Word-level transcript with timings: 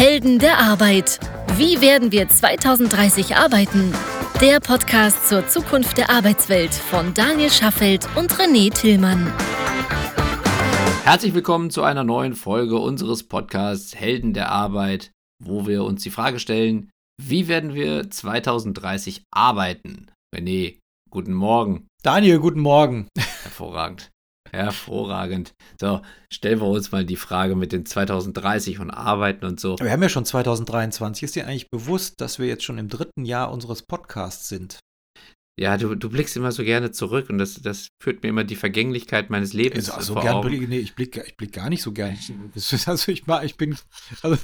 Helden 0.00 0.38
der 0.38 0.56
Arbeit. 0.56 1.20
Wie 1.58 1.82
werden 1.82 2.10
wir 2.10 2.26
2030 2.26 3.36
arbeiten? 3.36 3.92
Der 4.40 4.58
Podcast 4.58 5.28
zur 5.28 5.46
Zukunft 5.46 5.98
der 5.98 6.08
Arbeitswelt 6.08 6.72
von 6.72 7.12
Daniel 7.12 7.50
Schaffelt 7.50 8.08
und 8.16 8.32
René 8.32 8.72
Tillmann. 8.72 9.30
Herzlich 11.04 11.34
willkommen 11.34 11.68
zu 11.68 11.82
einer 11.82 12.02
neuen 12.02 12.32
Folge 12.32 12.78
unseres 12.78 13.28
Podcasts 13.28 13.94
Helden 13.94 14.32
der 14.32 14.50
Arbeit, 14.50 15.10
wo 15.38 15.66
wir 15.66 15.84
uns 15.84 16.02
die 16.02 16.08
Frage 16.08 16.38
stellen, 16.38 16.88
wie 17.20 17.46
werden 17.46 17.74
wir 17.74 18.08
2030 18.08 19.24
arbeiten? 19.30 20.10
René, 20.34 20.78
guten 21.10 21.34
Morgen. 21.34 21.88
Daniel, 22.02 22.38
guten 22.38 22.60
Morgen. 22.60 23.06
Hervorragend. 23.42 24.08
Hervorragend. 24.52 25.54
So, 25.80 26.02
stellen 26.32 26.60
wir 26.60 26.66
uns 26.66 26.92
mal 26.92 27.04
die 27.04 27.16
Frage 27.16 27.56
mit 27.56 27.72
den 27.72 27.86
2030 27.86 28.80
und 28.80 28.90
Arbeiten 28.90 29.44
und 29.44 29.60
so. 29.60 29.76
Wir 29.78 29.90
haben 29.90 30.02
ja 30.02 30.08
schon 30.08 30.24
2023. 30.24 31.22
Ist 31.22 31.36
dir 31.36 31.46
eigentlich 31.46 31.70
bewusst, 31.70 32.20
dass 32.20 32.38
wir 32.38 32.46
jetzt 32.46 32.64
schon 32.64 32.78
im 32.78 32.88
dritten 32.88 33.24
Jahr 33.24 33.52
unseres 33.52 33.82
Podcasts 33.82 34.48
sind? 34.48 34.80
Ja, 35.60 35.76
du, 35.76 35.94
du 35.94 36.08
blickst 36.08 36.36
immer 36.38 36.52
so 36.52 36.64
gerne 36.64 36.90
zurück 36.90 37.28
und 37.28 37.36
das, 37.36 37.56
das 37.56 37.88
führt 38.02 38.22
mir 38.22 38.30
immer 38.30 38.44
die 38.44 38.56
Vergänglichkeit 38.56 39.28
meines 39.28 39.52
Lebens 39.52 39.90
also, 39.90 40.14
vor 40.14 40.22
gern, 40.22 40.36
Augen. 40.36 40.48
Blick, 40.48 40.68
nee, 40.68 40.78
ich 40.78 40.94
blicke 40.94 41.22
ich 41.26 41.36
blick 41.36 41.52
gar 41.52 41.68
nicht 41.68 41.82
so 41.82 41.92
gerne. 41.92 42.16
Also 42.86 43.12
ich, 43.12 43.24
ich 43.42 43.56
bin, 43.56 43.76
also 44.22 44.38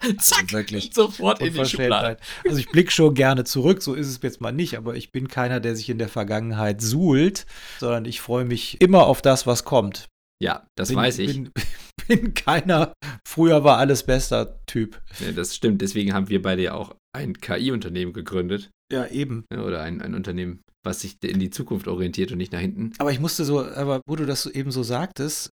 Zack, 0.18 0.52
wirklich 0.52 0.90
sofort 0.92 1.40
in 1.40 1.54
die 1.54 1.64
Schublade. 1.64 2.16
Also 2.46 2.58
ich 2.58 2.68
blicke 2.68 2.90
schon 2.90 3.14
gerne 3.14 3.44
zurück, 3.44 3.82
so 3.82 3.94
ist 3.94 4.08
es 4.08 4.20
jetzt 4.22 4.40
mal 4.40 4.52
nicht, 4.52 4.76
aber 4.76 4.94
ich 4.96 5.12
bin 5.12 5.28
keiner, 5.28 5.60
der 5.60 5.76
sich 5.76 5.88
in 5.90 5.98
der 5.98 6.08
Vergangenheit 6.08 6.80
suhlt, 6.80 7.46
sondern 7.78 8.04
ich 8.04 8.20
freue 8.20 8.44
mich 8.44 8.80
immer 8.80 9.06
auf 9.06 9.22
das, 9.22 9.46
was 9.46 9.64
kommt. 9.64 10.08
Ja, 10.42 10.66
das 10.76 10.88
bin, 10.88 10.96
weiß 10.96 11.18
ich. 11.20 11.32
Bin, 11.32 11.50
bin 12.08 12.34
keiner, 12.34 12.92
früher 13.26 13.64
war 13.64 13.78
alles 13.78 14.04
bester 14.04 14.60
Typ. 14.66 15.00
Ja, 15.20 15.32
das 15.32 15.54
stimmt, 15.54 15.80
deswegen 15.80 16.12
haben 16.12 16.28
wir 16.28 16.42
beide 16.42 16.62
ja 16.62 16.74
auch 16.74 16.94
ein 17.14 17.34
KI-Unternehmen 17.34 18.12
gegründet. 18.12 18.70
Ja, 18.92 19.06
eben. 19.06 19.44
Oder 19.52 19.82
ein, 19.82 20.02
ein 20.02 20.14
Unternehmen, 20.14 20.60
was 20.84 21.00
sich 21.00 21.16
in 21.22 21.38
die 21.38 21.50
Zukunft 21.50 21.88
orientiert 21.88 22.32
und 22.32 22.38
nicht 22.38 22.52
nach 22.52 22.60
hinten. 22.60 22.92
Aber 22.98 23.12
ich 23.12 23.20
musste 23.20 23.44
so, 23.44 23.64
aber 23.64 24.02
wo 24.06 24.16
du 24.16 24.26
das 24.26 24.46
eben 24.46 24.70
so 24.70 24.82
sagtest, 24.82 25.50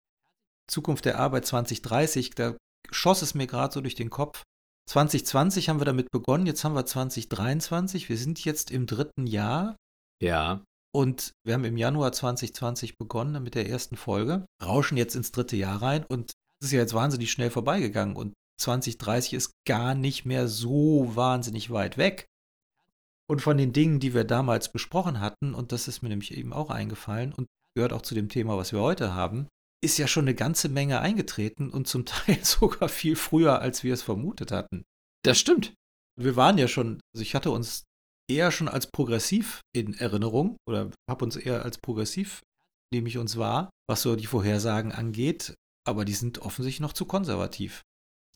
Zukunft 0.69 1.05
der 1.05 1.19
Arbeit 1.19 1.47
2030, 1.47 2.31
da 2.31 2.57
schoss 2.91 3.23
es 3.23 3.35
mir 3.35 3.47
gerade 3.47 3.73
so 3.73 3.81
durch 3.81 3.95
den 3.95 4.11
Kopf. 4.11 4.43
2020 4.89 5.69
haben 5.69 5.81
wir 5.81 5.85
damit 5.85 6.11
begonnen, 6.11 6.47
jetzt 6.47 6.65
haben 6.65 6.75
wir 6.75 6.85
2023, 6.85 8.09
wir 8.09 8.19
sind 8.19 8.45
jetzt 8.45 8.71
im 8.71 8.87
dritten 8.87 9.27
Jahr. 9.27 9.77
Ja. 10.21 10.65
Und 10.93 11.35
wir 11.45 11.55
haben 11.55 11.65
im 11.65 11.77
Januar 11.77 12.11
2020 12.11 12.99
begonnen 12.99 13.43
mit 13.43 13.55
der 13.55 13.69
ersten 13.69 13.97
Folge, 13.97 14.45
rauschen 14.63 14.97
jetzt 14.97 15.15
ins 15.15 15.31
dritte 15.31 15.57
Jahr 15.57 15.81
rein 15.81 16.05
und 16.05 16.33
es 16.59 16.67
ist 16.67 16.73
ja 16.73 16.81
jetzt 16.81 16.95
wahnsinnig 16.95 17.31
schnell 17.31 17.51
vorbeigegangen 17.51 18.17
und 18.17 18.35
2030 18.61 19.35
ist 19.35 19.53
gar 19.67 19.95
nicht 19.95 20.27
mehr 20.27 20.49
so 20.49 21.13
wahnsinnig 21.15 21.71
weit 21.71 21.97
weg. 21.97 22.27
Und 23.29 23.41
von 23.41 23.57
den 23.57 23.73
Dingen, 23.73 24.01
die 24.01 24.13
wir 24.13 24.25
damals 24.25 24.73
besprochen 24.73 25.21
hatten, 25.21 25.55
und 25.55 25.71
das 25.71 25.87
ist 25.87 26.03
mir 26.03 26.09
nämlich 26.09 26.37
eben 26.37 26.53
auch 26.53 26.69
eingefallen 26.69 27.33
und 27.33 27.47
gehört 27.77 27.93
auch 27.93 28.03
zu 28.03 28.17
dem 28.17 28.29
Thema, 28.29 28.57
was 28.59 28.73
wir 28.73 28.81
heute 28.81 29.15
haben, 29.15 29.47
ist 29.83 29.99
ja 29.99 30.07
schon 30.07 30.25
eine 30.25 30.35
ganze 30.35 30.69
Menge 30.69 31.01
eingetreten 31.01 31.71
und 31.71 31.89
zum 31.89 32.05
Teil 32.07 32.45
sogar 32.45 32.89
viel 32.89 33.17
früher, 33.17 33.61
als 33.61 33.85
wir 33.85 33.95
es 33.95 34.03
vermutet 34.03 34.53
hatten. 34.53 34.85
Das 35.25 35.39
stimmt. 35.39 35.75
Wir 36.19 36.37
waren 36.37 36.59
ja 36.59 36.69
schon, 36.69 37.01
also 37.15 37.23
ich 37.23 37.35
hatte 37.35 37.51
uns 37.51 37.85
eher 38.31 38.51
schon 38.51 38.69
als 38.69 38.87
progressiv 38.87 39.61
in 39.75 39.95
Erinnerung 39.95 40.57
oder 40.69 40.91
habe 41.09 41.25
uns 41.25 41.37
eher 41.37 41.65
als 41.65 41.79
progressiv, 41.79 42.41
nehme 42.93 43.09
ich 43.09 43.19
uns 43.19 43.37
wahr, 43.37 43.71
was 43.89 44.03
so 44.03 44.17
die 44.17 44.27
Vorhersagen 44.27 44.93
angeht, 44.93 45.55
aber 45.87 46.05
die 46.05 46.15
sind 46.15 46.41
offensichtlich 46.41 46.81
noch 46.81 46.93
zu 46.93 47.07
konservativ. 47.07 47.83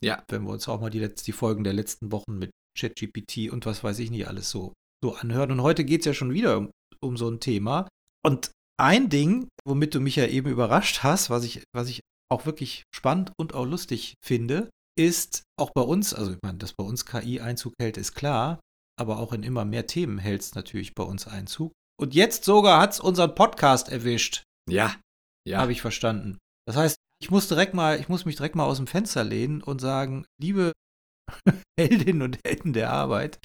Ja. 0.00 0.24
Wenn 0.28 0.42
wir 0.42 0.50
uns 0.50 0.68
auch 0.68 0.80
mal 0.80 0.90
die, 0.90 1.00
Letz-, 1.00 1.24
die 1.24 1.32
Folgen 1.32 1.64
der 1.64 1.72
letzten 1.72 2.10
Wochen 2.12 2.38
mit 2.38 2.50
ChatGPT 2.78 3.50
und 3.50 3.66
was 3.66 3.84
weiß 3.84 3.98
ich 4.00 4.10
nicht 4.10 4.26
alles 4.26 4.50
so, 4.50 4.72
so 5.02 5.14
anhören. 5.14 5.52
Und 5.52 5.62
heute 5.62 5.84
geht 5.84 6.00
es 6.00 6.06
ja 6.06 6.14
schon 6.14 6.32
wieder 6.32 6.58
um, 6.58 6.70
um 7.00 7.16
so 7.16 7.28
ein 7.28 7.40
Thema. 7.40 7.88
Und 8.24 8.50
ein 8.80 9.08
Ding, 9.08 9.48
womit 9.64 9.94
du 9.94 10.00
mich 10.00 10.16
ja 10.16 10.26
eben 10.26 10.50
überrascht 10.50 11.02
hast, 11.02 11.30
was 11.30 11.44
ich, 11.44 11.62
was 11.74 11.88
ich 11.88 12.00
auch 12.30 12.46
wirklich 12.46 12.84
spannend 12.94 13.32
und 13.38 13.54
auch 13.54 13.66
lustig 13.66 14.14
finde, 14.24 14.70
ist 14.98 15.44
auch 15.58 15.70
bei 15.74 15.82
uns, 15.82 16.14
also 16.14 16.32
ich 16.32 16.38
meine, 16.42 16.58
dass 16.58 16.72
bei 16.72 16.84
uns 16.84 17.06
KI 17.06 17.40
Einzug 17.40 17.74
hält, 17.80 17.96
ist 17.96 18.14
klar, 18.14 18.60
aber 18.98 19.18
auch 19.18 19.32
in 19.32 19.42
immer 19.42 19.64
mehr 19.64 19.86
Themen 19.86 20.18
hält 20.18 20.42
es 20.42 20.54
natürlich 20.54 20.94
bei 20.94 21.04
uns 21.04 21.26
Einzug. 21.26 21.72
Und 22.00 22.14
jetzt 22.14 22.44
sogar 22.44 22.80
hat 22.80 22.92
es 22.92 23.00
unseren 23.00 23.34
Podcast 23.34 23.88
erwischt. 23.88 24.42
Ja, 24.68 24.94
ja. 25.46 25.58
Habe 25.58 25.72
ich 25.72 25.80
verstanden. 25.80 26.38
Das 26.66 26.76
heißt, 26.76 26.96
ich 27.20 27.30
muss 27.30 27.48
direkt 27.48 27.74
mal, 27.74 28.00
ich 28.00 28.08
muss 28.08 28.24
mich 28.24 28.36
direkt 28.36 28.56
mal 28.56 28.64
aus 28.64 28.78
dem 28.78 28.86
Fenster 28.86 29.24
lehnen 29.24 29.62
und 29.62 29.80
sagen, 29.80 30.26
liebe 30.40 30.72
Heldinnen 31.78 32.22
und 32.22 32.38
Helden 32.44 32.72
der 32.72 32.90
Arbeit, 32.90 33.38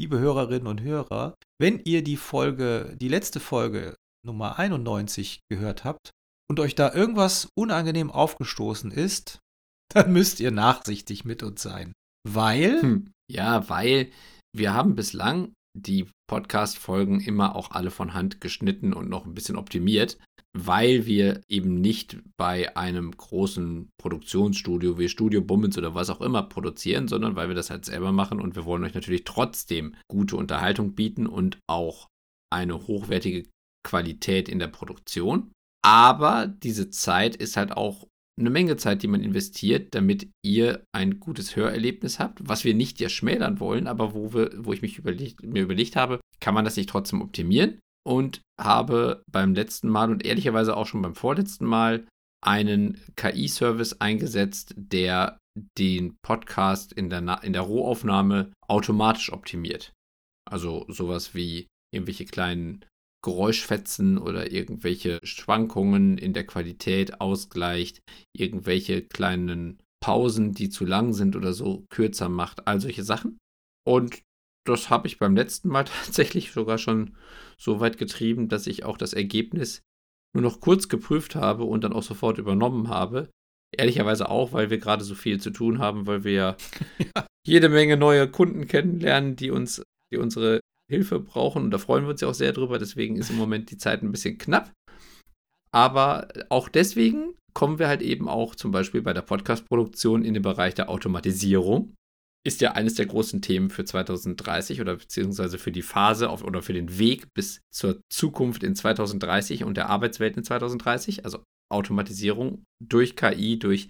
liebe 0.00 0.18
Hörerinnen 0.18 0.66
und 0.66 0.80
Hörer, 0.80 1.34
wenn 1.60 1.80
ihr 1.84 2.02
die 2.02 2.16
Folge, 2.16 2.96
die 3.00 3.08
letzte 3.08 3.40
Folge 3.40 3.94
Nummer 4.24 4.58
91 4.58 5.40
gehört 5.50 5.84
habt 5.84 6.10
und 6.48 6.60
euch 6.60 6.74
da 6.74 6.92
irgendwas 6.92 7.48
unangenehm 7.56 8.10
aufgestoßen 8.10 8.90
ist, 8.90 9.38
dann 9.94 10.12
müsst 10.12 10.40
ihr 10.40 10.50
nachsichtig 10.50 11.24
mit 11.24 11.42
uns 11.42 11.62
sein. 11.62 11.92
Weil? 12.26 12.82
Hm. 12.82 13.10
Ja, 13.30 13.68
weil 13.68 14.10
wir 14.54 14.74
haben 14.74 14.94
bislang 14.94 15.52
die 15.76 16.06
Podcast-Folgen 16.28 17.20
immer 17.20 17.56
auch 17.56 17.72
alle 17.72 17.90
von 17.90 18.14
Hand 18.14 18.40
geschnitten 18.40 18.92
und 18.92 19.08
noch 19.08 19.26
ein 19.26 19.34
bisschen 19.34 19.56
optimiert, 19.56 20.18
weil 20.56 21.06
wir 21.06 21.40
eben 21.48 21.80
nicht 21.80 22.18
bei 22.38 22.76
einem 22.76 23.10
großen 23.10 23.88
Produktionsstudio 24.00 24.98
wie 24.98 25.08
Studio 25.08 25.40
Bummens 25.42 25.76
oder 25.76 25.94
was 25.94 26.10
auch 26.10 26.20
immer 26.20 26.44
produzieren, 26.44 27.08
sondern 27.08 27.34
weil 27.34 27.48
wir 27.48 27.56
das 27.56 27.70
halt 27.70 27.84
selber 27.84 28.12
machen 28.12 28.40
und 28.40 28.54
wir 28.54 28.64
wollen 28.64 28.84
euch 28.84 28.94
natürlich 28.94 29.24
trotzdem 29.24 29.96
gute 30.08 30.36
Unterhaltung 30.36 30.94
bieten 30.94 31.26
und 31.26 31.58
auch 31.68 32.06
eine 32.52 32.86
hochwertige 32.86 33.48
Qualität 33.84 34.48
in 34.48 34.58
der 34.58 34.68
Produktion. 34.68 35.52
Aber 35.84 36.46
diese 36.46 36.90
Zeit 36.90 37.36
ist 37.36 37.56
halt 37.56 37.72
auch 37.72 38.06
eine 38.38 38.50
Menge 38.50 38.76
Zeit, 38.76 39.02
die 39.02 39.06
man 39.06 39.22
investiert, 39.22 39.94
damit 39.94 40.28
ihr 40.44 40.84
ein 40.92 41.20
gutes 41.20 41.54
Hörerlebnis 41.54 42.18
habt, 42.18 42.40
was 42.42 42.64
wir 42.64 42.74
nicht 42.74 42.98
ja 43.00 43.08
schmälern 43.08 43.60
wollen, 43.60 43.86
aber 43.86 44.14
wo, 44.14 44.34
wir, 44.34 44.50
wo 44.56 44.72
ich 44.72 44.82
mich 44.82 44.98
überlegt, 44.98 45.44
mir 45.44 45.62
überlegt 45.62 45.94
habe, 45.94 46.20
kann 46.40 46.54
man 46.54 46.64
das 46.64 46.76
nicht 46.76 46.88
trotzdem 46.88 47.22
optimieren? 47.22 47.78
Und 48.06 48.42
habe 48.60 49.22
beim 49.30 49.54
letzten 49.54 49.88
Mal 49.88 50.10
und 50.10 50.24
ehrlicherweise 50.24 50.76
auch 50.76 50.86
schon 50.86 51.00
beim 51.00 51.14
vorletzten 51.14 51.64
Mal 51.64 52.06
einen 52.44 53.00
KI-Service 53.16 54.00
eingesetzt, 54.00 54.74
der 54.76 55.38
den 55.78 56.16
Podcast 56.22 56.92
in 56.92 57.08
der, 57.08 57.42
in 57.42 57.52
der 57.52 57.62
Rohaufnahme 57.62 58.52
automatisch 58.68 59.32
optimiert. 59.32 59.92
Also 60.50 60.84
sowas 60.88 61.34
wie 61.34 61.68
irgendwelche 61.94 62.26
kleinen 62.26 62.84
Geräuschfetzen 63.24 64.18
oder 64.18 64.52
irgendwelche 64.52 65.18
Schwankungen 65.22 66.18
in 66.18 66.34
der 66.34 66.46
Qualität 66.46 67.22
ausgleicht, 67.22 68.02
irgendwelche 68.36 69.00
kleinen 69.02 69.80
Pausen, 70.02 70.52
die 70.52 70.68
zu 70.68 70.84
lang 70.84 71.14
sind 71.14 71.34
oder 71.34 71.54
so, 71.54 71.86
kürzer 71.88 72.28
macht, 72.28 72.68
all 72.68 72.82
solche 72.82 73.02
Sachen. 73.02 73.38
Und 73.86 74.20
das 74.66 74.90
habe 74.90 75.06
ich 75.06 75.18
beim 75.18 75.34
letzten 75.34 75.68
Mal 75.68 75.84
tatsächlich 76.04 76.52
sogar 76.52 76.76
schon 76.76 77.16
so 77.56 77.80
weit 77.80 77.96
getrieben, 77.96 78.48
dass 78.48 78.66
ich 78.66 78.84
auch 78.84 78.98
das 78.98 79.14
Ergebnis 79.14 79.80
nur 80.34 80.42
noch 80.42 80.60
kurz 80.60 80.90
geprüft 80.90 81.34
habe 81.34 81.64
und 81.64 81.82
dann 81.82 81.94
auch 81.94 82.02
sofort 82.02 82.36
übernommen 82.36 82.88
habe. 82.88 83.30
Ehrlicherweise 83.74 84.28
auch, 84.28 84.52
weil 84.52 84.68
wir 84.68 84.78
gerade 84.78 85.02
so 85.02 85.14
viel 85.14 85.40
zu 85.40 85.50
tun 85.50 85.78
haben, 85.78 86.06
weil 86.06 86.24
wir 86.24 86.32
ja, 86.32 86.56
jede 87.46 87.70
Menge 87.70 87.96
neue 87.96 88.30
Kunden 88.30 88.68
kennenlernen, 88.68 89.34
die 89.34 89.50
uns, 89.50 89.82
die 90.12 90.18
unsere 90.18 90.60
Hilfe 90.90 91.20
brauchen 91.20 91.64
und 91.64 91.70
da 91.70 91.78
freuen 91.78 92.04
wir 92.04 92.10
uns 92.10 92.20
ja 92.20 92.28
auch 92.28 92.34
sehr 92.34 92.52
drüber. 92.52 92.78
Deswegen 92.78 93.16
ist 93.16 93.30
im 93.30 93.36
Moment 93.36 93.70
die 93.70 93.78
Zeit 93.78 94.02
ein 94.02 94.12
bisschen 94.12 94.38
knapp. 94.38 94.72
Aber 95.72 96.28
auch 96.50 96.68
deswegen 96.68 97.34
kommen 97.54 97.78
wir 97.78 97.88
halt 97.88 98.02
eben 98.02 98.28
auch 98.28 98.54
zum 98.54 98.70
Beispiel 98.70 99.02
bei 99.02 99.12
der 99.12 99.22
Podcast-Produktion 99.22 100.24
in 100.24 100.34
den 100.34 100.42
Bereich 100.42 100.74
der 100.74 100.88
Automatisierung. 100.88 101.94
Ist 102.46 102.60
ja 102.60 102.72
eines 102.72 102.94
der 102.94 103.06
großen 103.06 103.40
Themen 103.40 103.70
für 103.70 103.84
2030 103.84 104.80
oder 104.82 104.96
beziehungsweise 104.96 105.56
für 105.56 105.72
die 105.72 105.82
Phase 105.82 106.28
auf, 106.28 106.44
oder 106.44 106.60
für 106.60 106.74
den 106.74 106.98
Weg 106.98 107.28
bis 107.34 107.62
zur 107.72 108.00
Zukunft 108.12 108.62
in 108.62 108.76
2030 108.76 109.64
und 109.64 109.76
der 109.76 109.88
Arbeitswelt 109.88 110.36
in 110.36 110.44
2030. 110.44 111.24
Also 111.24 111.42
Automatisierung 111.72 112.64
durch 112.84 113.16
KI, 113.16 113.58
durch 113.58 113.88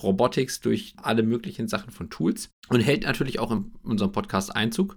Robotics, 0.00 0.60
durch 0.60 0.94
alle 0.96 1.24
möglichen 1.24 1.66
Sachen 1.66 1.90
von 1.90 2.08
Tools 2.08 2.50
und 2.68 2.80
hält 2.80 3.02
natürlich 3.02 3.40
auch 3.40 3.50
in 3.50 3.74
unserem 3.82 4.12
Podcast 4.12 4.54
Einzug. 4.54 4.96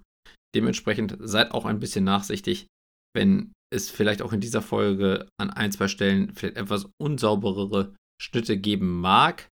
Dementsprechend 0.56 1.18
seid 1.20 1.52
auch 1.52 1.66
ein 1.66 1.80
bisschen 1.80 2.04
nachsichtig, 2.04 2.68
wenn 3.16 3.54
es 3.74 3.90
vielleicht 3.90 4.22
auch 4.22 4.34
in 4.34 4.42
dieser 4.42 4.62
Folge 4.62 5.30
an 5.40 5.50
ein, 5.50 5.72
zwei 5.72 5.88
Stellen 5.88 6.34
vielleicht 6.34 6.58
etwas 6.58 6.88
unsauberere 7.02 7.96
Schnitte 8.22 8.58
geben 8.58 9.00
mag. 9.00 9.48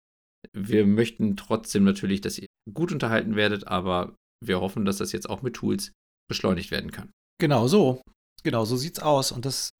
Wir 0.53 0.85
möchten 0.85 1.37
trotzdem 1.37 1.83
natürlich, 1.83 2.21
dass 2.21 2.37
ihr 2.37 2.47
gut 2.73 2.91
unterhalten 2.91 3.35
werdet, 3.35 3.67
aber 3.67 4.15
wir 4.43 4.61
hoffen, 4.61 4.85
dass 4.85 4.97
das 4.97 5.11
jetzt 5.11 5.29
auch 5.29 5.41
mit 5.41 5.55
Tools 5.55 5.91
beschleunigt 6.29 6.71
werden 6.71 6.91
kann. 6.91 7.11
Genau 7.39 7.67
so. 7.67 8.01
Genau 8.43 8.65
so 8.65 8.77
sieht's 8.77 8.99
aus. 8.99 9.31
Und 9.31 9.45
das 9.45 9.71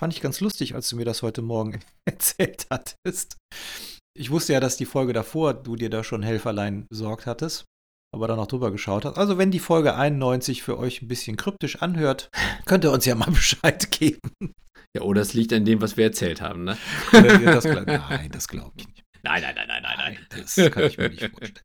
fand 0.00 0.12
ich 0.12 0.20
ganz 0.20 0.40
lustig, 0.40 0.74
als 0.74 0.88
du 0.88 0.96
mir 0.96 1.04
das 1.04 1.22
heute 1.22 1.42
Morgen 1.42 1.80
erzählt 2.04 2.66
hattest. 2.70 3.36
Ich 4.16 4.30
wusste 4.30 4.52
ja, 4.52 4.60
dass 4.60 4.76
die 4.76 4.86
Folge 4.86 5.12
davor 5.12 5.54
du 5.54 5.76
dir 5.76 5.90
da 5.90 6.04
schon 6.04 6.22
Helferlein 6.22 6.86
besorgt 6.88 7.26
hattest, 7.26 7.64
aber 8.14 8.28
dann 8.28 8.36
noch 8.36 8.46
drüber 8.46 8.70
geschaut 8.70 9.04
hast. 9.04 9.18
Also 9.18 9.38
wenn 9.38 9.50
die 9.50 9.58
Folge 9.58 9.94
91 9.94 10.62
für 10.62 10.78
euch 10.78 11.02
ein 11.02 11.08
bisschen 11.08 11.36
kryptisch 11.36 11.82
anhört, 11.82 12.30
könnt 12.64 12.84
ihr 12.84 12.92
uns 12.92 13.04
ja 13.04 13.14
mal 13.14 13.30
Bescheid 13.30 13.90
geben. 13.90 14.54
Ja, 14.96 15.02
oder 15.02 15.20
es 15.20 15.34
liegt 15.34 15.52
an 15.52 15.64
dem, 15.64 15.80
was 15.80 15.96
wir 15.96 16.04
erzählt 16.04 16.40
haben, 16.40 16.64
ne? 16.64 16.78
das 17.12 17.64
nein, 17.64 18.30
das 18.30 18.46
glaube 18.46 18.72
ich 18.76 18.86
nicht. 18.86 19.02
Nein, 19.24 19.42
nein, 19.42 19.54
nein, 19.56 19.66
nein, 19.68 19.82
nein, 19.82 19.98
nein. 19.98 20.18
Das 20.30 20.54
kann 20.72 20.84
ich 20.84 20.98
mir 20.98 21.08
nicht 21.08 21.28
vorstellen. 21.30 21.64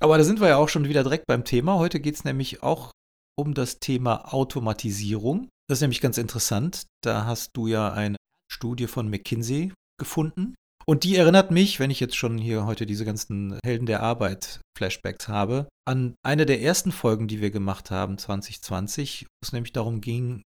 Aber 0.00 0.18
da 0.18 0.24
sind 0.24 0.40
wir 0.40 0.48
ja 0.48 0.56
auch 0.56 0.68
schon 0.68 0.88
wieder 0.88 1.02
direkt 1.02 1.26
beim 1.26 1.44
Thema. 1.44 1.78
Heute 1.78 2.00
geht 2.00 2.14
es 2.14 2.24
nämlich 2.24 2.62
auch 2.62 2.92
um 3.36 3.54
das 3.54 3.78
Thema 3.78 4.32
Automatisierung. 4.32 5.48
Das 5.68 5.78
ist 5.78 5.82
nämlich 5.82 6.00
ganz 6.00 6.18
interessant. 6.18 6.86
Da 7.04 7.26
hast 7.26 7.50
du 7.54 7.66
ja 7.66 7.92
eine 7.92 8.16
Studie 8.50 8.86
von 8.86 9.08
McKinsey 9.08 9.72
gefunden. 9.98 10.54
Und 10.86 11.04
die 11.04 11.16
erinnert 11.16 11.50
mich, 11.50 11.78
wenn 11.80 11.90
ich 11.90 12.00
jetzt 12.00 12.16
schon 12.16 12.38
hier 12.38 12.66
heute 12.66 12.86
diese 12.86 13.04
ganzen 13.04 13.58
Helden 13.64 13.86
der 13.86 14.02
Arbeit 14.02 14.60
Flashbacks 14.76 15.28
habe, 15.28 15.68
an 15.86 16.14
eine 16.24 16.46
der 16.46 16.60
ersten 16.62 16.92
Folgen, 16.92 17.28
die 17.28 17.40
wir 17.40 17.50
gemacht 17.50 17.90
haben 17.90 18.18
2020, 18.18 19.22
wo 19.26 19.46
es 19.46 19.52
nämlich 19.52 19.72
darum 19.72 20.00
ging, 20.00 20.42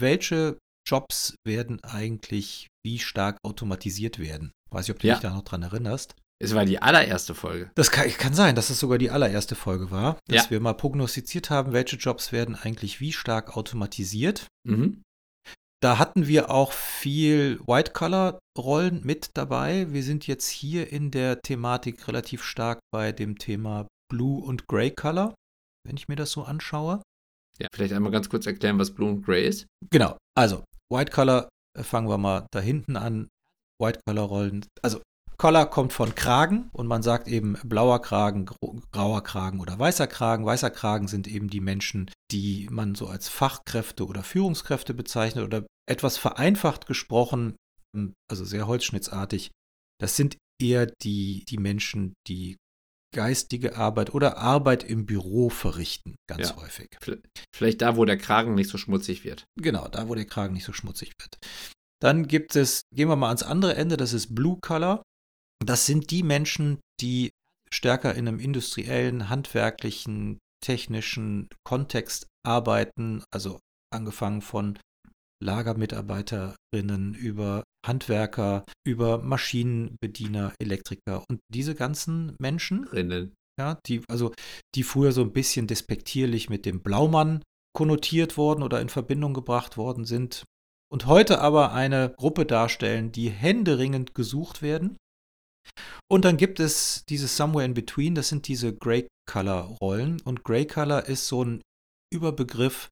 welche 0.00 0.58
Jobs 0.86 1.34
werden 1.46 1.82
eigentlich 1.84 2.68
wie 2.84 2.98
stark 2.98 3.38
automatisiert 3.44 4.18
werden. 4.18 4.52
Weiß 4.70 4.86
ich, 4.88 4.94
ob 4.94 5.00
du 5.00 5.08
Ja. 5.08 5.14
dich 5.14 5.22
da 5.22 5.30
noch 5.30 5.42
dran 5.44 5.62
erinnerst. 5.62 6.14
Es 6.42 6.54
war 6.54 6.64
die 6.64 6.80
allererste 6.80 7.34
Folge. 7.34 7.70
Das 7.74 7.90
kann, 7.90 8.08
kann 8.08 8.32
sein, 8.32 8.54
dass 8.54 8.70
es 8.70 8.80
sogar 8.80 8.96
die 8.96 9.10
allererste 9.10 9.54
Folge 9.54 9.90
war, 9.90 10.18
dass 10.26 10.44
Ja. 10.46 10.50
wir 10.52 10.60
mal 10.60 10.72
prognostiziert 10.72 11.50
haben, 11.50 11.72
welche 11.74 11.96
Jobs 11.96 12.32
werden 12.32 12.54
eigentlich 12.54 12.98
wie 13.00 13.12
stark 13.12 13.56
automatisiert. 13.58 14.46
Mhm. 14.66 15.02
Da 15.82 15.98
hatten 15.98 16.26
wir 16.26 16.50
auch 16.50 16.72
viel 16.72 17.58
White-Color-Rollen 17.60 19.00
mit 19.02 19.30
dabei. 19.32 19.90
Wir 19.90 20.02
sind 20.02 20.26
jetzt 20.26 20.48
hier 20.48 20.92
in 20.92 21.10
der 21.10 21.40
Thematik 21.40 22.06
relativ 22.06 22.42
stark 22.42 22.80
bei 22.92 23.12
dem 23.12 23.38
Thema 23.38 23.86
Blue 24.12 24.44
und 24.44 24.66
Grey-Color, 24.66 25.34
wenn 25.86 25.96
ich 25.96 26.06
mir 26.06 26.16
das 26.16 26.32
so 26.32 26.42
anschaue. 26.42 27.00
Ja, 27.58 27.68
vielleicht 27.72 27.94
einmal 27.94 28.12
ganz 28.12 28.28
kurz 28.28 28.46
erklären, 28.46 28.78
was 28.78 28.94
Blue 28.94 29.08
und 29.08 29.22
Gray 29.24 29.46
ist. 29.46 29.66
Genau, 29.90 30.18
also 30.36 30.64
White-Color, 30.92 31.48
äh, 31.78 31.82
fangen 31.82 32.08
wir 32.08 32.18
mal 32.18 32.46
da 32.50 32.60
hinten 32.60 32.96
an. 32.96 33.28
White-Color-Rollen, 33.80 34.66
also 34.82 35.00
Collar 35.40 35.70
kommt 35.70 35.94
von 35.94 36.14
Kragen 36.14 36.68
und 36.74 36.86
man 36.86 37.02
sagt 37.02 37.26
eben 37.26 37.56
blauer 37.64 38.02
Kragen, 38.02 38.44
grauer 38.92 39.22
Kragen 39.22 39.60
oder 39.60 39.78
weißer 39.78 40.06
Kragen. 40.06 40.44
Weißer 40.44 40.68
Kragen 40.68 41.08
sind 41.08 41.26
eben 41.26 41.48
die 41.48 41.62
Menschen, 41.62 42.10
die 42.30 42.68
man 42.70 42.94
so 42.94 43.06
als 43.06 43.30
Fachkräfte 43.30 44.06
oder 44.06 44.22
Führungskräfte 44.22 44.92
bezeichnet 44.92 45.42
oder 45.42 45.64
etwas 45.88 46.18
vereinfacht 46.18 46.84
gesprochen, 46.84 47.56
ähm, 47.96 48.12
also 48.30 48.44
sehr 48.44 48.66
holzschnittsartig. 48.66 49.50
Das 49.98 50.14
sind 50.14 50.36
eher 50.60 50.92
die, 51.02 51.46
die 51.48 51.56
Menschen, 51.56 52.12
die 52.28 52.58
geistige 53.16 53.78
Arbeit 53.78 54.12
oder 54.12 54.36
Arbeit 54.36 54.84
im 54.84 55.06
Büro 55.06 55.48
verrichten, 55.48 56.16
ganz 56.28 56.50
Ja. 56.50 56.56
häufig. 56.56 56.88
Vielleicht 57.56 57.80
da, 57.80 57.96
wo 57.96 58.04
der 58.04 58.18
Kragen 58.18 58.54
nicht 58.54 58.68
so 58.68 58.76
schmutzig 58.76 59.24
wird. 59.24 59.44
Genau, 59.58 59.88
da 59.88 60.06
wo 60.06 60.14
der 60.14 60.26
Kragen 60.26 60.52
nicht 60.52 60.64
so 60.66 60.74
schmutzig 60.74 61.14
wird. 61.18 61.38
Dann 62.02 62.28
gibt 62.28 62.56
es, 62.56 62.82
gehen 62.94 63.08
wir 63.08 63.16
mal 63.16 63.28
ans 63.28 63.42
andere 63.42 63.74
Ende, 63.74 63.96
das 63.96 64.12
ist 64.12 64.34
Blue 64.34 64.58
Color. 64.60 65.02
Das 65.64 65.86
sind 65.86 66.10
die 66.10 66.22
Menschen, 66.22 66.80
die 67.00 67.30
stärker 67.70 68.14
in 68.14 68.26
einem 68.26 68.40
industriellen, 68.40 69.28
handwerklichen, 69.28 70.38
technischen 70.64 71.48
Kontext 71.64 72.26
arbeiten, 72.44 73.22
also 73.32 73.60
angefangen 73.92 74.42
von 74.42 74.78
Lagermitarbeiterinnen 75.42 77.14
über 77.14 77.64
Handwerker, 77.86 78.64
über 78.86 79.18
Maschinenbediener, 79.18 80.52
Elektriker 80.60 81.24
und 81.28 81.40
diese 81.52 81.74
ganzen 81.74 82.36
Menschen, 82.38 82.84
Rinnen. 82.88 83.34
ja, 83.58 83.78
die, 83.86 84.02
also 84.08 84.34
die 84.74 84.82
früher 84.82 85.12
so 85.12 85.22
ein 85.22 85.32
bisschen 85.32 85.66
despektierlich 85.66 86.50
mit 86.50 86.66
dem 86.66 86.82
Blaumann 86.82 87.42
konnotiert 87.72 88.36
worden 88.36 88.62
oder 88.62 88.80
in 88.80 88.90
Verbindung 88.90 89.32
gebracht 89.32 89.76
worden 89.76 90.04
sind 90.04 90.44
und 90.92 91.06
heute 91.06 91.40
aber 91.40 91.72
eine 91.72 92.12
Gruppe 92.16 92.44
darstellen, 92.44 93.12
die 93.12 93.30
händeringend 93.30 94.14
gesucht 94.14 94.60
werden. 94.60 94.96
Und 96.10 96.24
dann 96.24 96.36
gibt 96.36 96.60
es 96.60 97.04
dieses 97.08 97.36
Somewhere 97.36 97.64
in 97.64 97.74
Between, 97.74 98.14
das 98.14 98.28
sind 98.28 98.48
diese 98.48 98.74
Grey 98.74 99.06
Color 99.30 99.76
Rollen 99.80 100.20
und 100.22 100.44
Grey 100.44 100.66
Color 100.66 101.06
ist 101.06 101.28
so 101.28 101.44
ein 101.44 101.62
Überbegriff, 102.12 102.88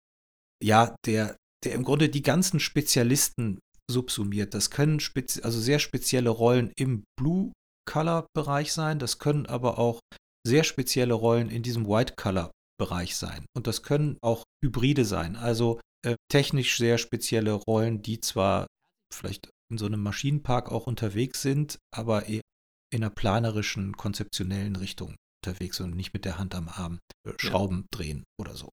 ja, 0.62 0.94
der, 1.04 1.36
der 1.64 1.74
im 1.74 1.82
Grunde 1.82 2.08
die 2.08 2.22
ganzen 2.22 2.60
Spezialisten 2.60 3.58
subsumiert. 3.90 4.54
Das 4.54 4.70
können 4.70 5.00
spezi 5.00 5.42
also 5.42 5.60
sehr 5.60 5.78
spezielle 5.78 6.30
Rollen 6.30 6.72
im 6.76 7.04
Blue 7.18 7.52
Color 7.88 8.26
Bereich 8.36 8.72
sein, 8.72 8.98
das 8.98 9.18
können 9.18 9.46
aber 9.46 9.78
auch 9.78 10.00
sehr 10.46 10.62
spezielle 10.62 11.14
Rollen 11.14 11.50
in 11.50 11.62
diesem 11.62 11.88
White 11.88 12.14
Color 12.16 12.50
Bereich 12.78 13.16
sein. 13.16 13.44
Und 13.56 13.66
das 13.66 13.82
können 13.82 14.18
auch 14.22 14.44
Hybride 14.64 15.04
sein, 15.04 15.36
also 15.36 15.80
äh, 16.06 16.14
technisch 16.30 16.78
sehr 16.78 16.98
spezielle 16.98 17.52
Rollen, 17.52 18.02
die 18.02 18.20
zwar 18.20 18.66
vielleicht 19.12 19.50
in 19.70 19.78
so 19.78 19.86
einem 19.86 20.02
Maschinenpark 20.02 20.70
auch 20.70 20.86
unterwegs 20.86 21.42
sind, 21.42 21.78
aber 21.92 22.26
eher 22.26 22.42
in 22.90 23.02
einer 23.02 23.10
planerischen, 23.10 23.96
konzeptionellen 23.96 24.76
Richtung 24.76 25.16
unterwegs 25.44 25.80
und 25.80 25.94
nicht 25.94 26.12
mit 26.12 26.24
der 26.24 26.38
Hand 26.38 26.54
am 26.54 26.68
Arm 26.68 27.00
äh, 27.26 27.32
Schrauben 27.38 27.86
drehen 27.90 28.24
oder 28.40 28.54
so. 28.54 28.70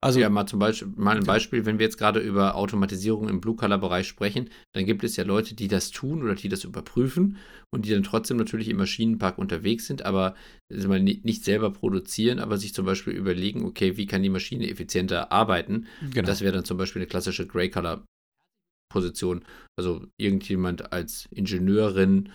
Also 0.00 0.18
ja, 0.18 0.30
mal 0.30 0.46
zum 0.46 0.58
Beispiel, 0.58 0.88
mal 0.96 1.16
ein 1.16 1.24
Beispiel, 1.24 1.66
wenn 1.66 1.78
wir 1.78 1.84
jetzt 1.84 1.98
gerade 1.98 2.20
über 2.20 2.54
Automatisierung 2.54 3.28
im 3.28 3.40
Blue-Color-Bereich 3.40 4.08
sprechen, 4.08 4.48
dann 4.74 4.86
gibt 4.86 5.04
es 5.04 5.16
ja 5.16 5.24
Leute, 5.24 5.54
die 5.54 5.68
das 5.68 5.90
tun 5.90 6.22
oder 6.22 6.34
die 6.34 6.48
das 6.48 6.64
überprüfen 6.64 7.36
und 7.70 7.84
die 7.84 7.90
dann 7.90 8.02
trotzdem 8.02 8.38
natürlich 8.38 8.68
im 8.68 8.78
Maschinenpark 8.78 9.36
unterwegs 9.36 9.86
sind, 9.86 10.06
aber 10.06 10.34
mal, 10.70 11.02
nicht 11.02 11.44
selber 11.44 11.70
produzieren, 11.70 12.38
aber 12.38 12.56
sich 12.56 12.72
zum 12.72 12.86
Beispiel 12.86 13.12
überlegen, 13.12 13.64
okay, 13.64 13.98
wie 13.98 14.06
kann 14.06 14.22
die 14.22 14.30
Maschine 14.30 14.70
effizienter 14.70 15.30
arbeiten? 15.32 15.86
genau. 16.10 16.26
Das 16.26 16.40
wäre 16.40 16.54
dann 16.54 16.64
zum 16.64 16.78
Beispiel 16.78 17.02
eine 17.02 17.08
klassische 17.08 17.46
Grey-Color-Position. 17.46 19.44
Also 19.76 20.06
irgendjemand 20.16 20.92
als 20.92 21.26
Ingenieurin, 21.30 22.30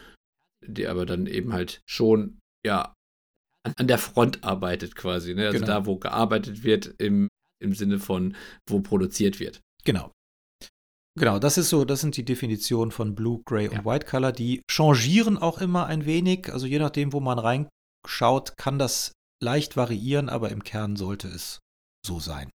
die 0.68 0.88
aber 0.88 1.06
dann 1.06 1.28
eben 1.28 1.54
halt 1.54 1.82
schon, 1.88 2.40
ja, 2.66 2.94
an, 3.64 3.88
der 3.88 3.98
Front 3.98 4.44
arbeitet 4.44 4.96
quasi. 4.96 5.34
Ne? 5.34 5.48
Also 5.48 5.60
Genau. 5.60 5.68
da, 5.68 5.86
wo 5.86 5.98
gearbeitet 5.98 6.64
wird, 6.64 6.88
im, 7.00 7.30
im 7.62 7.74
Sinne 7.74 8.00
von, 8.00 8.36
wo 8.68 8.82
produziert 8.82 9.40
wird. 9.40 9.62
Genau. 9.86 10.12
Genau, 11.18 11.38
das 11.38 11.58
ist 11.58 11.70
so, 11.70 11.86
das 11.86 12.02
sind 12.02 12.18
die 12.18 12.26
Definitionen 12.26 12.92
von 12.92 13.14
Blue, 13.14 13.42
Gray 13.46 13.68
und 13.68 13.76
Ja. 13.78 13.86
White 13.86 14.08
Color. 14.08 14.32
Die 14.32 14.64
changieren 14.70 15.38
auch 15.38 15.62
immer 15.62 15.86
ein 15.86 16.06
wenig. 16.06 16.52
Also 16.52 16.66
je 16.66 16.80
nachdem, 16.80 17.14
wo 17.14 17.20
man 17.20 17.38
reinschaut, 17.40 18.58
kann 18.58 18.80
das 18.80 19.12
leicht 19.42 19.78
variieren, 19.78 20.30
aber 20.30 20.50
im 20.50 20.64
Kern 20.64 20.96
sollte 20.96 21.28
es 21.28 21.60
so 22.06 22.20
sein. 22.20 22.50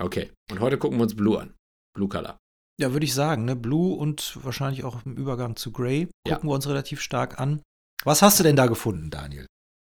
Okay. 0.00 0.32
Und 0.50 0.60
heute 0.60 0.78
gucken 0.78 0.98
wir 0.98 1.02
uns 1.02 1.14
Blue 1.14 1.38
an. 1.38 1.54
Blue 1.94 2.08
Color. 2.08 2.38
Ja, 2.80 2.94
würde 2.94 3.04
ich 3.04 3.12
sagen, 3.12 3.44
ne? 3.44 3.56
Blue 3.56 3.94
und 3.94 4.38
wahrscheinlich 4.42 4.84
auch 4.84 5.04
im 5.04 5.14
Übergang 5.14 5.54
zu 5.54 5.70
Gray 5.70 6.08
Ja. 6.26 6.34
gucken 6.34 6.48
wir 6.48 6.54
uns 6.54 6.66
relativ 6.66 7.02
stark 7.02 7.38
an. 7.38 7.60
Was 8.04 8.22
hast 8.22 8.40
du 8.40 8.42
denn 8.42 8.56
da 8.56 8.66
gefunden, 8.66 9.10
Daniel? 9.10 9.44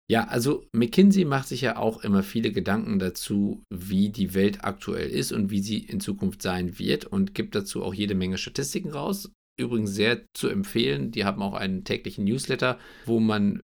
Ja, 0.10 0.24
also 0.27 0.63
McKinsey 0.72 1.25
macht 1.25 1.50
sich 1.50 1.60
ja 1.60 1.75
auch 1.75 2.01
immer 2.06 2.24
viele 2.24 2.53
Gedanken 2.53 2.98
dazu, 2.98 3.62
wie 3.70 4.08
die 4.08 4.34
Welt 4.34 4.63
aktuell 4.63 5.10
ist 5.10 5.34
und 5.34 5.50
wie 5.50 5.60
sie 5.60 5.79
in 5.79 6.00
Zukunft 6.00 6.41
sein 6.41 6.79
wird 6.79 7.03
und 7.03 7.36
gibt 7.36 7.56
dazu 7.56 7.84
auch 7.84 7.94
jede 7.94 8.15
Menge 8.15 8.38
Statistiken 8.38 8.91
raus. 8.91 9.29
Übrigens 9.60 9.94
sehr 9.94 10.22
zu 10.34 10.48
empfehlen. 10.48 11.12
Die 11.12 11.25
haben 11.25 11.41
auch 11.41 11.56
einen 11.56 11.84
täglichen 11.84 12.24
Newsletter, 12.24 12.79
wo 13.06 13.20
man 13.20 13.60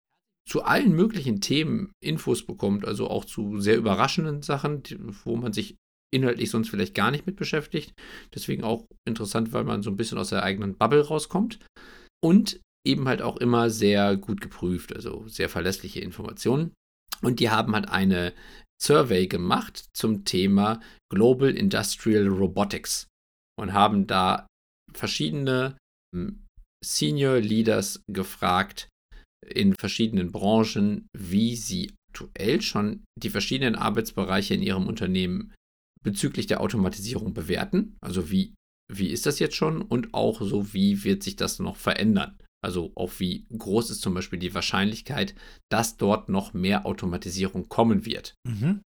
zu 0.50 0.64
allen 0.64 0.96
möglichen 0.96 1.42
Themen 1.42 1.92
Infos 2.04 2.44
bekommt, 2.44 2.86
also 2.86 3.08
auch 3.08 3.26
zu 3.26 3.60
sehr 3.60 3.78
überraschenden 3.78 4.42
Sachen, 4.42 4.82
wo 5.24 5.36
man 5.36 5.54
sich 5.54 5.76
inhaltlich 6.14 6.50
sonst 6.50 6.70
vielleicht 6.70 6.94
gar 6.94 7.12
nicht 7.12 7.26
mit 7.26 7.36
beschäftigt. 7.36 7.94
Deswegen 8.34 8.64
auch 8.64 8.86
interessant, 9.08 9.54
weil 9.54 9.64
man 9.64 9.82
so 9.82 9.90
ein 9.90 9.98
bisschen 9.98 10.18
aus 10.18 10.30
der 10.30 10.44
eigenen 10.44 10.78
Bubble 10.78 11.06
rauskommt. 11.06 11.60
Und 12.24 12.60
eben 12.86 13.08
halt 13.08 13.22
auch 13.22 13.38
immer 13.38 13.70
sehr 13.70 14.18
gut 14.18 14.42
geprüft, 14.42 14.96
also 14.96 15.28
sehr 15.28 15.50
verlässliche 15.50 16.00
Informationen. 16.00 16.74
Und 17.22 17.40
die 17.40 17.50
haben 17.50 17.76
halt 17.76 17.88
eine 17.88 18.34
Survey 18.82 19.28
gemacht 19.28 19.86
zum 19.96 20.26
Thema 20.26 20.80
Global 21.12 21.56
Industrial 21.56 22.28
Robotics 22.28 23.08
und 23.60 23.74
haben 23.74 24.08
da 24.08 24.48
verschiedene 24.94 25.78
ähm, 26.16 26.46
Senior 26.84 27.40
Leaders 27.40 28.02
gefragt 28.12 28.90
in 29.46 29.76
verschiedenen 29.76 30.32
Branchen, 30.32 31.08
wie 31.16 31.56
sie 31.56 31.92
aktuell 32.10 32.62
schon 32.62 33.04
die 33.18 33.30
verschiedenen 33.30 33.76
Arbeitsbereiche 33.76 34.56
in 34.56 34.64
ihrem 34.64 34.88
Unternehmen 34.88 35.54
bezüglich 36.04 36.48
der 36.48 36.62
Automatisierung 36.62 37.34
bewerten. 37.34 37.98
Also 38.02 38.30
wie, 38.32 38.54
wie 38.92 39.10
ist 39.10 39.26
das 39.26 39.40
jetzt 39.40 39.56
schon 39.56 39.82
und 39.82 40.14
auch 40.14 40.42
so, 40.42 40.74
wie 40.74 41.04
wird 41.04 41.24
sich 41.24 41.36
das 41.36 41.60
noch 41.60 41.76
verändern? 41.76 42.38
Also 42.64 42.92
auch 42.96 43.12
wie 43.20 43.48
groß 43.58 43.90
ist 43.90 44.02
zum 44.02 44.14
Beispiel 44.14 44.40
die 44.40 44.54
Wahrscheinlichkeit, 44.54 45.34
dass 45.70 45.98
dort 45.98 46.30
noch 46.30 46.54
mehr 46.54 46.86
Automatisierung 46.86 47.70
kommen 47.70 48.06
wird. 48.06 48.36
Mhm. 48.48 48.82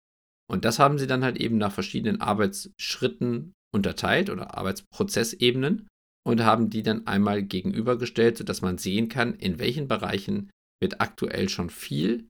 Und 0.50 0.64
das 0.64 0.81
haben 0.81 0.99
sie 0.99 1.07
dann 1.07 1.23
halt 1.23 1.37
eben 1.37 1.59
nach 1.59 1.73
verschiedenen 1.73 2.21
Arbeitsschritten 2.21 3.52
unterteilt 3.73 4.31
oder 4.31 4.57
Arbeitsprozessebenen. 4.57 5.87
und 6.26 6.43
haben 6.43 6.69
die 6.69 6.83
dann 6.83 7.07
einmal 7.07 7.43
gegenübergestellt, 7.43 8.37
sodass 8.37 8.61
man 8.61 8.76
sehen 8.76 9.09
kann, 9.09 9.35
in 9.35 9.59
welchen 9.59 9.88
Bereichen 9.88 10.50
wird 10.81 11.00
aktuell 11.00 11.49
schon 11.49 11.71
viel 11.71 12.29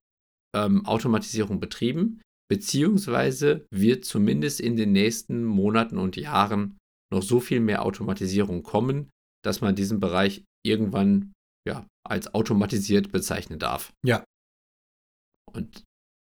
ähm, 0.54 0.86
Automatisierung 0.86 1.58
betrieben, 1.58 2.20
beziehungsweise 2.50 3.64
wird 3.70 4.04
zumindest 4.04 4.60
in 4.60 4.76
den 4.76 4.90
nächsten 4.90 5.44
Monaten 5.44 5.98
und 5.98 6.16
Jahren 6.16 6.78
noch 7.12 7.22
so 7.22 7.38
viel 7.38 7.60
mehr 7.60 7.84
Automatisierung 7.84 8.64
kommen, 8.64 9.08
dass 9.44 9.60
man 9.60 9.76
diesen 9.76 10.00
Bereich 10.00 10.42
irgendwann 10.66 11.32
ja, 11.66 11.86
als 12.04 12.34
automatisiert 12.34 13.12
bezeichnen 13.12 13.60
darf. 13.60 13.92
Ja. 14.04 14.24
Und 15.52 15.84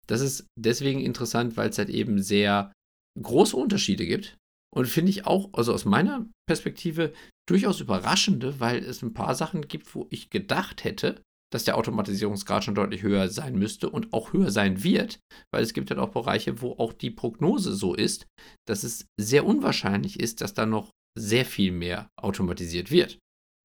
das 0.06 0.20
ist 0.20 0.46
deswegen 0.58 1.00
interessant, 1.00 1.56
weil 1.56 1.70
es 1.70 1.78
halt 1.78 1.88
eben 1.88 2.22
sehr 2.22 2.72
große 3.20 3.56
Unterschiede 3.56 4.06
gibt. 4.06 4.36
Und 4.74 4.86
finde 4.86 5.10
ich 5.10 5.26
auch, 5.26 5.50
also 5.52 5.72
aus 5.72 5.84
meiner 5.84 6.26
Perspektive, 6.46 7.12
durchaus 7.48 7.80
überraschende, 7.80 8.60
weil 8.60 8.84
es 8.84 9.02
ein 9.02 9.14
paar 9.14 9.34
Sachen 9.34 9.66
gibt, 9.66 9.94
wo 9.94 10.06
ich 10.10 10.30
gedacht 10.30 10.84
hätte, 10.84 11.22
dass 11.52 11.64
der 11.64 11.76
Automatisierungsgrad 11.76 12.64
schon 12.64 12.74
deutlich 12.74 13.02
höher 13.02 13.28
sein 13.28 13.58
müsste 13.58 13.90
und 13.90 14.12
auch 14.12 14.32
höher 14.32 14.50
sein 14.50 14.82
wird, 14.82 15.20
weil 15.52 15.62
es 15.62 15.74
gibt 15.74 15.90
halt 15.90 16.00
auch 16.00 16.10
Bereiche, 16.10 16.60
wo 16.62 16.72
auch 16.72 16.92
die 16.92 17.10
Prognose 17.10 17.74
so 17.74 17.94
ist, 17.94 18.26
dass 18.66 18.84
es 18.84 19.06
sehr 19.20 19.44
unwahrscheinlich 19.44 20.18
ist, 20.18 20.40
dass 20.40 20.54
da 20.54 20.66
noch 20.66 20.90
sehr 21.18 21.44
viel 21.44 21.72
mehr 21.72 22.08
automatisiert 22.16 22.90
wird. 22.90 23.18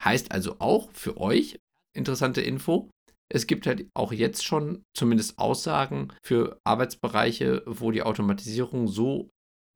Heißt 0.03 0.31
also 0.31 0.57
auch 0.59 0.91
für 0.91 1.17
euch, 1.17 1.59
interessante 1.95 2.41
Info, 2.41 2.89
es 3.29 3.47
gibt 3.47 3.67
halt 3.67 3.87
auch 3.93 4.11
jetzt 4.11 4.45
schon 4.45 4.83
zumindest 4.95 5.37
Aussagen 5.37 6.09
für 6.23 6.59
Arbeitsbereiche, 6.65 7.63
wo 7.65 7.91
die 7.91 8.03
Automatisierung 8.03 8.87
so 8.87 9.29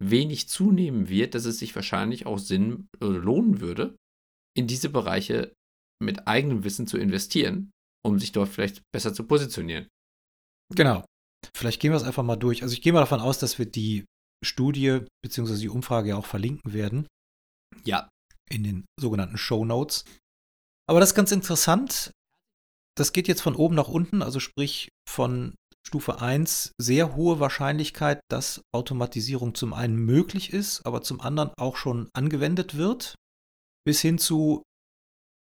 wenig 0.03 0.49
zunehmen 0.49 1.09
wird, 1.09 1.35
dass 1.35 1.45
es 1.45 1.59
sich 1.59 1.75
wahrscheinlich 1.75 2.25
auch 2.25 2.39
Sinn 2.39 2.87
äh, 3.01 3.05
lohnen 3.05 3.61
würde, 3.61 3.95
in 4.57 4.67
diese 4.67 4.89
Bereiche 4.89 5.53
mit 6.01 6.27
eigenem 6.27 6.63
Wissen 6.63 6.87
zu 6.87 6.97
investieren, 6.97 7.71
um 8.05 8.19
sich 8.19 8.31
dort 8.31 8.49
vielleicht 8.49 8.81
besser 8.93 9.13
zu 9.13 9.25
positionieren. 9.25 9.87
Genau. 10.73 11.05
Vielleicht 11.55 11.81
gehen 11.81 11.91
wir 11.91 11.97
es 11.97 12.03
einfach 12.03 12.23
mal 12.23 12.35
durch. 12.35 12.63
Also 12.63 12.73
ich 12.73 12.81
gehe 12.81 12.93
mal 12.93 12.99
davon 12.99 13.19
aus, 13.19 13.39
dass 13.39 13.59
wir 13.59 13.65
die 13.65 14.05
Studie 14.43 15.05
bzw. 15.23 15.57
die 15.57 15.69
Umfrage 15.69 16.09
ja 16.09 16.15
auch 16.15 16.25
verlinken 16.25 16.73
werden. 16.73 17.07
Ja. 17.83 18.09
In 18.49 18.63
den 18.63 18.85
sogenannten 18.99 19.37
Show 19.37 19.63
Notes. 19.63 20.03
Aber 20.89 20.99
das 20.99 21.11
ist 21.11 21.15
ganz 21.15 21.31
interessant. 21.31 22.11
Das 22.97 23.13
geht 23.13 23.29
jetzt 23.29 23.41
von 23.41 23.55
oben 23.55 23.75
nach 23.75 23.87
unten, 23.87 24.21
also 24.21 24.41
sprich 24.41 24.89
von 25.07 25.55
Stufe 25.87 26.19
1 26.21 26.73
sehr 26.77 27.15
hohe 27.15 27.39
Wahrscheinlichkeit, 27.39 28.19
dass 28.29 28.61
Automatisierung 28.73 29.55
zum 29.55 29.73
einen 29.73 29.95
möglich 29.95 30.51
ist, 30.51 30.85
aber 30.85 31.01
zum 31.01 31.21
anderen 31.21 31.51
auch 31.57 31.77
schon 31.77 32.09
angewendet 32.13 32.75
wird, 32.75 33.15
bis 33.85 34.01
hin 34.01 34.17
zu 34.17 34.63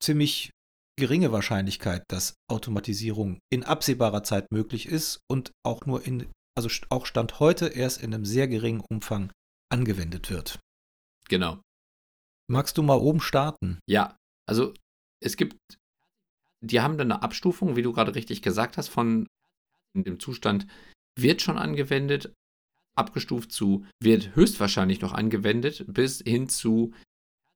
ziemlich 0.01 0.51
geringe 0.98 1.31
Wahrscheinlichkeit, 1.31 2.03
dass 2.10 2.36
Automatisierung 2.48 3.39
in 3.50 3.63
absehbarer 3.63 4.24
Zeit 4.24 4.51
möglich 4.51 4.88
ist 4.88 5.19
und 5.29 5.51
auch 5.63 5.86
nur 5.86 6.05
in, 6.05 6.29
also 6.55 6.69
auch 6.89 7.05
Stand 7.05 7.39
heute 7.39 7.67
erst 7.67 8.01
in 8.01 8.13
einem 8.13 8.25
sehr 8.25 8.48
geringen 8.48 8.81
Umfang 8.81 9.31
angewendet 9.71 10.29
wird. 10.29 10.60
Genau. 11.29 11.62
Magst 12.50 12.77
du 12.77 12.83
mal 12.83 12.98
oben 12.98 13.21
starten? 13.21 13.79
Ja, 13.88 14.17
also 14.48 14.74
es 15.24 15.38
gibt, 15.38 15.57
die 16.63 16.81
haben 16.81 16.98
dann 16.98 17.12
eine 17.12 17.24
Abstufung, 17.24 17.75
wie 17.75 17.81
du 17.81 17.93
gerade 17.93 18.15
richtig 18.15 18.41
gesagt 18.41 18.77
hast, 18.77 18.89
von 18.89 19.27
dem 19.95 20.19
Zustand 20.19 20.67
wird 21.17 21.41
schon 21.41 21.57
angewendet, 21.57 22.33
abgestuft 22.98 23.51
zu 23.51 23.86
wird 24.01 24.36
höchstwahrscheinlich 24.36 25.01
noch 25.01 25.13
angewendet, 25.13 25.86
bis 25.88 26.19
hin 26.19 26.50
zu 26.50 26.93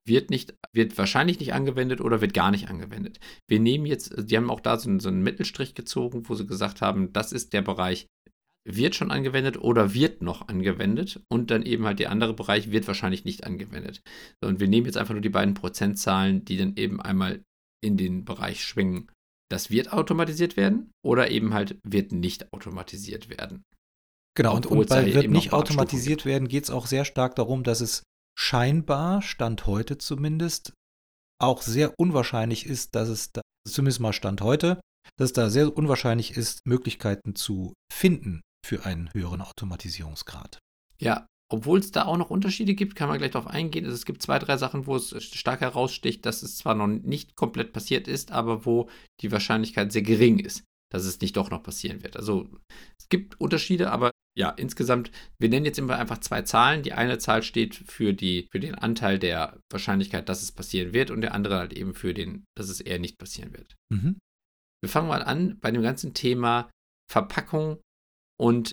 wird 0.06 0.30
nicht, 0.30 0.54
wird 0.72 0.96
wahrscheinlich 0.98 1.40
nicht 1.40 1.52
angewendet 1.52 2.00
oder 2.00 2.20
wird 2.20 2.34
gar 2.34 2.50
nicht 2.50 2.68
angewendet. 2.68 3.18
Wir 3.48 3.60
nehmen 3.60 3.86
jetzt, 3.86 4.14
die 4.30 4.36
haben 4.36 4.50
auch 4.50 4.60
da 4.60 4.78
so 4.78 4.88
einen, 4.88 5.00
so 5.00 5.08
einen 5.08 5.22
Mittelstrich 5.22 5.74
gezogen, 5.74 6.28
wo 6.28 6.34
sie 6.34 6.46
gesagt 6.46 6.80
haben, 6.80 7.12
das 7.12 7.32
ist 7.32 7.52
der 7.52 7.62
Bereich, 7.62 8.06
wird 8.68 8.96
schon 8.96 9.12
angewendet 9.12 9.58
oder 9.58 9.94
wird 9.94 10.22
noch 10.22 10.48
angewendet 10.48 11.20
und 11.30 11.50
dann 11.50 11.62
eben 11.62 11.86
halt 11.86 12.00
der 12.00 12.10
andere 12.10 12.34
Bereich 12.34 12.72
wird 12.72 12.88
wahrscheinlich 12.88 13.24
nicht 13.24 13.44
angewendet. 13.44 14.02
Und 14.42 14.58
wir 14.58 14.68
nehmen 14.68 14.86
jetzt 14.86 14.96
einfach 14.96 15.14
nur 15.14 15.20
die 15.20 15.28
beiden 15.28 15.54
Prozentzahlen, 15.54 16.44
die 16.44 16.56
dann 16.56 16.74
eben 16.76 17.00
einmal 17.00 17.42
in 17.80 17.96
den 17.96 18.24
Bereich 18.24 18.64
schwingen. 18.64 19.08
Das 19.48 19.70
wird 19.70 19.92
automatisiert 19.92 20.56
werden 20.56 20.90
oder 21.04 21.30
eben 21.30 21.54
halt 21.54 21.78
wird 21.84 22.10
nicht 22.10 22.52
automatisiert 22.52 23.28
werden. 23.28 23.62
Genau, 24.36 24.56
und, 24.56 24.66
und 24.66 24.88
bei 24.88 25.14
wird 25.14 25.30
nicht 25.30 25.52
automatisiert 25.52 26.26
werden, 26.26 26.48
geht 26.48 26.64
es 26.64 26.70
auch 26.70 26.86
sehr 26.86 27.04
stark 27.04 27.36
darum, 27.36 27.62
dass 27.62 27.80
es 27.80 28.02
scheinbar, 28.38 29.22
Stand 29.22 29.66
heute 29.66 29.98
zumindest, 29.98 30.72
auch 31.40 31.62
sehr 31.62 31.94
unwahrscheinlich 31.98 32.66
ist, 32.66 32.94
dass 32.94 33.08
es 33.08 33.32
da, 33.32 33.42
zumindest 33.68 34.00
mal 34.00 34.12
Stand 34.12 34.40
heute, 34.40 34.80
dass 35.16 35.30
es 35.30 35.32
da 35.32 35.50
sehr 35.50 35.76
unwahrscheinlich 35.76 36.36
ist, 36.36 36.66
Möglichkeiten 36.66 37.34
zu 37.34 37.74
finden 37.92 38.42
für 38.64 38.84
einen 38.84 39.12
höheren 39.12 39.42
Automatisierungsgrad. 39.42 40.58
Ja, 40.98 41.26
obwohl 41.48 41.78
es 41.78 41.92
da 41.92 42.06
auch 42.06 42.16
noch 42.16 42.30
Unterschiede 42.30 42.74
gibt, 42.74 42.96
kann 42.96 43.08
man 43.08 43.18
gleich 43.18 43.30
darauf 43.30 43.48
eingehen. 43.48 43.84
Also 43.84 43.94
es 43.94 44.04
gibt 44.04 44.22
zwei, 44.22 44.38
drei 44.38 44.56
Sachen, 44.56 44.86
wo 44.86 44.96
es 44.96 45.22
stark 45.22 45.60
heraussticht, 45.60 46.26
dass 46.26 46.42
es 46.42 46.56
zwar 46.56 46.74
noch 46.74 46.88
nicht 46.88 47.36
komplett 47.36 47.72
passiert 47.72 48.08
ist, 48.08 48.32
aber 48.32 48.66
wo 48.66 48.88
die 49.20 49.30
Wahrscheinlichkeit 49.30 49.92
sehr 49.92 50.02
gering 50.02 50.38
ist, 50.40 50.64
dass 50.92 51.04
es 51.04 51.20
nicht 51.20 51.36
doch 51.36 51.50
noch 51.50 51.62
passieren 51.62 52.02
wird. 52.02 52.16
Also 52.16 52.48
es 52.98 53.08
gibt 53.08 53.40
Unterschiede, 53.40 53.90
aber 53.90 54.10
ja, 54.38 54.50
insgesamt, 54.50 55.10
wir 55.38 55.48
nennen 55.48 55.64
jetzt 55.64 55.78
immer 55.78 55.96
einfach 55.96 56.18
zwei 56.18 56.42
Zahlen. 56.42 56.82
Die 56.82 56.92
eine 56.92 57.18
Zahl 57.18 57.42
steht 57.42 57.74
für, 57.74 58.12
die, 58.12 58.48
für 58.52 58.60
den 58.60 58.74
Anteil 58.74 59.18
der 59.18 59.58
Wahrscheinlichkeit, 59.72 60.28
dass 60.28 60.42
es 60.42 60.52
passieren 60.52 60.92
wird 60.92 61.10
und 61.10 61.22
der 61.22 61.34
andere 61.34 61.56
halt 61.56 61.72
eben 61.72 61.94
für 61.94 62.12
den, 62.12 62.44
dass 62.54 62.68
es 62.68 62.80
eher 62.80 62.98
nicht 62.98 63.18
passieren 63.18 63.54
wird. 63.54 63.74
Mhm. 63.90 64.18
Wir 64.82 64.90
fangen 64.90 65.08
mal 65.08 65.22
an 65.22 65.58
bei 65.60 65.70
dem 65.70 65.82
ganzen 65.82 66.12
Thema 66.12 66.70
Verpackung 67.10 67.80
und 68.38 68.72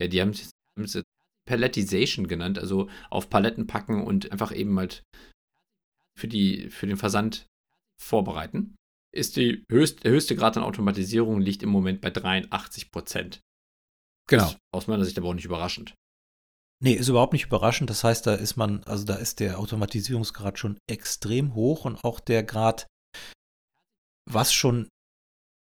ja, 0.00 0.06
die 0.06 0.20
haben 0.20 0.30
es 0.30 1.02
Palletization 1.46 2.28
genannt, 2.28 2.58
also 2.58 2.88
auf 3.10 3.28
Paletten 3.28 3.66
packen 3.66 4.04
und 4.04 4.30
einfach 4.30 4.54
eben 4.54 4.78
halt 4.78 5.02
für, 6.16 6.28
die, 6.28 6.70
für 6.70 6.86
den 6.86 6.96
Versand 6.96 7.46
vorbereiten. 8.00 8.76
Ist 9.12 9.36
die 9.36 9.64
höchst, 9.70 10.04
der 10.04 10.12
höchste 10.12 10.36
Grad 10.36 10.56
an 10.56 10.62
Automatisierung 10.62 11.40
liegt 11.40 11.62
im 11.62 11.68
Moment 11.70 12.00
bei 12.00 12.10
83 12.10 12.90
Prozent. 12.90 13.40
Genau. 14.28 14.46
Ist 14.46 14.58
aus 14.72 14.86
meiner 14.86 15.04
Sicht 15.04 15.18
aber 15.18 15.28
auch 15.28 15.34
nicht 15.34 15.44
überraschend. 15.44 15.94
Nee, 16.82 16.94
ist 16.94 17.08
überhaupt 17.08 17.32
nicht 17.32 17.46
überraschend. 17.46 17.90
Das 17.90 18.04
heißt, 18.04 18.26
da 18.26 18.34
ist 18.34 18.56
man, 18.56 18.82
also 18.84 19.04
da 19.04 19.16
ist 19.16 19.40
der 19.40 19.58
Automatisierungsgrad 19.58 20.58
schon 20.58 20.78
extrem 20.88 21.54
hoch 21.54 21.84
und 21.84 22.02
auch 22.04 22.20
der 22.20 22.42
Grad, 22.42 22.86
was 24.30 24.52
schon 24.52 24.88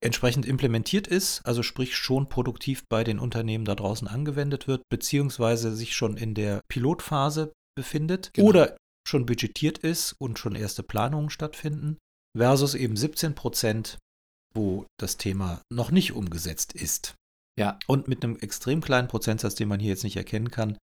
entsprechend 0.04 0.46
implementiert 0.46 1.08
ist, 1.08 1.42
also 1.46 1.64
sprich 1.64 1.96
schon 1.96 2.28
produktiv 2.28 2.84
bei 2.90 3.04
den 3.04 3.20
Unternehmen 3.20 3.66
da 3.66 3.76
draußen 3.76 4.08
angewendet 4.08 4.68
wird, 4.68 4.84
beziehungsweise 4.90 5.76
sich 5.76 5.96
schon 5.96 6.18
in 6.18 6.34
der 6.34 6.62
Pilotphase 6.68 7.54
befindet 7.76 8.32
genau. 8.34 8.50
oder 8.50 8.78
schon 9.08 9.26
budgetiert 9.26 9.78
ist 9.78 10.14
und 10.20 10.40
schon 10.40 10.56
erste 10.56 10.84
Planungen 10.84 11.30
stattfinden, 11.30 11.98
versus 12.36 12.76
eben 12.76 12.96
17 12.96 13.36
Prozent, 13.36 13.98
wo 14.54 14.86
das 15.00 15.18
Thema 15.18 15.62
noch 15.72 15.92
nicht 15.92 16.14
umgesetzt 16.14 16.74
ist. 16.74 17.16
Ja. 17.60 17.78
Und 17.88 18.08
mit 18.08 18.24
einem 18.24 18.38
extrem 18.38 18.82
kleinen 18.82 19.08
Prozentsatz, 19.08 19.56
den 19.56 19.68
man 19.68 19.80
hier 19.80 19.90
jetzt 19.90 20.04
nicht 20.04 20.18
erkennen 20.18 20.52
kann, 20.52 20.78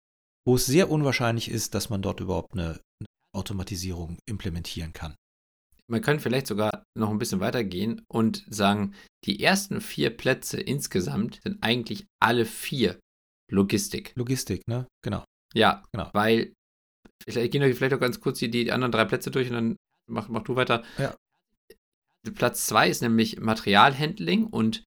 wo 0.45 0.55
es 0.55 0.65
sehr 0.65 0.89
unwahrscheinlich 0.89 1.49
ist, 1.49 1.75
dass 1.75 1.89
man 1.89 2.01
dort 2.01 2.19
überhaupt 2.19 2.53
eine 2.53 2.79
Automatisierung 3.35 4.17
implementieren 4.27 4.93
kann. 4.93 5.15
Man 5.87 6.01
könnte 6.01 6.23
vielleicht 6.23 6.47
sogar 6.47 6.83
noch 6.97 7.11
ein 7.11 7.19
bisschen 7.19 7.39
weitergehen 7.39 8.01
und 8.07 8.43
sagen, 8.49 8.95
die 9.25 9.43
ersten 9.43 9.81
vier 9.81 10.15
Plätze 10.15 10.59
insgesamt 10.59 11.39
sind 11.43 11.61
eigentlich 11.61 12.07
alle 12.19 12.45
vier 12.45 12.99
Logistik. 13.51 14.13
Logistik, 14.15 14.67
ne? 14.67 14.87
Genau. 15.03 15.23
Ja, 15.53 15.83
genau. 15.91 16.09
Weil, 16.13 16.53
vielleicht 17.23 17.51
gehen 17.51 17.61
wir 17.61 17.75
vielleicht 17.75 17.93
auch 17.93 17.99
ganz 17.99 18.19
kurz 18.19 18.39
die, 18.39 18.49
die 18.49 18.71
anderen 18.71 18.91
drei 18.91 19.05
Plätze 19.05 19.29
durch 19.29 19.49
und 19.49 19.53
dann 19.53 19.75
mach, 20.09 20.27
mach 20.27 20.43
du 20.43 20.55
weiter. 20.55 20.83
Ja. 20.97 21.15
Platz 22.31 22.65
zwei 22.65 22.89
ist 22.89 23.01
nämlich 23.01 23.39
Materialhandling 23.39 24.47
und 24.47 24.83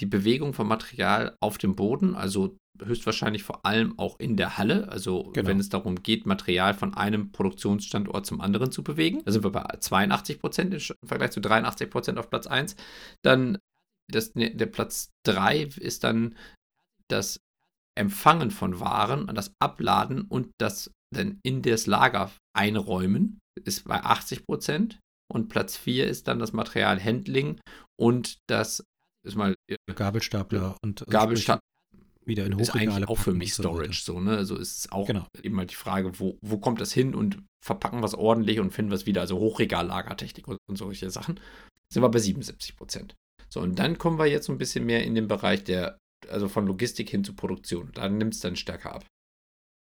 die 0.00 0.06
Bewegung 0.06 0.54
von 0.54 0.66
Material 0.66 1.36
auf 1.40 1.58
dem 1.58 1.76
Boden, 1.76 2.14
also 2.14 2.56
höchstwahrscheinlich 2.82 3.42
vor 3.42 3.66
allem 3.66 3.98
auch 3.98 4.18
in 4.18 4.36
der 4.36 4.56
Halle, 4.56 4.88
also 4.88 5.24
genau. 5.32 5.48
wenn 5.48 5.60
es 5.60 5.68
darum 5.68 6.02
geht, 6.02 6.26
Material 6.26 6.74
von 6.74 6.94
einem 6.94 7.30
Produktionsstandort 7.32 8.24
zum 8.24 8.40
anderen 8.40 8.72
zu 8.72 8.82
bewegen. 8.82 9.22
Da 9.24 9.32
sind 9.32 9.44
wir 9.44 9.50
bei 9.50 9.64
82 9.78 10.38
Prozent 10.38 10.74
im 10.74 11.08
Vergleich 11.08 11.32
zu 11.32 11.40
83 11.40 11.90
Prozent 11.90 12.18
auf 12.18 12.30
Platz 12.30 12.46
1. 12.46 12.76
Dann 13.22 13.58
das, 14.10 14.34
ne, 14.34 14.54
der 14.54 14.66
Platz 14.66 15.10
3 15.26 15.62
ist 15.76 16.04
dann 16.04 16.36
das 17.08 17.40
Empfangen 17.98 18.50
von 18.50 18.80
Waren, 18.80 19.26
das 19.34 19.52
Abladen 19.60 20.22
und 20.22 20.50
das 20.58 20.90
dann 21.12 21.40
in 21.42 21.62
das 21.62 21.86
Lager 21.86 22.30
einräumen, 22.56 23.40
ist 23.64 23.84
bei 23.84 24.02
80 24.02 24.46
Prozent. 24.46 25.00
Und 25.30 25.48
Platz 25.48 25.76
4 25.76 26.08
ist 26.08 26.28
dann 26.28 26.38
das 26.38 26.52
Materialhandling 26.52 27.60
und 27.98 28.38
das 28.48 28.82
ist 29.26 29.36
mal 29.36 29.54
Gabelstapler 29.94 30.76
und 30.82 31.04
Gabelstapler 31.08 31.60
wieder 32.24 32.46
in 32.46 32.58
ist 32.58 32.74
Hochregale 32.74 32.96
eigentlich 32.96 33.08
auch 33.08 33.18
für 33.18 33.34
mich. 33.34 33.54
Storage 33.54 34.02
so, 34.02 34.20
ne? 34.20 34.36
Also 34.36 34.56
ist 34.56 34.92
auch 34.92 35.06
Genau. 35.06 35.26
eben 35.42 35.58
halt 35.58 35.70
die 35.70 35.76
Frage, 35.76 36.18
wo, 36.18 36.38
wo 36.42 36.58
kommt 36.58 36.80
das 36.80 36.92
hin 36.92 37.14
und 37.14 37.42
verpacken 37.64 38.00
wir 38.00 38.06
es 38.06 38.14
ordentlich 38.14 38.60
und 38.60 38.72
finden 38.72 38.90
wir 38.90 38.96
es 38.96 39.06
wieder, 39.06 39.20
also 39.20 39.38
Hochregallagertechnik 39.38 40.48
und, 40.48 40.58
und 40.68 40.76
solche 40.76 41.10
Sachen. 41.10 41.38
Sind 41.92 42.02
wir 42.02 42.08
bei 42.08 42.18
77 42.18 42.76
Prozent. 42.76 43.14
So, 43.48 43.60
und 43.60 43.78
dann 43.78 43.98
kommen 43.98 44.18
wir 44.18 44.26
jetzt 44.26 44.46
so 44.46 44.52
ein 44.52 44.58
bisschen 44.58 44.86
mehr 44.86 45.04
in 45.04 45.14
den 45.14 45.26
Bereich 45.26 45.64
der, 45.64 45.98
also 46.28 46.48
von 46.48 46.66
Logistik 46.66 47.10
hin 47.10 47.24
zu 47.24 47.34
Produktion. 47.34 47.90
Da 47.94 48.08
nimmt 48.08 48.34
es 48.34 48.40
dann 48.40 48.56
stärker 48.56 48.94
ab. 48.94 49.06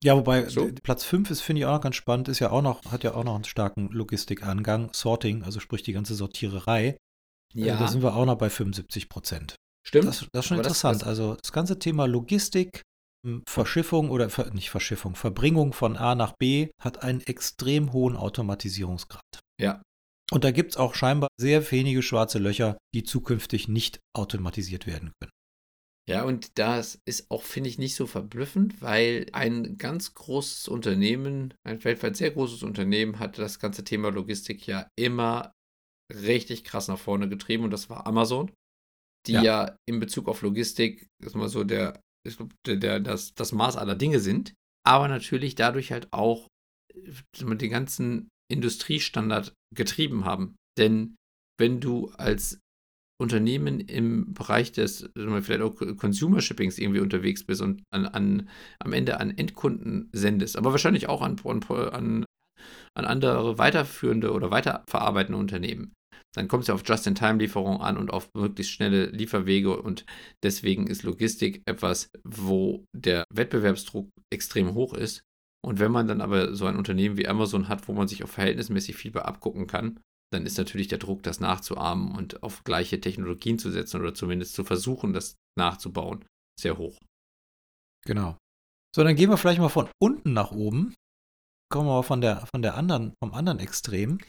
Ja, 0.04 0.16
wobei 0.18 0.50
So. 0.50 0.70
Platz 0.84 1.04
5 1.06 1.32
ist, 1.32 1.42
finde 1.42 1.62
ich, 1.62 1.66
auch 1.66 1.74
noch 1.76 1.82
ganz 1.82 1.96
spannend, 1.96 2.28
ist 2.28 2.40
ja 2.40 2.52
auch 2.52 2.62
noch, 2.62 2.84
hat 2.92 3.04
ja 3.04 3.14
auch 3.16 3.24
noch 3.24 3.36
einen 3.36 3.46
starken 3.46 3.88
Logistikangang, 3.90 4.90
Sorting, 4.94 5.44
also 5.44 5.60
sprich 5.60 5.84
die 5.84 5.94
ganze 5.94 6.16
Sortiererei. 6.16 6.98
Äh, 7.56 7.68
Da 7.68 7.88
sind 7.88 8.04
wir 8.04 8.16
auch 8.16 8.26
noch 8.26 8.38
bei 8.38 8.50
75 8.50 9.10
Prozent. 9.10 9.56
stimmt. 9.86 10.08
Das, 10.08 10.26
das 10.32 10.46
ist 10.46 10.48
schon 10.50 10.58
Aber 10.60 10.64
interessant. 10.68 11.02
das- 11.02 11.08
also 11.08 11.36
das 11.42 11.52
ganze 11.52 11.78
Thema 11.80 12.06
Logistik, 12.06 12.82
m, 13.26 13.44
Verschiffung 13.48 14.10
oder 14.10 14.30
nicht 14.54 14.70
Verschiffung, 14.70 15.16
Verbringung 15.16 15.72
von 15.74 15.96
A 15.98 16.16
nach 16.16 16.34
B 16.40 16.70
hat 16.82 17.04
einen 17.04 17.22
extrem 17.22 17.94
hohen 17.94 18.16
Automatisierungsgrad. 18.18 19.22
Ja. 19.62 19.82
Und 20.32 20.44
da 20.44 20.52
gibt 20.52 20.72
es 20.72 20.78
auch 20.78 20.96
scheinbar 20.96 21.28
sehr 21.40 21.70
wenige 21.72 22.02
schwarze 22.02 22.40
Löcher, 22.40 22.78
die 22.96 23.04
zukünftig 23.04 23.68
nicht 23.68 24.00
automatisiert 24.18 24.88
werden 24.88 25.12
können. 25.22 25.32
Ja, 26.10 26.24
und 26.24 26.60
das 26.60 27.02
ist 27.06 27.32
auch, 27.32 27.44
finde 27.44 27.70
ich, 27.70 27.78
nicht 27.78 27.96
so 27.96 28.08
verblüffend, 28.08 28.82
weil 28.82 29.28
ein 29.32 29.78
ganz 29.78 30.14
großes 30.14 30.68
Unternehmen, 30.68 31.54
ein 31.64 31.82
weltweit 31.84 32.18
sehr 32.18 32.32
großes 32.32 32.64
Unternehmen, 32.64 33.20
hat 33.20 33.38
das 33.38 33.58
ganze 33.58 33.86
Thema 33.86 34.10
Logistik 34.10 34.68
ja 34.68 34.90
immer 34.98 35.54
richtig 36.14 36.66
krass 36.66 36.90
nach 36.90 37.00
vorne 37.00 37.30
getrieben 37.30 37.64
und 37.64 37.72
das 37.72 37.90
war 37.90 38.06
Amazon, 38.06 38.52
die 39.28 39.34
Ja. 39.34 39.44
ja, 39.44 39.78
in 39.88 40.02
Bezug 40.02 40.28
auf 40.28 40.42
Logistik, 40.42 41.08
ist 41.24 41.36
mal 41.36 41.48
so 41.48 41.64
der, 41.64 42.02
ich 42.28 42.36
glaub, 42.36 42.52
der, 42.66 42.76
der, 42.76 43.00
das, 43.00 43.34
das 43.34 43.54
Maß 43.54 43.78
aller 43.78 43.96
Dinge 43.96 44.20
sind, 44.20 44.54
aber 44.86 45.08
natürlich 45.08 45.56
dadurch 45.56 45.94
halt 45.94 46.12
auch 46.12 46.48
den 46.94 47.72
ganzen 47.72 48.30
Industriestandard 48.52 49.54
getrieben 49.74 50.26
haben. 50.26 50.56
Denn 50.78 51.16
wenn 51.58 51.80
du 51.80 52.10
als 52.10 52.60
Unternehmen 53.22 53.79
im 53.79 54.34
Bereich 54.34 54.72
des 54.72 55.10
vielleicht 55.13 55.62
auch 55.62 55.75
Consumer 55.98 56.41
Shippings 56.41 56.77
irgendwie 56.77 57.00
unterwegs 57.00 57.46
bist 57.46 57.62
und 57.62 57.84
an, 57.91 58.05
an, 58.05 58.50
am 58.79 58.93
Ende 58.93 59.20
an 59.20 59.38
Endkunden 59.38 60.10
sendest, 60.12 60.58
aber 60.58 60.72
wahrscheinlich 60.72 61.08
auch 61.08 61.22
an, 61.22 61.38
an, 61.46 62.25
an 62.96 63.05
andere 63.05 63.58
weiterführende 63.58 64.32
oder 64.34 64.51
weiterverarbeitende 64.51 65.38
Unternehmen, 65.38 65.93
dann 66.36 66.48
kommt 66.48 66.63
es 66.63 66.67
ja 66.67 66.74
auf 66.74 66.84
Just-in-Time-Lieferung 66.86 67.82
an 67.82 67.98
und 67.98 68.12
auf 68.12 68.29
möglichst 68.34 68.74
schnelle 68.74 69.05
Lieferwege 69.05 69.79
und 69.79 70.05
deswegen 70.41 70.88
ist 70.88 71.03
Logistik 71.03 71.62
etwas, 71.65 72.10
wo 72.24 72.86
der 72.93 73.24
Wettbewerbsdruck 73.32 74.10
extrem 74.32 74.74
hoch 74.74 74.93
ist. 74.93 75.24
Und 75.65 75.79
wenn 75.79 75.91
man 75.91 76.08
dann 76.08 76.22
aber 76.22 76.55
so 76.55 76.65
ein 76.65 76.75
Unternehmen 76.75 77.17
wie 77.17 77.27
Amazon 77.27 77.70
hat, 77.70 77.88
wo 77.88 77.93
man 77.93 78.08
sich 78.08 78.24
auch 78.24 78.29
verhältnismäßig 78.29 78.96
viel 78.96 79.12
bei 79.12 79.22
abgucken 79.22 79.67
kann, 79.67 80.00
dann 80.34 80.46
ist 80.46 80.58
natürlich 80.58 80.88
der 80.88 80.98
Druck, 80.98 81.24
das 81.24 81.40
nachzuahmen 81.40 82.16
und 82.16 82.44
auf 82.44 82.63
gleiche 82.63 83.00
Technologien 83.00 83.60
zu 83.60 83.72
setzen 83.72 84.02
oder 84.02 84.13
zumindest 84.13 84.54
zu 84.54 84.63
versuchen, 84.63 85.13
das 85.13 85.36
nachzubauen, 85.58 86.25
sehr 86.60 86.78
hoch. 86.78 87.00
Genau. 88.06 88.38
So, 88.96 89.04
dann 89.04 89.16
gehen 89.16 89.30
wir 89.30 89.38
vielleicht 89.38 89.60
mal 89.60 89.70
von 89.70 89.90
unten 90.02 90.34
nach 90.34 90.52
oben. 90.52 90.94
Kommen 91.72 91.88
wir 91.88 91.94
mal 91.94 92.04
von 92.04 92.22
der, 92.22 92.46
von 92.46 92.62
der 92.62 92.75
anderen, 92.75 93.13
vom 93.24 93.34
anderen 93.34 93.60
Extrem. 93.60 94.20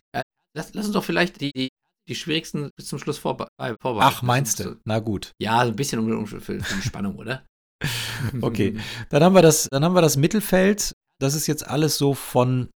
Lass, 0.56 0.72
lass 0.72 0.86
uns 0.86 0.92
doch 0.92 1.04
vielleicht 1.04 1.40
die, 1.40 1.68
die, 2.08 2.14
schwierigsten 2.14 2.70
bis 2.76 2.86
zum 2.88 2.98
Schluss 2.98 3.18
vorbe 3.18 3.48
äh, 3.60 3.74
vorbereiten. 3.80 4.14
Ach, 4.16 4.22
meinst 4.22 4.60
du? 4.60 4.80
Na 4.84 5.00
gut. 5.00 5.32
Ja, 5.40 5.60
ein 5.60 5.76
bisschen 5.76 5.98
um, 5.98 6.10
um, 6.10 6.26
für, 6.26 6.58
die 6.58 6.82
Spannung, 6.82 7.16
oder? 7.16 7.44
Okay. 8.40 8.78
Dann 9.10 9.22
haben 9.22 9.34
wir 9.34 9.42
das, 9.42 9.68
dann 9.70 9.84
haben 9.84 9.94
wir 9.94 10.02
das 10.02 10.16
Mittelfeld. 10.16 10.92
Das 11.20 11.34
ist 11.34 11.46
jetzt 11.46 11.66
alles 11.66 11.98
so 11.98 12.14
von 12.14 12.70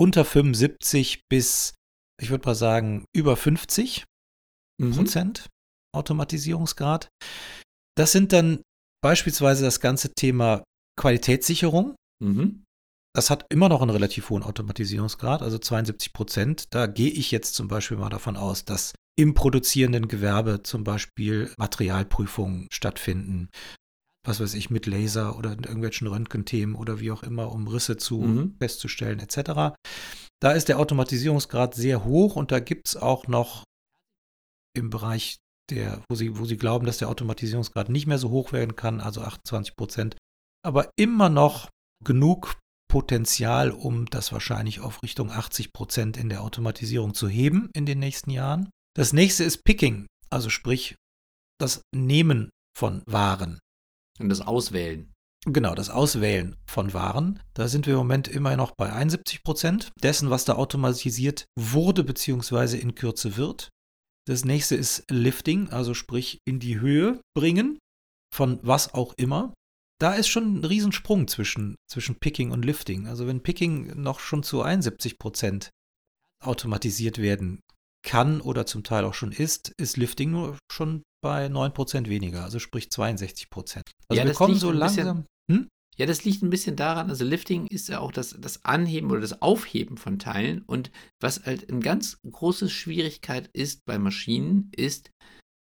unter 0.00 0.24
75 0.24 1.22
bis, 1.28 1.74
ich 2.20 2.30
würde 2.30 2.46
mal 2.46 2.54
sagen, 2.54 3.04
über 3.14 3.36
50 3.36 4.04
Mhm. 4.80 4.92
Prozent 4.92 5.48
Automatisierungsgrad. 5.94 7.08
Das 7.96 8.12
sind 8.12 8.32
dann 8.32 8.62
beispielsweise 9.02 9.64
das 9.64 9.80
ganze 9.80 10.12
Thema 10.14 10.64
Qualitätssicherung. 10.98 11.94
Mhm. 12.22 12.64
Das 13.14 13.28
hat 13.28 13.44
immer 13.50 13.68
noch 13.68 13.82
einen 13.82 13.90
relativ 13.90 14.30
hohen 14.30 14.42
Automatisierungsgrad, 14.42 15.42
also 15.42 15.58
72 15.58 16.14
Prozent. 16.14 16.64
Da 16.70 16.86
gehe 16.86 17.10
ich 17.10 17.30
jetzt 17.30 17.54
zum 17.54 17.68
Beispiel 17.68 17.98
mal 17.98 18.08
davon 18.08 18.36
aus, 18.38 18.64
dass 18.64 18.94
im 19.18 19.34
produzierenden 19.34 20.08
Gewerbe 20.08 20.62
zum 20.62 20.84
Beispiel 20.84 21.52
Materialprüfungen 21.58 22.68
stattfinden. 22.72 23.50
Was 24.26 24.40
weiß 24.40 24.54
ich, 24.54 24.70
mit 24.70 24.86
Laser 24.86 25.36
oder 25.36 25.52
in 25.52 25.64
irgendwelchen 25.64 26.06
Röntgenthemen 26.06 26.74
oder 26.74 27.00
wie 27.00 27.10
auch 27.10 27.22
immer, 27.22 27.52
um 27.52 27.68
Risse 27.68 27.98
zu 27.98 28.20
Mhm. 28.20 28.56
festzustellen, 28.58 29.18
etc. 29.20 29.74
Da 30.42 30.50
ist 30.50 30.68
der 30.68 30.80
Automatisierungsgrad 30.80 31.76
sehr 31.76 32.04
hoch 32.04 32.34
und 32.34 32.50
da 32.50 32.58
gibt 32.58 32.88
es 32.88 32.96
auch 32.96 33.28
noch 33.28 33.62
im 34.76 34.90
Bereich 34.90 35.36
der, 35.70 36.02
wo 36.08 36.16
sie, 36.16 36.36
wo 36.36 36.44
sie 36.44 36.56
glauben, 36.56 36.84
dass 36.84 36.98
der 36.98 37.10
Automatisierungsgrad 37.10 37.88
nicht 37.88 38.08
mehr 38.08 38.18
so 38.18 38.30
hoch 38.30 38.50
werden 38.50 38.74
kann, 38.74 39.00
also 39.00 39.20
28 39.20 39.76
Prozent, 39.76 40.16
aber 40.66 40.90
immer 40.96 41.28
noch 41.28 41.70
genug 42.04 42.58
Potenzial, 42.90 43.70
um 43.70 44.06
das 44.06 44.32
wahrscheinlich 44.32 44.80
auf 44.80 45.04
Richtung 45.04 45.30
80 45.30 45.72
Prozent 45.72 46.16
in 46.16 46.28
der 46.28 46.42
Automatisierung 46.42 47.14
zu 47.14 47.28
heben 47.28 47.70
in 47.72 47.86
den 47.86 48.00
nächsten 48.00 48.30
Jahren. 48.30 48.68
Das 48.96 49.12
nächste 49.12 49.44
ist 49.44 49.62
Picking, 49.62 50.06
also 50.28 50.50
sprich 50.50 50.96
das 51.60 51.82
Nehmen 51.94 52.50
von 52.76 53.04
Waren. 53.06 53.60
Und 54.18 54.28
das 54.28 54.40
Auswählen. 54.40 55.11
Genau, 55.44 55.74
das 55.74 55.90
Auswählen 55.90 56.56
von 56.66 56.92
Waren. 56.92 57.40
Da 57.54 57.66
sind 57.66 57.86
wir 57.86 57.94
im 57.94 57.98
Moment 57.98 58.28
immer 58.28 58.56
noch 58.56 58.72
bei 58.76 58.92
71 58.92 59.42
Prozent 59.42 59.92
dessen, 60.00 60.30
was 60.30 60.44
da 60.44 60.54
automatisiert 60.54 61.46
wurde 61.58 62.04
bzw. 62.04 62.78
in 62.78 62.94
Kürze 62.94 63.36
wird. 63.36 63.68
Das 64.28 64.44
nächste 64.44 64.76
ist 64.76 65.04
Lifting, 65.10 65.68
also 65.70 65.94
sprich 65.94 66.38
in 66.46 66.60
die 66.60 66.78
Höhe 66.78 67.20
bringen, 67.36 67.78
von 68.32 68.60
was 68.62 68.94
auch 68.94 69.14
immer. 69.14 69.52
Da 70.00 70.14
ist 70.14 70.28
schon 70.28 70.60
ein 70.60 70.64
Riesensprung 70.64 71.26
zwischen, 71.26 71.74
zwischen 71.90 72.16
Picking 72.20 72.52
und 72.52 72.64
Lifting. 72.64 73.08
Also 73.08 73.26
wenn 73.26 73.42
Picking 73.42 74.00
noch 74.00 74.20
schon 74.20 74.44
zu 74.44 74.62
71 74.62 75.18
Prozent 75.18 75.70
automatisiert 76.40 77.18
werden 77.18 77.60
kann 78.04 78.40
oder 78.40 78.66
zum 78.66 78.84
Teil 78.84 79.04
auch 79.04 79.14
schon 79.14 79.32
ist, 79.32 79.72
ist 79.76 79.96
Lifting 79.96 80.30
nur 80.30 80.58
schon 80.70 81.02
bei 81.22 81.48
9 81.48 81.72
Prozent 81.72 82.08
weniger, 82.08 82.42
also 82.42 82.58
sprich 82.58 82.90
62 82.90 83.48
Prozent. 83.48 83.90
Also 84.08 84.20
Ja, 84.20 84.26
wir 84.26 84.34
kommen 84.34 84.56
so 84.56 84.72
langsam. 84.72 85.24
Hm? 85.50 85.68
Ja, 85.96 86.06
das 86.06 86.24
liegt 86.24 86.42
ein 86.42 86.50
bisschen 86.50 86.76
daran, 86.76 87.10
also 87.10 87.24
Lifting 87.24 87.66
ist 87.66 87.88
ja 87.88 87.98
auch 87.98 88.12
das, 88.12 88.34
das 88.38 88.64
Anheben 88.64 89.10
oder 89.10 89.20
das 89.20 89.42
Aufheben 89.42 89.98
von 89.98 90.18
Teilen. 90.18 90.62
Und 90.62 90.90
was 91.20 91.44
halt 91.44 91.70
eine 91.70 91.80
ganz 91.80 92.18
große 92.28 92.70
Schwierigkeit 92.70 93.50
ist 93.52 93.84
bei 93.84 93.98
Maschinen, 93.98 94.70
ist, 94.74 95.10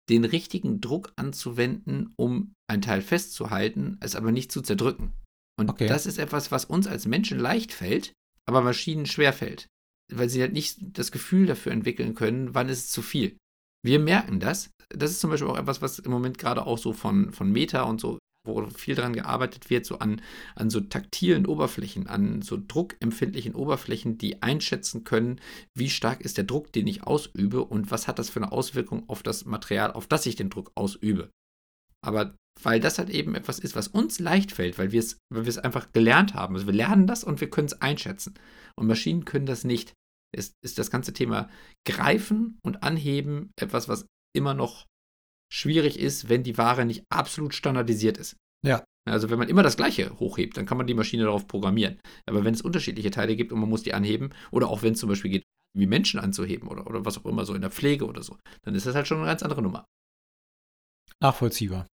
den 0.09 0.25
richtigen 0.25 0.81
Druck 0.81 1.13
anzuwenden, 1.15 2.13
um 2.15 2.53
ein 2.67 2.81
Teil 2.81 3.01
festzuhalten, 3.01 3.97
es 4.01 4.15
aber 4.15 4.31
nicht 4.31 4.51
zu 4.51 4.61
zerdrücken. 4.61 5.13
Und 5.59 5.69
Okay. 5.69 5.88
das 5.88 6.05
ist 6.05 6.17
etwas, 6.17 6.51
was 6.51 6.65
uns 6.65 6.88
als 6.88 7.05
Menschen 7.05 7.39
leicht 7.39 7.71
fällt, 7.71 8.13
aber 8.47 8.61
Maschinen 8.61 9.05
schwer 9.05 9.33
fällt. 9.33 9.67
Weil 10.11 10.29
sie 10.29 10.41
halt 10.41 10.53
nicht 10.53 10.77
das 10.81 11.11
Gefühl 11.11 11.47
dafür 11.47 11.71
entwickeln 11.71 12.13
können, 12.13 12.53
wann 12.53 12.69
ist 12.69 12.85
es 12.85 12.91
zu 12.91 13.01
viel. 13.01 13.38
Wir 13.83 13.99
merken 13.99 14.39
das. 14.39 14.69
Das 14.89 15.11
ist 15.11 15.19
zum 15.19 15.31
Beispiel 15.31 15.49
auch 15.49 15.57
etwas, 15.57 15.81
was 15.81 15.99
im 15.99 16.11
Moment 16.11 16.38
gerade 16.38 16.65
auch 16.65 16.77
so 16.77 16.93
von, 16.93 17.31
von 17.31 17.51
Meta 17.51 17.83
und 17.83 17.99
so, 17.99 18.19
wo 18.45 18.65
viel 18.69 18.95
dran 18.95 19.13
gearbeitet 19.13 19.69
wird, 19.69 19.86
so 19.86 19.99
an, 19.99 20.21
an 20.55 20.69
so 20.69 20.79
taktilen 20.81 21.45
Oberflächen, 21.45 22.08
an 22.08 22.41
so 22.41 22.58
druckempfindlichen 22.58 23.55
Oberflächen, 23.55 24.17
die 24.17 24.41
einschätzen 24.41 25.03
können, 25.03 25.39
wie 25.73 25.89
stark 25.89 26.21
ist 26.21 26.38
der 26.38 26.45
Druck, 26.45 26.71
den 26.73 26.88
ich 26.88 27.03
ausübe 27.03 27.63
und 27.63 27.91
was 27.91 28.08
hat 28.08 28.19
das 28.19 28.29
für 28.29 28.39
eine 28.41 28.51
Auswirkung 28.51 29.08
auf 29.10 29.23
das 29.23 29.45
Material, 29.45 29.91
auf 29.91 30.08
das 30.08 30.25
ich 30.25 30.36
den 30.36 30.49
Druck 30.49 30.71
ausübe. 30.75 31.29
Aber 32.05 32.36
weil 32.62 32.79
das 32.79 32.97
halt 32.97 33.10
eben 33.10 33.36
etwas 33.36 33.60
ist, 33.60 33.75
was 33.75 33.88
uns 33.88 34.19
leicht 34.19 34.51
fällt, 34.51 34.77
weil 34.77 34.91
wir 34.91 34.99
es, 34.99 35.17
weil 35.29 35.43
wir 35.45 35.49
es 35.49 35.58
einfach 35.58 35.91
gelernt 35.91 36.34
haben. 36.34 36.55
Also 36.55 36.67
wir 36.67 36.73
lernen 36.73 37.08
das 37.08 37.23
und 37.23 37.41
wir 37.41 37.49
können 37.49 37.67
es 37.67 37.81
einschätzen. 37.81 38.36
Und 38.77 38.88
Maschinen 38.88 39.25
können 39.25 39.45
das 39.45 39.63
nicht. 39.63 39.93
Es 40.34 40.53
ist 40.63 40.77
das 40.77 40.91
ganze 40.91 41.13
Thema 41.13 41.49
Greifen 41.86 42.60
und 42.63 42.84
Anheben 42.84 43.51
etwas, 43.60 43.89
was 43.89 44.05
immer 44.34 44.53
noch 44.53 44.86
schwierig 45.51 45.99
ist, 45.99 46.29
wenn 46.29 46.43
die 46.43 46.58
Ware 46.58 46.86
nicht 46.86 47.03
absolut 47.10 47.53
standardisiert 47.53 48.17
ist. 48.17 48.36
Ja. 48.65 48.84
Also 49.08 49.29
wenn 49.29 49.38
man 49.38 49.49
immer 49.49 49.62
das 49.62 49.77
gleiche 49.77 50.17
hochhebt, 50.19 50.58
dann 50.58 50.65
kann 50.65 50.77
man 50.77 50.88
die 50.88 50.95
Maschine 50.95 51.25
darauf 51.25 51.47
programmieren. 51.47 51.99
Aber 52.25 52.43
wenn 52.43 52.55
es 52.55 52.62
unterschiedliche 52.62 53.12
Teile 53.12 53.36
gibt 53.36 53.51
und 53.51 53.60
man 53.60 53.69
muss 53.69 53.84
die 53.84 53.93
anheben, 53.93 54.34
oder 54.51 54.67
auch 54.69 54.81
wenn 54.81 54.93
es 54.93 54.99
zum 54.99 55.10
Beispiel 55.10 55.31
geht, 55.31 55.43
wie 55.77 55.86
Menschen 55.86 56.19
anzuheben 56.19 56.67
oder, 56.69 56.88
oder 56.88 57.05
was 57.05 57.17
auch 57.17 57.25
immer, 57.25 57.45
so 57.45 57.53
in 57.53 57.62
der 57.62 57.69
Pflege 57.69 58.05
oder 58.05 58.23
so, 58.23 58.38
dann 58.63 58.73
ist 58.73 58.86
das 58.88 58.95
halt 58.95 59.08
schon 59.08 59.17
eine 59.17 59.27
ganz 59.27 59.43
andere 59.43 59.62
Nummer. 59.62 59.86
Nachvollziehbar. 61.21 61.88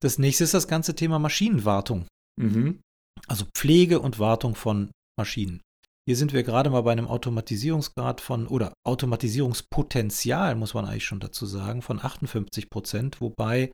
Das 0.00 0.18
nächste 0.18 0.44
ist 0.44 0.54
das 0.54 0.68
ganze 0.68 0.94
Thema 0.94 1.18
Maschinenwartung, 1.18 2.06
Mhm. 2.40 2.80
also 3.28 3.44
Pflege 3.54 4.00
und 4.00 4.18
Wartung 4.18 4.54
von 4.54 4.90
Maschinen. 5.18 5.60
Hier 6.06 6.16
sind 6.16 6.34
wir 6.34 6.42
gerade 6.42 6.68
mal 6.68 6.82
bei 6.82 6.92
einem 6.92 7.08
Automatisierungsgrad 7.08 8.20
von, 8.20 8.46
oder 8.46 8.74
Automatisierungspotenzial, 8.86 10.54
muss 10.54 10.74
man 10.74 10.84
eigentlich 10.84 11.04
schon 11.04 11.20
dazu 11.20 11.46
sagen, 11.46 11.80
von 11.80 11.98
58 11.98 12.68
Prozent, 12.68 13.20
wobei 13.22 13.72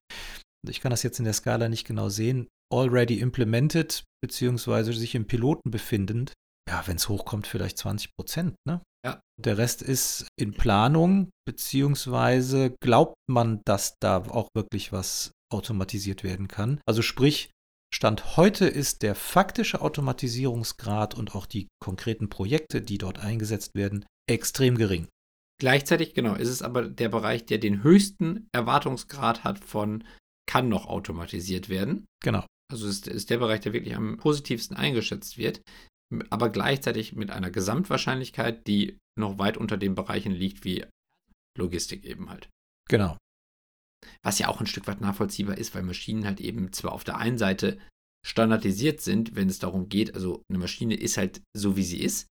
ich 0.68 0.80
kann 0.80 0.90
das 0.90 1.02
jetzt 1.02 1.18
in 1.18 1.24
der 1.24 1.34
Skala 1.34 1.68
nicht 1.68 1.86
genau 1.86 2.08
sehen, 2.08 2.46
already 2.72 3.18
implemented, 3.18 4.04
beziehungsweise 4.22 4.92
sich 4.92 5.14
im 5.14 5.26
Piloten 5.26 5.70
befindend. 5.70 6.32
Ja, 6.68 6.86
wenn 6.86 6.96
es 6.96 7.08
hochkommt, 7.08 7.48
vielleicht 7.48 7.78
20 7.78 8.12
Prozent, 8.16 8.54
ne? 8.64 8.80
Ja. 9.04 9.20
Der 9.40 9.58
Rest 9.58 9.82
ist 9.82 10.28
in 10.38 10.52
Planung, 10.52 11.30
beziehungsweise 11.48 12.76
glaubt 12.80 13.14
man, 13.28 13.62
dass 13.64 13.94
da 14.00 14.18
auch 14.18 14.48
wirklich 14.54 14.92
was 14.92 15.32
automatisiert 15.52 16.22
werden 16.22 16.46
kann. 16.46 16.80
Also 16.86 17.02
sprich, 17.02 17.50
Stand 17.92 18.36
heute 18.36 18.66
ist 18.66 19.02
der 19.02 19.14
faktische 19.14 19.80
Automatisierungsgrad 19.80 21.14
und 21.14 21.34
auch 21.34 21.46
die 21.46 21.68
konkreten 21.80 22.28
Projekte, 22.28 22.82
die 22.82 22.98
dort 22.98 23.18
eingesetzt 23.18 23.74
werden, 23.74 24.04
extrem 24.28 24.76
gering. 24.76 25.08
Gleichzeitig, 25.60 26.14
genau, 26.14 26.34
ist 26.34 26.48
es 26.48 26.62
aber 26.62 26.88
der 26.88 27.08
Bereich, 27.08 27.44
der 27.44 27.58
den 27.58 27.82
höchsten 27.82 28.48
Erwartungsgrad 28.52 29.44
hat 29.44 29.58
von 29.58 30.04
kann 30.48 30.68
noch 30.68 30.86
automatisiert 30.86 31.68
werden. 31.68 32.06
Genau. 32.22 32.46
Also 32.72 32.88
ist, 32.88 33.06
ist 33.08 33.30
der 33.30 33.38
Bereich, 33.38 33.60
der 33.60 33.72
wirklich 33.72 33.94
am 33.94 34.16
positivsten 34.16 34.76
eingeschätzt 34.76 35.36
wird, 35.36 35.60
aber 36.30 36.48
gleichzeitig 36.48 37.14
mit 37.14 37.30
einer 37.30 37.50
Gesamtwahrscheinlichkeit, 37.50 38.66
die 38.66 38.98
noch 39.18 39.38
weit 39.38 39.56
unter 39.56 39.76
den 39.76 39.94
Bereichen 39.94 40.32
liegt, 40.32 40.64
wie 40.64 40.86
Logistik 41.58 42.04
eben 42.04 42.30
halt. 42.30 42.48
Genau. 42.88 43.16
Was 44.22 44.38
ja 44.38 44.48
auch 44.48 44.60
ein 44.60 44.66
Stück 44.66 44.86
weit 44.86 45.00
nachvollziehbar 45.00 45.58
ist, 45.58 45.74
weil 45.74 45.82
Maschinen 45.82 46.24
halt 46.24 46.40
eben 46.40 46.72
zwar 46.72 46.92
auf 46.92 47.04
der 47.04 47.18
einen 47.18 47.38
Seite 47.38 47.78
standardisiert 48.26 49.00
sind, 49.00 49.34
wenn 49.34 49.48
es 49.48 49.58
darum 49.58 49.88
geht, 49.88 50.14
also 50.14 50.42
eine 50.50 50.58
Maschine 50.58 50.94
ist 50.94 51.16
halt 51.16 51.42
so, 51.56 51.76
wie 51.76 51.84
sie 51.84 52.00
ist. 52.00 52.26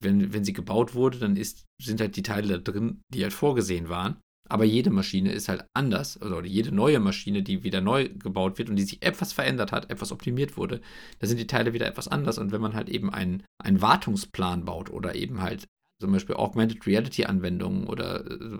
Wenn, 0.00 0.32
wenn 0.32 0.44
sie 0.44 0.52
gebaut 0.52 0.94
wurde, 0.94 1.18
dann 1.18 1.36
ist, 1.36 1.64
sind 1.80 2.00
halt 2.00 2.16
die 2.16 2.22
Teile 2.22 2.58
da 2.58 2.72
drin, 2.72 3.02
die 3.12 3.22
halt 3.22 3.32
vorgesehen 3.32 3.88
waren. 3.88 4.20
Aber 4.48 4.64
jede 4.64 4.90
Maschine 4.90 5.32
ist 5.32 5.48
halt 5.48 5.64
anders, 5.72 6.20
also, 6.20 6.42
jede 6.42 6.72
neue 6.72 6.98
Maschine, 6.98 7.42
die 7.42 7.62
wieder 7.62 7.80
neu 7.80 8.08
gebaut 8.08 8.58
wird 8.58 8.68
und 8.68 8.76
die 8.76 8.82
sich 8.82 9.02
etwas 9.02 9.32
verändert 9.32 9.72
hat, 9.72 9.90
etwas 9.90 10.12
optimiert 10.12 10.56
wurde, 10.56 10.80
da 11.20 11.26
sind 11.26 11.38
die 11.38 11.46
Teile 11.46 11.72
wieder 11.72 11.86
etwas 11.86 12.08
anders. 12.08 12.38
Und 12.38 12.52
wenn 12.52 12.60
man 12.60 12.74
halt 12.74 12.88
eben 12.88 13.10
einen, 13.10 13.44
einen 13.62 13.80
Wartungsplan 13.80 14.64
baut 14.64 14.90
oder 14.90 15.14
eben 15.14 15.40
halt 15.40 15.68
zum 16.00 16.12
Beispiel 16.12 16.34
Augmented 16.34 16.86
Reality 16.86 17.24
Anwendungen 17.24 17.86
oder 17.86 18.28
äh, 18.28 18.58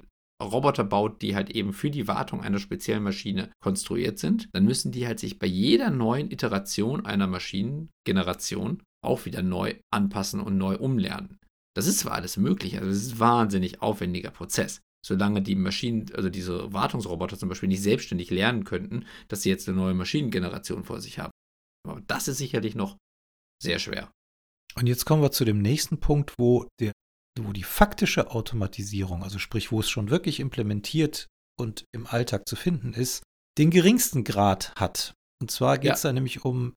Roboter 0.50 0.85
baut, 0.85 1.22
die 1.22 1.35
halt 1.35 1.50
eben 1.50 1.72
für 1.72 1.90
die 1.90 2.09
Wartung 2.09 2.42
einer 2.42 2.59
speziellen 2.59 3.02
Maschine 3.02 3.50
konstruiert 3.62 4.18
sind, 4.18 4.48
dann 4.52 4.64
müssen 4.64 4.92
die 4.92 5.07
halt 5.07 5.20
sich 5.20 5.38
bei 5.38 5.46
jeder 5.46 5.90
neuen 5.90 6.31
Iteration 6.31 7.05
einer 7.07 7.26
Maschinengeneration 7.26 8.83
auch 9.05 9.24
wieder 9.24 9.42
neu 9.42 9.74
anpassen 9.92 10.40
und 10.40 10.59
neu 10.59 10.76
umlernen. 10.76 11.38
Das 11.74 11.87
ist 11.87 12.00
zwar 12.00 12.12
alles 12.12 12.37
möglich, 12.37 12.78
also 12.78 12.90
es 12.90 13.07
ist 13.07 13.12
ein 13.14 13.20
wahnsinnig 13.20 13.83
aufwendiger 13.83 14.31
Prozess. 14.31 14.81
Solange 15.05 15.42
die 15.42 15.57
Maschinen, 15.57 16.07
also 16.14 16.28
diese 16.28 16.72
Wartungsroboter 16.72 17.37
zum 17.37 17.48
Beispiel 17.48 17.68
nicht 17.68 17.83
selbstständig 17.83 18.31
lernen 18.31 18.64
könnten, 18.64 19.05
dass 19.26 19.42
sie 19.42 19.48
jetzt 19.48 19.68
eine 19.68 19.76
neue 19.76 19.94
Maschinengeneration 19.94 20.85
vor 20.85 21.00
sich 21.00 21.18
haben. 21.18 21.33
Aber 21.88 22.00
das 22.07 22.28
ist 22.28 22.38
sicherlich 22.38 22.76
noch 22.76 22.96
sehr 23.61 23.81
schwer. 23.81 24.12
Und 24.76 24.87
jetzt 24.87 25.05
kommen 25.05 25.22
wir 25.22 25.33
zu 25.33 25.44
dem 25.44 25.61
nächsten 25.61 25.98
Punkt, 25.98 26.35
wo 26.38 26.68
der 26.81 26.92
wo 27.40 27.52
die 27.52 27.62
faktische 27.62 28.30
Automatisierung, 28.30 29.22
also 29.22 29.38
sprich, 29.38 29.72
wo 29.72 29.80
es 29.80 29.88
schon 29.88 30.10
wirklich 30.10 30.40
implementiert 30.40 31.26
und 31.58 31.84
im 31.92 32.06
Alltag 32.06 32.48
zu 32.48 32.56
finden 32.56 32.92
ist, 32.92 33.22
den 33.58 33.70
geringsten 33.70 34.24
Grad 34.24 34.74
hat. 34.76 35.14
Und 35.40 35.50
zwar 35.50 35.78
geht 35.78 35.92
es 35.92 36.02
ja. 36.02 36.10
da 36.10 36.14
nämlich 36.14 36.44
um 36.44 36.74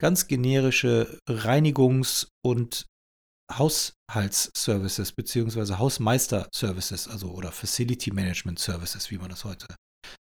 ganz 0.00 0.26
generische 0.26 1.18
Reinigungs- 1.28 2.28
und 2.44 2.86
Haushaltsservices 3.52 5.12
beziehungsweise 5.12 5.78
Hausmeister-Services, 5.78 7.08
also 7.08 7.30
oder 7.32 7.52
Facility 7.52 8.10
Management 8.10 8.58
Services, 8.58 9.10
wie 9.10 9.18
man 9.18 9.28
das 9.28 9.44
heute 9.44 9.66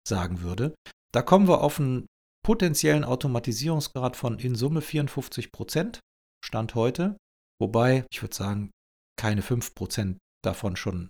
sagen 0.07 0.41
würde. 0.41 0.75
Da 1.13 1.21
kommen 1.21 1.47
wir 1.47 1.61
auf 1.61 1.79
einen 1.79 2.05
potenziellen 2.45 3.03
Automatisierungsgrad 3.03 4.15
von 4.15 4.39
in 4.39 4.55
Summe 4.55 4.81
54 4.81 5.51
Prozent, 5.51 5.99
Stand 6.45 6.75
heute. 6.75 7.17
Wobei, 7.59 8.05
ich 8.11 8.21
würde 8.21 8.35
sagen, 8.35 8.71
keine 9.19 9.41
5% 9.41 10.17
davon 10.43 10.75
schon 10.75 11.10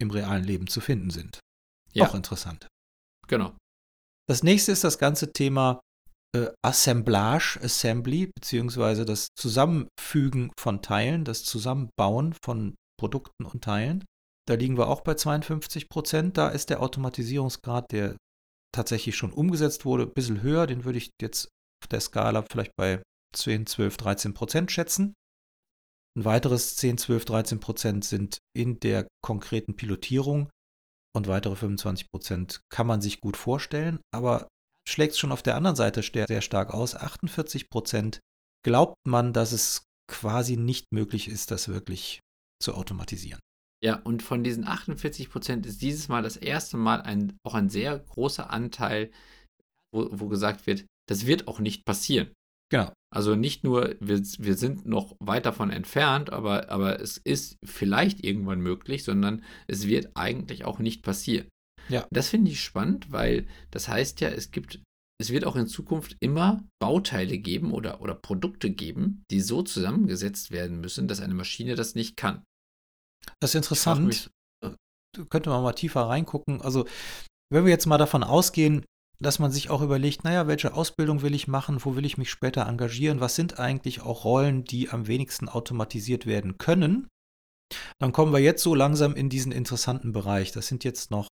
im 0.00 0.10
realen 0.10 0.44
Leben 0.44 0.68
zu 0.68 0.80
finden 0.80 1.10
sind. 1.10 1.40
Ja. 1.92 2.08
Auch 2.08 2.14
interessant. 2.14 2.68
Genau. 3.26 3.56
Das 4.28 4.42
nächste 4.42 4.72
ist 4.72 4.84
das 4.84 4.98
ganze 4.98 5.32
Thema 5.32 5.80
äh, 6.36 6.48
Assemblage, 6.62 7.58
Assembly, 7.62 8.30
beziehungsweise 8.34 9.04
das 9.04 9.28
Zusammenfügen 9.36 10.52
von 10.58 10.82
Teilen, 10.82 11.24
das 11.24 11.44
Zusammenbauen 11.44 12.34
von 12.44 12.74
Produkten 12.98 13.44
und 13.44 13.64
Teilen. 13.64 14.04
Da 14.46 14.54
liegen 14.54 14.76
wir 14.76 14.88
auch 14.88 15.02
bei 15.02 15.14
52 15.14 15.88
Prozent. 15.88 16.36
Da 16.36 16.48
ist 16.48 16.70
der 16.70 16.82
Automatisierungsgrad, 16.82 17.92
der 17.92 18.16
tatsächlich 18.74 19.16
schon 19.16 19.32
umgesetzt 19.32 19.84
wurde, 19.84 20.04
ein 20.04 20.12
bisschen 20.14 20.42
höher. 20.42 20.66
Den 20.66 20.84
würde 20.84 20.98
ich 20.98 21.10
jetzt 21.20 21.48
auf 21.82 21.88
der 21.88 22.00
Skala 22.00 22.44
vielleicht 22.50 22.72
bei 22.76 23.02
10, 23.34 23.66
12, 23.66 23.96
13 23.96 24.34
Prozent 24.34 24.70
schätzen. 24.72 25.14
Ein 26.16 26.24
weiteres 26.24 26.76
10, 26.76 26.98
12, 26.98 27.24
13 27.24 27.60
Prozent 27.60 28.04
sind 28.04 28.38
in 28.56 28.80
der 28.80 29.06
konkreten 29.22 29.76
Pilotierung 29.76 30.48
und 31.14 31.26
weitere 31.28 31.56
25 31.56 32.10
Prozent 32.10 32.60
kann 32.70 32.86
man 32.86 33.00
sich 33.00 33.20
gut 33.20 33.36
vorstellen, 33.36 34.00
aber 34.12 34.48
schlägt 34.88 35.12
es 35.12 35.18
schon 35.18 35.32
auf 35.32 35.42
der 35.42 35.56
anderen 35.56 35.76
Seite 35.76 36.02
sehr 36.02 36.42
stark 36.42 36.72
aus. 36.72 36.94
48 36.94 37.70
Prozent 37.70 38.20
glaubt 38.64 38.96
man, 39.06 39.32
dass 39.32 39.52
es 39.52 39.84
quasi 40.10 40.56
nicht 40.56 40.86
möglich 40.92 41.28
ist, 41.28 41.50
das 41.50 41.68
wirklich 41.68 42.20
zu 42.62 42.74
automatisieren. 42.74 43.40
Ja, 43.82 43.96
und 44.02 44.22
von 44.22 44.42
diesen 44.42 44.66
48 44.66 45.30
Prozent 45.30 45.66
ist 45.66 45.82
dieses 45.82 46.08
Mal 46.08 46.22
das 46.22 46.36
erste 46.36 46.76
Mal 46.76 47.00
ein, 47.02 47.36
auch 47.44 47.54
ein 47.54 47.68
sehr 47.68 47.96
großer 47.98 48.50
Anteil, 48.50 49.12
wo, 49.92 50.08
wo 50.10 50.28
gesagt 50.28 50.66
wird, 50.66 50.84
das 51.08 51.26
wird 51.26 51.46
auch 51.46 51.60
nicht 51.60 51.84
passieren. 51.84 52.32
Genau. 52.70 52.92
Also 53.10 53.34
nicht 53.34 53.64
nur, 53.64 53.96
wir, 54.00 54.20
wir 54.20 54.54
sind 54.56 54.86
noch 54.86 55.16
weit 55.20 55.46
davon 55.46 55.70
entfernt, 55.70 56.30
aber, 56.30 56.68
aber 56.70 57.00
es 57.00 57.16
ist 57.16 57.56
vielleicht 57.64 58.22
irgendwann 58.22 58.60
möglich, 58.60 59.04
sondern 59.04 59.42
es 59.66 59.86
wird 59.86 60.10
eigentlich 60.14 60.64
auch 60.66 60.78
nicht 60.78 61.02
passieren. 61.02 61.48
Ja. 61.88 62.06
Das 62.10 62.28
finde 62.28 62.50
ich 62.50 62.62
spannend, 62.62 63.10
weil 63.10 63.46
das 63.70 63.88
heißt 63.88 64.20
ja, 64.20 64.28
es 64.28 64.50
gibt, 64.50 64.82
es 65.18 65.30
wird 65.30 65.46
auch 65.46 65.56
in 65.56 65.66
Zukunft 65.66 66.16
immer 66.20 66.62
Bauteile 66.80 67.38
geben 67.38 67.72
oder, 67.72 68.02
oder 68.02 68.14
Produkte 68.14 68.70
geben, 68.70 69.24
die 69.30 69.40
so 69.40 69.62
zusammengesetzt 69.62 70.50
werden 70.50 70.80
müssen, 70.80 71.08
dass 71.08 71.20
eine 71.20 71.34
Maschine 71.34 71.76
das 71.76 71.94
nicht 71.94 72.18
kann. 72.18 72.44
Das 73.40 73.50
ist 73.50 73.56
interessant. 73.56 74.30
Äh, 74.62 74.74
könnte 75.30 75.48
man 75.48 75.62
mal 75.62 75.72
tiefer 75.72 76.02
reingucken. 76.02 76.60
Also, 76.60 76.86
wenn 77.50 77.64
wir 77.64 77.70
jetzt 77.70 77.86
mal 77.86 77.98
davon 77.98 78.22
ausgehen, 78.22 78.84
dass 79.20 79.38
man 79.38 79.50
sich 79.50 79.70
auch 79.70 79.82
überlegt, 79.82 80.24
naja, 80.24 80.46
welche 80.46 80.74
Ausbildung 80.74 81.22
will 81.22 81.34
ich 81.34 81.48
machen, 81.48 81.84
wo 81.84 81.96
will 81.96 82.04
ich 82.04 82.18
mich 82.18 82.30
später 82.30 82.66
engagieren, 82.66 83.20
was 83.20 83.34
sind 83.34 83.58
eigentlich 83.58 84.02
auch 84.02 84.24
Rollen, 84.24 84.64
die 84.64 84.90
am 84.90 85.06
wenigsten 85.06 85.48
automatisiert 85.48 86.26
werden 86.26 86.58
können. 86.58 87.08
Dann 87.98 88.12
kommen 88.12 88.32
wir 88.32 88.38
jetzt 88.38 88.62
so 88.62 88.74
langsam 88.74 89.14
in 89.14 89.28
diesen 89.28 89.52
interessanten 89.52 90.12
Bereich. 90.12 90.52
Das 90.52 90.68
sind 90.68 90.84
jetzt 90.84 91.10
noch 91.10 91.28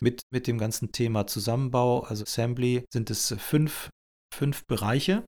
mit, 0.00 0.22
mit 0.30 0.46
dem 0.46 0.58
ganzen 0.58 0.92
Thema 0.92 1.26
Zusammenbau, 1.26 2.00
also 2.00 2.24
Assembly, 2.24 2.84
sind 2.92 3.10
es 3.10 3.34
fünf, 3.38 3.90
fünf 4.34 4.66
Bereiche. 4.66 5.24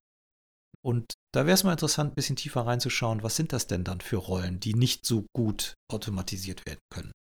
Und 0.82 1.12
da 1.32 1.46
wäre 1.46 1.54
es 1.54 1.64
mal 1.64 1.72
interessant, 1.72 2.12
ein 2.12 2.14
bisschen 2.14 2.36
tiefer 2.36 2.62
reinzuschauen, 2.62 3.22
was 3.22 3.36
sind 3.36 3.52
das 3.52 3.66
denn 3.66 3.84
dann 3.84 4.00
für 4.00 4.16
Rollen, 4.16 4.60
die 4.60 4.74
nicht 4.74 5.06
so 5.06 5.26
gut 5.34 5.74
automatisiert 5.92 6.66
werden 6.66 6.80
können. 6.92 7.12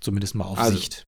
Zumindest 0.00 0.34
mal 0.34 0.46
auf 0.46 0.58
also, 0.58 0.76
Sicht. 0.76 1.04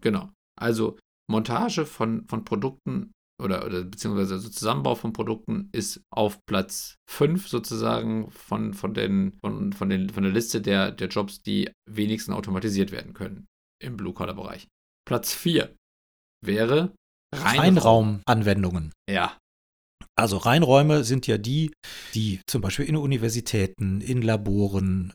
Genau. 0.00 0.30
Also 0.58 0.98
Montage 1.30 1.86
von, 1.86 2.26
von 2.26 2.44
Produkten 2.44 3.12
oder, 3.42 3.64
oder 3.66 3.84
beziehungsweise 3.84 4.34
also 4.34 4.48
Zusammenbau 4.48 4.94
von 4.94 5.12
Produkten 5.12 5.68
ist 5.72 6.02
auf 6.10 6.38
Platz 6.46 6.96
5 7.10 7.48
sozusagen 7.48 8.30
von, 8.30 8.74
von, 8.74 8.94
den, 8.94 9.32
von, 9.40 9.72
von, 9.72 9.88
den, 9.88 10.10
von 10.10 10.22
der 10.22 10.32
Liste 10.32 10.60
der, 10.60 10.92
der 10.92 11.08
Jobs, 11.08 11.42
die 11.42 11.70
wenigsten 11.88 12.32
automatisiert 12.32 12.92
werden 12.92 13.14
können 13.14 13.46
im 13.82 13.96
Blue-Collar-Bereich. 13.96 14.68
Platz 15.06 15.34
4 15.34 15.74
wäre 16.44 16.94
Reinraumanwendungen. 17.34 18.92
Ja. 19.10 19.36
Also 20.14 20.36
Reinräume 20.36 21.04
sind 21.04 21.26
ja 21.26 21.38
die, 21.38 21.72
die 22.14 22.40
zum 22.46 22.60
Beispiel 22.60 22.84
in 22.84 22.96
Universitäten, 22.96 24.00
in 24.00 24.22
Laboren, 24.22 25.12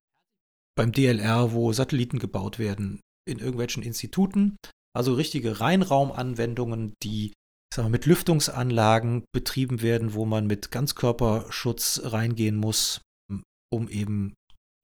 beim 0.76 0.92
DLR, 0.92 1.54
wo 1.54 1.72
Satelliten 1.72 2.20
gebaut 2.20 2.60
werden, 2.60 3.00
in 3.28 3.40
irgendwelchen 3.40 3.84
Instituten 3.84 4.58
also 4.98 5.14
richtige 5.14 5.60
Reinraumanwendungen, 5.60 6.96
die 7.04 7.34
ich 7.72 7.78
mal, 7.78 7.90
mit 7.90 8.06
Lüftungsanlagen 8.06 9.26
betrieben 9.32 9.82
werden, 9.82 10.14
wo 10.14 10.26
man 10.26 10.48
mit 10.48 10.72
Ganzkörperschutz 10.72 12.02
reingehen 12.04 12.56
muss, 12.56 13.02
um 13.72 13.88
eben 13.90 14.34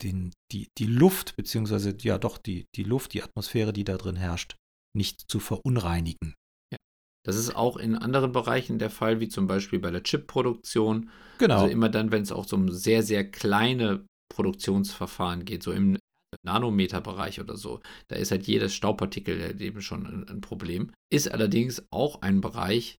den, 0.04 0.32
die, 0.52 0.67
die 0.78 0.86
Luft, 0.86 1.36
beziehungsweise 1.36 1.95
ja 2.02 2.17
doch 2.17 2.38
die, 2.38 2.65
die 2.76 2.84
Luft, 2.84 3.13
die 3.13 3.23
Atmosphäre, 3.23 3.73
die 3.73 3.84
da 3.84 3.97
drin 3.97 4.15
herrscht, 4.15 4.56
nicht 4.95 5.32
zu 5.32 5.39
verunreinigen. 5.39 6.36
Ja. 6.71 6.78
Das 7.26 7.36
ist 7.36 7.56
auch 7.56 7.78
in 7.78 7.95
anderen 7.95 8.34
Bereichen 8.34 8.78
der 8.80 8.89
Fall, 8.89 9.19
wie 9.19 9.30
zum 9.30 9.47
Beispiel 9.47 9.80
bei 9.80 9.91
der 9.91 10.04
Chipproduktion. 10.04 11.10
Genau. 11.39 11.56
Also 11.56 11.67
immer 11.67 11.89
dann, 11.89 12.12
wenn 12.12 12.21
es 12.21 12.32
auch 12.32 12.45
so 12.45 12.56
um 12.56 12.69
sehr, 12.69 13.02
sehr 13.02 13.30
kleine 13.30 14.06
Produktionsverfahren 14.34 15.45
geht, 15.45 15.63
so 15.63 15.71
im 15.71 15.97
Nanometerbereich 16.43 17.39
oder 17.39 17.58
so. 17.58 17.82
Da 18.08 18.15
ist 18.15 18.32
halt 18.32 18.48
jedes 18.48 18.74
Staubpartikel 18.74 19.41
halt 19.41 19.62
eben 19.62 19.82
schon 19.82 20.06
ein, 20.06 20.28
ein 20.28 20.41
Problem. 20.41 20.91
Ist 21.12 21.32
allerdings 21.32 21.86
auch 21.91 22.22
ein 22.22 22.41
Bereich, 22.41 22.98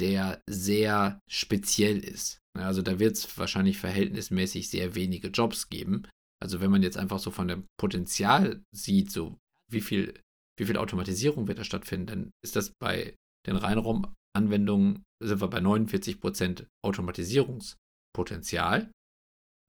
der 0.00 0.42
sehr 0.48 1.20
speziell 1.30 1.98
ist. 1.98 2.38
Also 2.56 2.82
da 2.82 2.98
wird 2.98 3.16
es 3.16 3.38
wahrscheinlich 3.38 3.78
verhältnismäßig 3.78 4.68
sehr 4.68 4.94
wenige 4.94 5.28
Jobs 5.28 5.68
geben. 5.68 6.06
Also 6.42 6.60
wenn 6.60 6.70
man 6.70 6.82
jetzt 6.82 6.98
einfach 6.98 7.18
so 7.18 7.30
von 7.30 7.48
dem 7.48 7.64
Potenzial 7.78 8.62
sieht, 8.74 9.10
so 9.10 9.38
wie 9.70 9.80
viel, 9.80 10.20
wie 10.58 10.66
viel 10.66 10.76
Automatisierung 10.76 11.48
wird 11.48 11.58
da 11.58 11.64
stattfinden, 11.64 12.06
dann 12.06 12.30
ist 12.44 12.56
das 12.56 12.72
bei 12.80 13.14
den 13.46 13.56
Reinraumanwendungen, 13.56 15.02
sind 15.22 15.40
wir 15.40 15.48
bei 15.48 15.58
49% 15.58 16.66
Automatisierungspotenzial. 16.84 18.90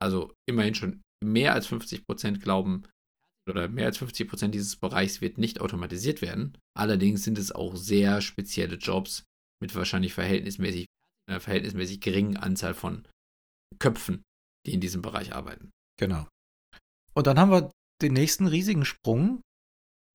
Also 0.02 0.34
immerhin 0.48 0.76
schon 0.76 1.02
mehr 1.24 1.54
als 1.54 1.70
50% 1.70 2.40
glauben, 2.40 2.84
oder 3.50 3.68
mehr 3.68 3.88
als 3.88 4.00
50% 4.00 4.50
dieses 4.50 4.76
Bereichs 4.76 5.22
wird 5.22 5.38
nicht 5.38 5.62
automatisiert 5.62 6.22
werden. 6.22 6.58
Allerdings 6.76 7.24
sind 7.24 7.38
es 7.38 7.52
auch 7.52 7.76
sehr 7.76 8.22
spezielle 8.22 8.76
Jobs 8.76 9.24
mit 9.62 9.76
wahrscheinlich 9.76 10.14
verhältnismäßig, 10.14 10.88
äh, 11.30 11.40
verhältnismäßig 11.40 12.02
geringen 12.02 12.38
Anzahl 12.38 12.74
von 12.74 13.08
Köpfen, 13.80 14.24
die 14.66 14.74
in 14.74 14.82
diesem 14.82 15.02
Bereich 15.02 15.34
arbeiten. 15.34 15.72
Genau. 16.00 16.28
Und 17.14 17.28
dann 17.28 17.40
haben 17.40 17.52
wir 17.52 17.72
den 18.02 18.14
nächsten 18.14 18.48
riesigen 18.48 18.86
Sprung, 18.86 19.42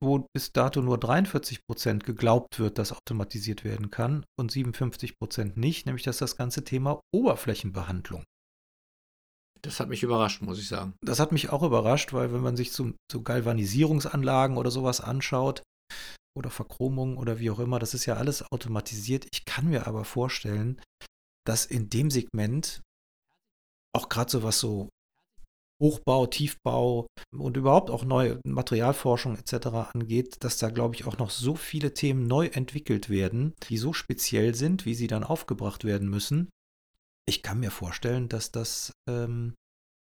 wo 0.03 0.27
bis 0.35 0.53
dato 0.53 0.81
nur 0.83 0.99
43 0.99 1.61
Prozent 1.67 2.05
geglaubt 2.05 2.59
wird, 2.59 2.79
dass 2.79 2.93
automatisiert 2.93 3.65
werden 3.65 3.91
kann 3.91 4.25
und 4.39 4.51
57 4.51 5.19
Prozent 5.19 5.57
nicht, 5.57 5.87
nämlich 5.87 6.05
dass 6.05 6.19
das 6.19 6.37
ganze 6.37 6.65
Thema 6.65 7.01
Oberflächenbehandlung. 7.15 8.25
Das 9.63 9.81
hat 9.81 9.89
mich 9.89 10.03
überrascht, 10.03 10.43
muss 10.43 10.59
ich 10.59 10.69
sagen. 10.69 10.95
Das 11.03 11.21
hat 11.21 11.33
mich 11.33 11.51
auch 11.51 11.63
überrascht, 11.63 12.13
weil 12.13 12.33
wenn 12.33 12.41
man 12.41 12.57
sich 12.57 12.73
zu, 12.73 12.95
zu 13.11 13.23
Galvanisierungsanlagen 13.23 14.57
oder 14.57 14.71
sowas 14.71 15.01
anschaut 15.01 15.63
oder 16.37 16.51
Verchromung 16.51 17.17
oder 17.17 17.39
wie 17.39 17.51
auch 17.51 17.59
immer, 17.59 17.79
das 17.79 17.95
ist 17.95 18.07
ja 18.07 18.15
alles 18.15 18.51
automatisiert. 18.51 19.27
Ich 19.33 19.45
kann 19.45 19.69
mir 19.69 19.87
aber 19.87 20.05
vorstellen, 20.05 20.81
dass 21.47 21.67
in 21.67 21.91
dem 21.91 22.11
Segment 22.11 22.81
auch 23.93 24.09
gerade 24.09 24.31
so 24.31 24.43
was 24.43 24.61
so 24.61 24.89
Hochbau, 25.81 26.27
Tiefbau 26.27 27.07
und 27.35 27.57
überhaupt 27.57 27.91
auch 27.91 28.05
neue 28.05 28.39
Materialforschung 28.45 29.37
etc. 29.37 29.95
angeht, 29.95 30.37
dass 30.41 30.59
da, 30.59 30.69
glaube 30.69 30.95
ich, 30.95 31.07
auch 31.07 31.17
noch 31.17 31.31
so 31.31 31.55
viele 31.55 31.95
Themen 31.95 32.27
neu 32.27 32.47
entwickelt 32.47 33.09
werden, 33.09 33.55
die 33.69 33.79
so 33.79 33.95
speziell 33.95 34.55
sind, 34.55 34.85
wie 34.85 34.95
sie 34.95 35.07
dann 35.07 35.25
aufgebracht 35.25 35.85
werden 35.85 36.09
müssen. 36.09 36.51
Ich 37.29 37.43
kann 37.43 37.61
mir 37.61 37.71
vorstellen, 37.71 38.29
dass 38.29 38.51
das, 38.51 38.93
ähm, 39.09 39.55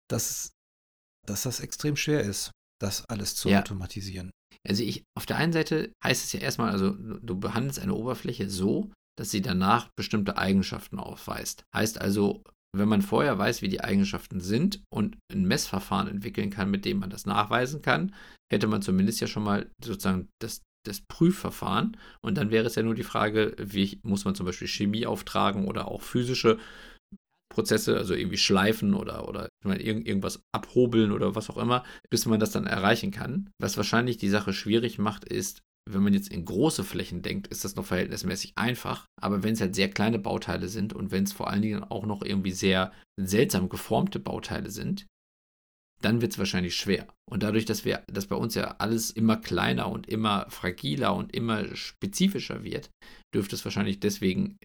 dass, 0.09 0.51
dass 1.27 1.43
das 1.43 1.59
extrem 1.59 1.95
schwer 1.95 2.21
ist, 2.21 2.51
das 2.81 3.05
alles 3.09 3.35
zu 3.35 3.49
ja. 3.49 3.59
automatisieren. 3.59 4.31
Also 4.67 4.83
ich, 4.83 5.03
auf 5.17 5.25
der 5.25 5.37
einen 5.37 5.53
Seite 5.53 5.91
heißt 6.03 6.23
es 6.23 6.33
ja 6.33 6.39
erstmal, 6.39 6.71
also 6.71 6.91
du 6.91 7.39
behandelst 7.39 7.79
eine 7.79 7.95
Oberfläche 7.95 8.49
so, 8.49 8.91
dass 9.17 9.31
sie 9.31 9.41
danach 9.41 9.89
bestimmte 9.97 10.37
Eigenschaften 10.37 10.99
aufweist. 10.99 11.63
Heißt 11.75 11.99
also, 11.99 12.43
wenn 12.75 12.87
man 12.87 13.01
vorher 13.01 13.37
weiß, 13.37 13.61
wie 13.61 13.69
die 13.69 13.81
Eigenschaften 13.81 14.39
sind 14.39 14.81
und 14.93 15.17
ein 15.31 15.43
Messverfahren 15.45 16.07
entwickeln 16.07 16.49
kann, 16.49 16.71
mit 16.71 16.85
dem 16.85 16.99
man 16.99 17.09
das 17.09 17.25
nachweisen 17.25 17.81
kann, 17.81 18.15
hätte 18.51 18.67
man 18.67 18.81
zumindest 18.81 19.19
ja 19.19 19.27
schon 19.27 19.43
mal 19.43 19.69
sozusagen 19.83 20.29
das, 20.41 20.61
das 20.85 21.01
Prüfverfahren. 21.01 21.97
Und 22.23 22.37
dann 22.37 22.49
wäre 22.49 22.65
es 22.65 22.75
ja 22.75 22.83
nur 22.83 22.95
die 22.95 23.03
Frage, 23.03 23.55
wie 23.59 23.99
muss 24.03 24.25
man 24.25 24.35
zum 24.35 24.45
Beispiel 24.45 24.67
Chemie 24.67 25.05
auftragen 25.05 25.67
oder 25.67 25.87
auch 25.87 26.01
physische 26.01 26.59
Prozesse, 27.51 27.97
also 27.97 28.15
irgendwie 28.15 28.37
schleifen 28.37 28.95
oder, 28.95 29.27
oder 29.27 29.49
irgend, 29.63 30.07
irgendwas 30.07 30.41
abhobeln 30.51 31.11
oder 31.11 31.35
was 31.35 31.49
auch 31.49 31.57
immer, 31.57 31.83
bis 32.09 32.25
man 32.25 32.39
das 32.39 32.51
dann 32.51 32.65
erreichen 32.65 33.11
kann. 33.11 33.49
Was 33.59 33.77
wahrscheinlich 33.77 34.17
die 34.17 34.29
Sache 34.29 34.53
schwierig 34.53 34.97
macht, 34.97 35.25
ist, 35.25 35.61
wenn 35.89 36.03
man 36.03 36.13
jetzt 36.13 36.31
in 36.31 36.45
große 36.45 36.83
Flächen 36.83 37.21
denkt, 37.21 37.47
ist 37.47 37.65
das 37.65 37.75
noch 37.75 37.85
verhältnismäßig 37.85 38.53
einfach. 38.55 39.05
Aber 39.21 39.43
wenn 39.43 39.53
es 39.53 39.61
halt 39.61 39.75
sehr 39.75 39.89
kleine 39.89 40.19
Bauteile 40.19 40.67
sind 40.67 40.93
und 40.93 41.11
wenn 41.11 41.23
es 41.23 41.33
vor 41.33 41.49
allen 41.49 41.61
Dingen 41.61 41.83
auch 41.83 42.05
noch 42.05 42.23
irgendwie 42.23 42.51
sehr 42.51 42.91
seltsam 43.19 43.69
geformte 43.69 44.19
Bauteile 44.19 44.69
sind, 44.69 45.05
dann 46.01 46.21
wird 46.21 46.31
es 46.31 46.39
wahrscheinlich 46.39 46.75
schwer. 46.75 47.07
Und 47.29 47.43
dadurch, 47.43 47.65
dass 47.65 47.85
wir, 47.85 48.03
dass 48.07 48.27
bei 48.27 48.35
uns 48.35 48.55
ja 48.55 48.75
alles 48.79 49.11
immer 49.11 49.37
kleiner 49.37 49.89
und 49.89 50.07
immer 50.07 50.47
fragiler 50.49 51.15
und 51.15 51.33
immer 51.33 51.75
spezifischer 51.75 52.63
wird, 52.63 52.89
dürfte 53.33 53.55
es 53.55 53.63
wahrscheinlich 53.63 53.99
deswegen 53.99 54.57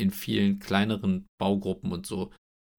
in 0.00 0.10
vielen 0.10 0.58
kleineren 0.58 1.26
Baugruppen 1.40 1.92
und 1.92 2.06
so 2.06 2.32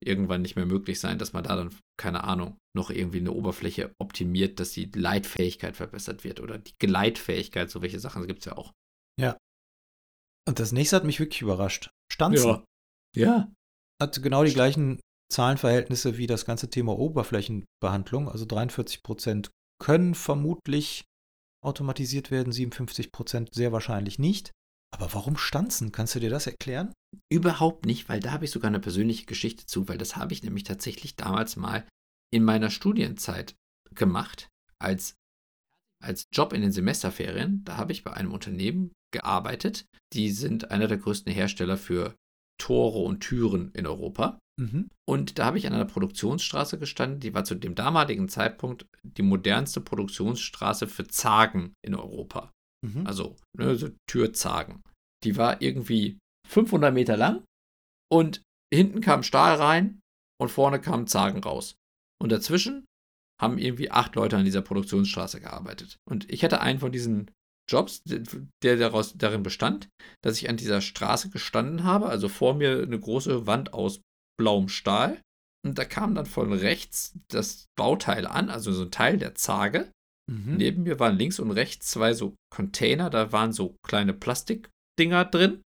irgendwann 0.04 0.42
nicht 0.42 0.56
mehr 0.56 0.66
möglich 0.66 1.00
sein, 1.00 1.18
dass 1.18 1.32
man 1.32 1.44
da 1.44 1.56
dann, 1.56 1.74
keine 1.98 2.24
Ahnung, 2.24 2.56
noch 2.76 2.90
irgendwie 2.90 3.18
eine 3.18 3.32
Oberfläche 3.32 3.92
optimiert, 4.00 4.60
dass 4.60 4.70
die 4.70 4.90
Leitfähigkeit 4.94 5.76
verbessert 5.76 6.22
wird 6.22 6.40
oder 6.40 6.58
die 6.58 6.74
Gleitfähigkeit, 6.78 7.70
so 7.70 7.82
welche 7.82 7.98
Sachen 7.98 8.26
gibt 8.26 8.40
es 8.40 8.44
ja 8.46 8.56
auch. 8.56 8.72
Ja. 9.20 9.36
Und 10.48 10.60
das 10.60 10.72
nächste 10.72 10.96
hat 10.96 11.04
mich 11.04 11.18
wirklich 11.18 11.42
überrascht. 11.42 11.90
Stanzen. 12.12 12.62
Ja. 13.16 13.26
ja. 13.26 13.52
Hat 14.00 14.22
genau 14.22 14.44
die 14.44 14.52
gleichen 14.52 15.00
Zahlenverhältnisse 15.32 16.16
wie 16.16 16.26
das 16.26 16.44
ganze 16.44 16.70
Thema 16.70 16.96
Oberflächenbehandlung. 16.96 18.28
Also 18.28 18.46
43 18.46 19.02
Prozent 19.02 19.50
können 19.82 20.14
vermutlich 20.14 21.04
automatisiert 21.64 22.30
werden, 22.30 22.52
57 22.52 23.10
Prozent 23.12 23.52
sehr 23.52 23.72
wahrscheinlich 23.72 24.18
nicht. 24.18 24.52
Aber 24.94 25.12
warum 25.12 25.36
Stanzen? 25.36 25.92
Kannst 25.92 26.14
du 26.14 26.20
dir 26.20 26.30
das 26.30 26.46
erklären? 26.46 26.92
Überhaupt 27.30 27.86
nicht, 27.86 28.08
weil 28.08 28.20
da 28.20 28.32
habe 28.32 28.44
ich 28.44 28.50
sogar 28.50 28.68
eine 28.68 28.80
persönliche 28.80 29.26
Geschichte 29.26 29.66
zu, 29.66 29.88
weil 29.88 29.98
das 29.98 30.16
habe 30.16 30.32
ich 30.32 30.42
nämlich 30.42 30.64
tatsächlich 30.64 31.16
damals 31.16 31.56
mal 31.56 31.86
in 32.32 32.44
meiner 32.44 32.70
Studienzeit 32.70 33.54
gemacht, 33.94 34.48
als, 34.78 35.14
als 36.02 36.28
Job 36.32 36.52
in 36.52 36.60
den 36.60 36.72
Semesterferien. 36.72 37.64
Da 37.64 37.76
habe 37.76 37.92
ich 37.92 38.04
bei 38.04 38.12
einem 38.12 38.32
Unternehmen 38.32 38.92
gearbeitet. 39.12 39.86
Die 40.12 40.30
sind 40.30 40.70
einer 40.70 40.86
der 40.86 40.98
größten 40.98 41.32
Hersteller 41.32 41.76
für 41.76 42.14
Tore 42.60 42.98
und 42.98 43.20
Türen 43.20 43.70
in 43.72 43.86
Europa. 43.86 44.38
Mhm. 44.58 44.90
Und 45.08 45.38
da 45.38 45.46
habe 45.46 45.58
ich 45.58 45.66
an 45.66 45.72
einer 45.72 45.84
Produktionsstraße 45.84 46.78
gestanden, 46.78 47.20
die 47.20 47.32
war 47.32 47.44
zu 47.44 47.54
dem 47.54 47.74
damaligen 47.74 48.28
Zeitpunkt 48.28 48.86
die 49.02 49.22
modernste 49.22 49.80
Produktionsstraße 49.80 50.88
für 50.88 51.06
Zagen 51.06 51.74
in 51.82 51.94
Europa. 51.94 52.50
Mhm. 52.84 53.06
Also, 53.06 53.36
ne, 53.56 53.76
so 53.76 53.90
Türzagen. 54.08 54.82
Die 55.24 55.36
war 55.36 55.62
irgendwie 55.62 56.18
500 56.48 56.92
Meter 56.92 57.16
lang 57.16 57.44
und 58.12 58.42
hinten 58.72 59.00
kam 59.00 59.22
Stahl 59.22 59.56
rein 59.56 60.00
und 60.40 60.50
vorne 60.50 60.80
kamen 60.80 61.06
Zagen 61.06 61.42
raus. 61.42 61.76
Und 62.20 62.32
dazwischen 62.32 62.84
haben 63.40 63.58
irgendwie 63.58 63.90
acht 63.90 64.16
Leute 64.16 64.36
an 64.36 64.44
dieser 64.44 64.62
Produktionsstraße 64.62 65.40
gearbeitet. 65.40 65.98
Und 66.08 66.30
ich 66.30 66.42
hatte 66.42 66.60
einen 66.60 66.80
von 66.80 66.92
diesen 66.92 67.30
Jobs, 67.70 68.02
der 68.04 68.76
daraus, 68.76 69.16
darin 69.16 69.42
bestand, 69.42 69.88
dass 70.24 70.38
ich 70.38 70.48
an 70.48 70.56
dieser 70.56 70.80
Straße 70.80 71.30
gestanden 71.30 71.84
habe, 71.84 72.06
also 72.06 72.28
vor 72.28 72.54
mir 72.54 72.82
eine 72.82 72.98
große 72.98 73.46
Wand 73.46 73.74
aus 73.74 74.00
blauem 74.38 74.68
Stahl. 74.68 75.20
Und 75.64 75.78
da 75.78 75.84
kam 75.84 76.14
dann 76.14 76.26
von 76.26 76.52
rechts 76.52 77.18
das 77.28 77.66
Bauteil 77.76 78.26
an, 78.26 78.48
also 78.48 78.72
so 78.72 78.84
ein 78.84 78.90
Teil 78.90 79.18
der 79.18 79.34
Zage. 79.34 79.92
Mhm. 80.30 80.56
Neben 80.56 80.82
mir 80.84 80.98
waren 80.98 81.16
links 81.16 81.38
und 81.38 81.50
rechts 81.50 81.88
zwei 81.90 82.14
so 82.14 82.34
Container, 82.50 83.10
da 83.10 83.32
waren 83.32 83.52
so 83.52 83.76
kleine 83.86 84.14
Plastikdinger 84.14 85.24
drin, 85.26 85.62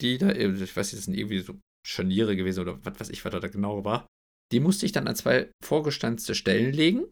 die 0.00 0.18
da, 0.18 0.30
ich 0.30 0.76
weiß 0.76 0.92
nicht, 0.92 0.98
das 0.98 1.04
sind 1.04 1.14
irgendwie 1.14 1.40
so 1.40 1.54
Scharniere 1.86 2.36
gewesen 2.36 2.60
oder 2.60 2.84
was 2.84 3.00
weiß 3.00 3.10
ich, 3.10 3.24
was 3.24 3.32
da 3.32 3.48
genau 3.48 3.84
war. 3.84 4.06
Die 4.52 4.60
musste 4.60 4.86
ich 4.86 4.92
dann 4.92 5.08
an 5.08 5.16
zwei 5.16 5.50
vorgestanzte 5.64 6.34
Stellen 6.34 6.72
legen, 6.72 7.06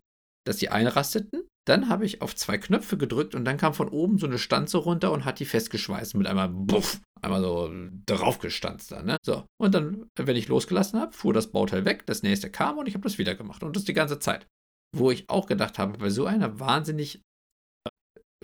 dass 0.46 0.58
die 0.58 0.68
einrasteten. 0.68 1.46
Dann 1.66 1.88
habe 1.88 2.04
ich 2.04 2.20
auf 2.20 2.36
zwei 2.36 2.58
Knöpfe 2.58 2.98
gedrückt 2.98 3.34
und 3.34 3.46
dann 3.46 3.56
kam 3.56 3.72
von 3.72 3.88
oben 3.88 4.18
so 4.18 4.26
eine 4.26 4.38
Stanze 4.38 4.76
runter 4.78 5.12
und 5.12 5.24
hat 5.24 5.40
die 5.40 5.46
festgeschweißt 5.46 6.14
mit 6.14 6.26
einmal 6.26 6.50
buff, 6.50 7.00
einmal 7.22 7.40
so 7.40 7.72
draufgestanzt 8.04 8.92
dann, 8.92 9.06
ne? 9.06 9.16
So. 9.24 9.46
Und 9.58 9.74
dann, 9.74 10.10
wenn 10.16 10.36
ich 10.36 10.48
losgelassen 10.48 11.00
habe, 11.00 11.12
fuhr 11.12 11.32
das 11.32 11.50
Bauteil 11.50 11.86
weg, 11.86 12.04
das 12.04 12.22
nächste 12.22 12.50
kam 12.50 12.76
und 12.76 12.86
ich 12.86 12.94
habe 12.94 13.04
das 13.04 13.16
wieder 13.16 13.34
gemacht. 13.34 13.62
Und 13.62 13.76
das 13.76 13.84
die 13.84 13.94
ganze 13.94 14.18
Zeit. 14.18 14.46
Wo 14.94 15.10
ich 15.10 15.28
auch 15.30 15.46
gedacht 15.46 15.78
habe, 15.78 15.98
bei 15.98 16.10
so 16.10 16.26
einer 16.26 16.60
wahnsinnig, 16.60 17.22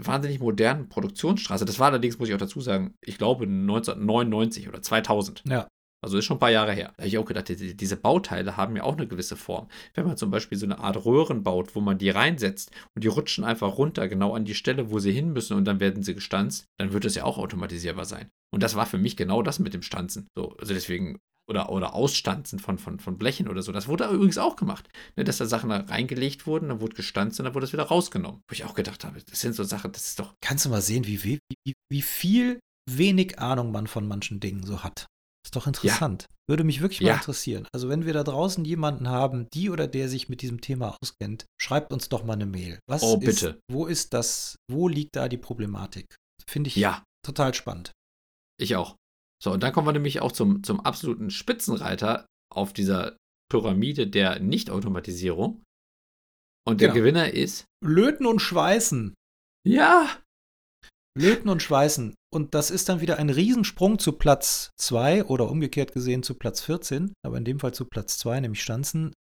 wahnsinnig 0.07 0.41
modernen 0.41 0.89
Produktionsstraße, 0.89 1.65
das 1.65 1.79
war 1.79 1.89
allerdings, 1.89 2.19
muss 2.19 2.29
ich 2.29 2.35
auch 2.35 2.39
dazu 2.39 2.61
sagen, 2.61 2.95
ich 3.01 3.19
glaube 3.19 3.45
1999 3.45 4.69
oder 4.69 4.83
2000. 4.83 5.45
Ja. 5.49 5.69
Also 6.03 6.17
ist 6.17 6.25
schon 6.25 6.39
ein 6.39 6.41
paar 6.41 6.51
Jahre 6.51 6.73
her. 6.73 6.95
Da 6.97 7.03
habe 7.03 7.09
ich 7.09 7.19
auch 7.19 7.27
gedacht, 7.27 7.49
diese 7.49 7.97
Bauteile 7.97 8.57
haben 8.57 8.75
ja 8.75 8.85
auch 8.85 8.97
eine 8.97 9.07
gewisse 9.07 9.37
Form. 9.37 9.69
Wenn 9.95 10.07
man 10.07 10.17
zum 10.17 10.31
Beispiel 10.31 10.57
so 10.57 10.65
eine 10.65 10.79
Art 10.79 11.05
Röhren 11.05 11.43
baut, 11.43 11.75
wo 11.77 11.81
man 11.81 11.99
die 11.99 12.09
reinsetzt 12.09 12.71
und 12.95 13.05
die 13.05 13.09
rutschen 13.09 13.45
einfach 13.45 13.77
runter, 13.77 14.09
genau 14.09 14.35
an 14.35 14.47
die 14.47 14.55
Stelle, 14.55 14.91
wo 14.91 14.99
sie 14.99 15.13
hin 15.13 15.33
müssen 15.35 15.59
und 15.59 15.67
dann 15.67 15.79
werden 15.79 16.03
sie 16.03 16.15
gestanzt, 16.15 16.69
dann 16.79 16.95
wird 16.95 17.05
es 17.05 17.17
ja 17.17 17.25
auch 17.25 17.37
automatisierbar 17.37 18.07
sein. 18.07 18.31
Und 18.53 18.63
das 18.63 18.75
war 18.75 18.87
für 18.87 18.99
mich 18.99 19.17
genau 19.17 19.43
das 19.43 19.59
mit 19.59 19.75
dem 19.75 19.83
Stanzen. 19.83 20.29
So, 20.37 20.57
also 20.59 20.75
deswegen, 20.75 21.19
oder, 21.49 21.71
oder 21.71 21.95
Ausstanzen 21.95 22.59
von, 22.59 22.79
von, 22.79 23.01
von 23.01 23.19
Blechen 23.19 23.49
oder 23.49 23.63
so. 23.63 23.73
Das 23.73 23.89
wurde 23.89 24.09
übrigens 24.09 24.39
auch 24.39 24.57
gemacht. 24.57 24.89
Ne, 25.17 25.25
dass 25.25 25.39
da 25.39 25.47
Sachen 25.47 25.71
da 25.71 25.79
reingelegt 25.79 26.47
wurden, 26.47 26.69
dann 26.69 26.81
wurde 26.81 26.97
gestanzt 26.97 27.39
und 27.41 27.45
dann 27.45 27.55
wurde 27.55 27.67
es 27.67 27.73
wieder 27.73 27.85
rausgenommen. 27.85 28.41
Wo 28.49 28.53
ich 28.53 28.65
auch 28.65 28.75
gedacht 28.75 29.05
habe, 29.05 29.21
das 29.23 29.41
sind 29.41 29.55
so 29.55 29.65
Sachen, 29.65 29.93
das 29.93 30.07
ist 30.09 30.19
doch. 30.19 30.35
Kannst 30.41 30.65
du 30.65 30.69
mal 30.69 30.83
sehen, 30.83 31.07
wie, 31.07 31.23
wie, 31.25 31.41
wie 31.91 32.03
viel 32.03 32.61
wenig 32.89 33.39
Ahnung 33.39 33.73
man 33.73 33.87
von 33.87 34.07
manchen 34.07 34.41
Dingen 34.41 34.65
so 34.65 34.83
hat. 34.83 35.07
Ist 35.45 35.57
doch 35.57 35.67
interessant. 35.67 36.23
Ja. 36.23 36.29
Würde 36.49 36.65
mich 36.65 36.81
wirklich 36.81 37.01
mal 37.01 37.09
ja. 37.09 37.15
interessieren. 37.15 37.67
Also, 37.73 37.89
wenn 37.89 38.05
wir 38.05 38.13
da 38.13 38.25
draußen 38.25 38.65
jemanden 38.65 39.09
haben, 39.09 39.49
die 39.55 39.71
oder 39.71 39.87
der 39.87 40.09
sich 40.09 40.29
mit 40.29 40.43
diesem 40.43 40.61
Thema 40.61 40.97
auskennt, 41.01 41.47
schreibt 41.61 41.93
uns 41.93 42.09
doch 42.09 42.25
mal 42.25 42.35
eine 42.35 42.47
Mail. 42.47 42.81
Was 42.89 43.03
oh, 43.03 43.17
bitte. 43.17 43.49
Ist, 43.49 43.59
wo 43.71 43.87
ist 43.87 44.13
das, 44.13 44.57
wo 44.71 44.89
liegt 44.89 45.17
da 45.17 45.29
die 45.29 45.39
Problematik? 45.39 46.17
Finde 46.47 46.69
ich 46.69 46.77
ja. 46.77 47.05
total 47.25 47.55
spannend. 47.55 47.93
Ich 48.61 48.77
auch. 48.77 48.97
So, 49.43 49.53
und 49.53 49.63
dann 49.63 49.73
kommen 49.73 49.87
wir 49.89 49.93
nämlich 49.93 50.21
auch 50.21 50.33
zum, 50.33 50.63
zum 50.63 50.81
absoluten 50.81 51.31
Spitzenreiter 51.31 52.27
auf 52.53 52.73
dieser 52.73 53.17
Pyramide 53.51 54.07
der 54.07 54.39
Nichtautomatisierung. 54.41 55.63
Und 56.67 56.81
der 56.81 56.89
Ja. 56.89 56.95
Gewinner 56.95 57.33
ist. 57.33 57.65
Löten 57.83 58.27
und 58.27 58.41
Schweißen. 58.41 59.15
Ja! 59.67 60.09
Löten 61.19 61.49
und 61.49 61.63
Schweißen. 61.63 62.15
Und 62.33 62.55
das 62.55 62.71
ist 62.71 62.89
dann 62.89 63.01
wieder 63.01 63.19
ein 63.19 63.31
Riesensprung 63.31 63.99
zu 63.99 64.13
Platz 64.13 64.71
2 64.77 65.25
oder 65.25 65.51
umgekehrt 65.51 65.93
gesehen 65.93 66.23
zu 66.23 66.35
Platz 66.35 66.61
14, 66.61 67.13
aber 67.25 67.39
in 67.39 67.45
dem 67.45 67.59
Fall 67.59 67.75
zu 67.75 67.87
Platz 67.87 68.19
2, 68.19 68.41
nämlich 68.41 68.63
Stanzen. 68.63 69.13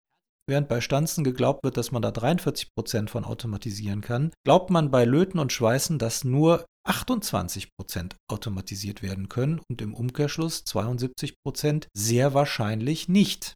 Während 0.50 0.68
bei 0.68 0.82
Stanzen 0.82 1.24
geglaubt 1.24 1.64
wird, 1.64 1.78
dass 1.78 1.92
man 1.92 2.02
da 2.02 2.10
43% 2.10 3.08
von 3.08 3.24
automatisieren 3.24 4.02
kann, 4.02 4.34
glaubt 4.44 4.72
man 4.72 4.90
bei 4.90 5.06
Löten 5.06 5.38
und 5.38 5.54
Schweißen, 5.54 6.00
dass 6.00 6.24
nur 6.24 6.66
28% 6.88 8.16
automatisiert 8.28 9.04
werden 9.04 9.30
können 9.30 9.62
und 9.70 9.80
im 9.80 9.94
Umkehrschluss 9.94 10.64
72% 10.64 11.86
sehr 11.94 12.34
wahrscheinlich 12.34 13.08
nicht. 13.08 13.54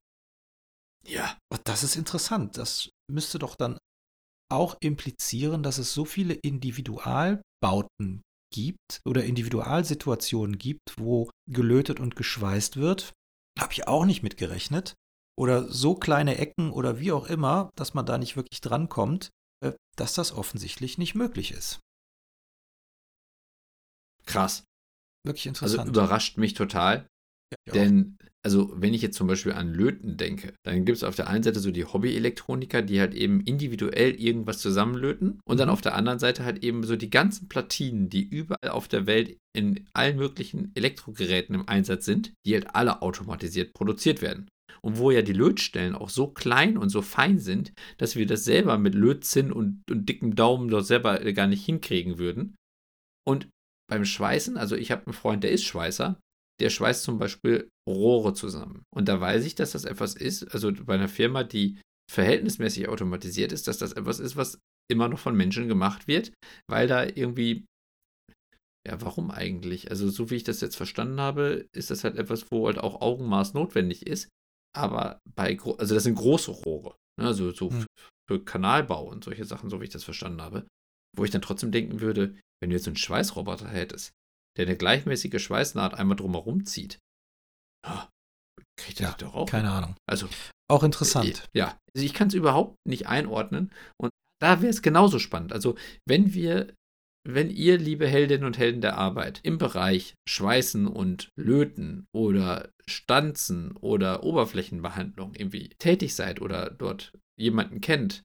Ja. 1.07 1.35
Das 1.63 1.83
ist 1.83 1.95
interessant. 1.95 2.59
Das 2.59 2.91
müsste 3.09 3.39
doch 3.39 3.55
dann 3.55 3.79
auch 4.51 4.75
implizieren, 4.79 5.63
dass 5.63 5.79
es 5.79 5.95
so 5.95 6.05
viele 6.05 6.35
Individualbauten 6.35 8.21
gibt 8.53 9.01
oder 9.03 9.23
Individualsituationen 9.23 10.59
gibt, 10.59 10.93
wo 10.97 11.31
gelötet 11.49 11.99
und 11.99 12.15
geschweißt 12.15 12.77
wird. 12.77 13.13
Habe 13.59 13.73
ich 13.73 13.87
auch 13.87 14.05
nicht 14.05 14.21
mitgerechnet. 14.21 14.93
Oder 15.35 15.67
so 15.71 15.95
kleine 15.95 16.37
Ecken 16.37 16.71
oder 16.71 16.99
wie 16.99 17.11
auch 17.11 17.27
immer, 17.27 17.69
dass 17.75 17.93
man 17.93 18.05
da 18.05 18.17
nicht 18.17 18.35
wirklich 18.35 18.61
drankommt, 18.61 19.29
äh, 19.63 19.73
dass 19.95 20.13
das 20.13 20.31
offensichtlich 20.31 20.97
nicht 20.97 21.15
möglich 21.15 21.51
ist. 21.51 21.79
Krass. 24.25 24.63
Wirklich 25.25 25.47
Also 25.47 25.77
interessant. 25.77 25.89
überrascht 25.89 26.37
mich 26.37 26.53
total. 26.53 27.07
Ja. 27.67 27.73
Denn, 27.73 28.17
also, 28.43 28.71
wenn 28.75 28.93
ich 28.93 29.01
jetzt 29.01 29.15
zum 29.15 29.27
Beispiel 29.27 29.53
an 29.53 29.73
Löten 29.73 30.17
denke, 30.17 30.53
dann 30.65 30.85
gibt 30.85 30.97
es 30.97 31.03
auf 31.03 31.15
der 31.15 31.27
einen 31.27 31.43
Seite 31.43 31.59
so 31.59 31.71
die 31.71 31.85
Hobby-Elektroniker, 31.85 32.81
die 32.81 32.99
halt 32.99 33.13
eben 33.13 33.41
individuell 33.41 34.15
irgendwas 34.15 34.59
zusammenlöten. 34.59 35.39
Und 35.45 35.59
dann 35.59 35.67
Mhm. 35.67 35.73
auf 35.73 35.81
der 35.81 35.95
anderen 35.95 36.19
Seite 36.19 36.43
halt 36.45 36.63
eben 36.63 36.83
so 36.83 36.95
die 36.95 37.09
ganzen 37.11 37.47
Platinen, 37.49 38.09
die 38.09 38.23
überall 38.23 38.69
auf 38.71 38.87
der 38.87 39.05
Welt 39.05 39.37
in 39.55 39.87
allen 39.93 40.17
möglichen 40.17 40.71
Elektrogeräten 40.75 41.53
im 41.55 41.67
Einsatz 41.69 42.05
sind, 42.05 42.33
die 42.45 42.53
halt 42.55 42.75
alle 42.75 43.01
automatisiert 43.01 43.73
produziert 43.73 44.21
werden. 44.21 44.47
Und 44.81 44.97
wo 44.97 45.11
ja 45.11 45.21
die 45.21 45.33
Lötstellen 45.33 45.95
auch 45.95 46.09
so 46.09 46.27
klein 46.27 46.77
und 46.77 46.89
so 46.89 47.01
fein 47.01 47.39
sind, 47.39 47.73
dass 47.97 48.15
wir 48.15 48.25
das 48.25 48.43
selber 48.43 48.77
mit 48.77 48.95
Lötzinn 48.95 49.51
und, 49.51 49.83
und 49.89 50.07
dicken 50.07 50.35
Daumen 50.35 50.69
dort 50.69 50.85
selber 50.85 51.19
gar 51.33 51.47
nicht 51.47 51.65
hinkriegen 51.65 52.17
würden. 52.17 52.55
Und 53.27 53.49
beim 53.89 54.05
Schweißen, 54.05 54.57
also 54.57 54.75
ich 54.75 54.91
habe 54.91 55.05
einen 55.05 55.13
Freund, 55.13 55.43
der 55.43 55.51
ist 55.51 55.63
Schweißer, 55.63 56.19
der 56.59 56.69
schweißt 56.69 57.03
zum 57.03 57.17
Beispiel 57.17 57.69
Rohre 57.87 58.33
zusammen. 58.33 58.83
Und 58.93 59.07
da 59.07 59.19
weiß 59.19 59.45
ich, 59.45 59.55
dass 59.55 59.71
das 59.71 59.85
etwas 59.85 60.15
ist, 60.15 60.43
also 60.53 60.71
bei 60.71 60.95
einer 60.95 61.09
Firma, 61.09 61.43
die 61.43 61.79
verhältnismäßig 62.11 62.89
automatisiert 62.89 63.51
ist, 63.51 63.67
dass 63.67 63.77
das 63.77 63.93
etwas 63.93 64.19
ist, 64.19 64.35
was 64.35 64.59
immer 64.91 65.07
noch 65.07 65.19
von 65.19 65.35
Menschen 65.35 65.67
gemacht 65.67 66.07
wird, 66.07 66.33
weil 66.69 66.87
da 66.87 67.03
irgendwie, 67.05 67.65
ja, 68.87 69.01
warum 69.01 69.31
eigentlich? 69.31 69.89
Also 69.89 70.09
so 70.09 70.29
wie 70.29 70.35
ich 70.35 70.43
das 70.43 70.61
jetzt 70.61 70.75
verstanden 70.75 71.19
habe, 71.19 71.67
ist 71.73 71.89
das 71.89 72.03
halt 72.03 72.17
etwas, 72.17 72.51
wo 72.51 72.67
halt 72.67 72.77
auch 72.77 73.01
Augenmaß 73.01 73.53
notwendig 73.53 74.05
ist. 74.05 74.29
Aber 74.75 75.19
bei, 75.35 75.57
also 75.77 75.93
das 75.95 76.03
sind 76.03 76.15
große 76.15 76.51
Rohre, 76.51 76.95
ne? 77.19 77.27
also 77.27 77.51
so 77.51 77.69
Hm. 77.69 77.79
f- 77.81 78.09
für 78.29 78.43
Kanalbau 78.43 79.03
und 79.05 79.23
solche 79.23 79.45
Sachen, 79.45 79.69
so 79.69 79.79
wie 79.79 79.85
ich 79.85 79.89
das 79.91 80.03
verstanden 80.03 80.41
habe. 80.41 80.65
Wo 81.15 81.23
ich 81.25 81.31
dann 81.31 81.41
trotzdem 81.43 81.71
denken 81.71 81.99
würde, 82.01 82.35
wenn 82.61 82.69
du 82.69 82.75
jetzt 82.75 82.85
so 82.85 82.89
einen 82.89 82.95
Schweißroboter 82.97 83.67
hättest, 83.67 84.13
der 84.57 84.65
eine 84.65 84.77
gleichmäßige 84.77 85.41
Schweißnaht 85.43 85.93
einmal 85.93 86.15
drumherum 86.17 86.65
zieht, 86.65 86.97
ja, 87.85 88.09
kriegt 88.79 88.99
er 89.01 89.09
Ja, 89.09 89.15
doch 89.17 89.35
auch. 89.35 89.49
Keine 89.49 89.71
Ahnung. 89.71 89.95
Also, 90.09 90.27
Auch 90.71 90.83
interessant. 90.83 91.45
ja, 91.53 91.77
also 91.93 92.05
ich 92.05 92.13
kann 92.13 92.29
es 92.29 92.33
überhaupt 92.33 92.75
nicht 92.87 93.07
einordnen. 93.07 93.71
Und 94.01 94.09
da 94.41 94.61
wäre 94.61 94.71
es 94.71 94.81
genauso 94.81 95.19
spannend. 95.19 95.53
Also, 95.53 95.75
wenn 96.07 96.33
wir, 96.33 96.73
wenn 97.25 97.49
ihr, 97.49 97.77
liebe 97.77 98.07
Heldinnen 98.07 98.45
und 98.45 98.57
Helden 98.57 98.81
der 98.81 98.97
Arbeit, 98.97 99.39
im 99.43 99.57
Bereich 99.57 100.15
Schweißen 100.27 100.87
und 100.87 101.29
Löten 101.37 102.05
oder 102.13 102.69
Stanzen 102.85 103.77
oder 103.77 104.23
Oberflächenbehandlung 104.23 105.33
irgendwie 105.35 105.69
tätig 105.79 106.15
seid 106.15 106.41
oder 106.41 106.69
dort 106.69 107.13
jemanden 107.39 107.81
kennt, 107.81 108.23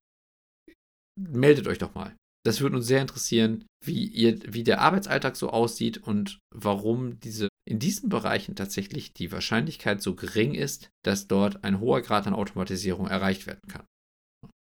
meldet 1.16 1.66
euch 1.66 1.78
doch 1.78 1.94
mal. 1.94 2.16
Das 2.44 2.60
würde 2.60 2.76
uns 2.76 2.86
sehr 2.86 3.02
interessieren, 3.02 3.66
wie, 3.84 4.06
ihr, 4.06 4.40
wie 4.52 4.64
der 4.64 4.80
Arbeitsalltag 4.80 5.36
so 5.36 5.50
aussieht 5.50 5.98
und 5.98 6.38
warum 6.54 7.20
diese 7.20 7.48
in 7.68 7.78
diesen 7.78 8.08
Bereichen 8.08 8.56
tatsächlich 8.56 9.12
die 9.12 9.30
Wahrscheinlichkeit 9.30 10.00
so 10.00 10.14
gering 10.14 10.54
ist, 10.54 10.88
dass 11.04 11.26
dort 11.26 11.64
ein 11.64 11.80
hoher 11.80 12.00
Grad 12.00 12.26
an 12.26 12.32
Automatisierung 12.32 13.06
erreicht 13.06 13.46
werden 13.46 13.68
kann. 13.68 13.84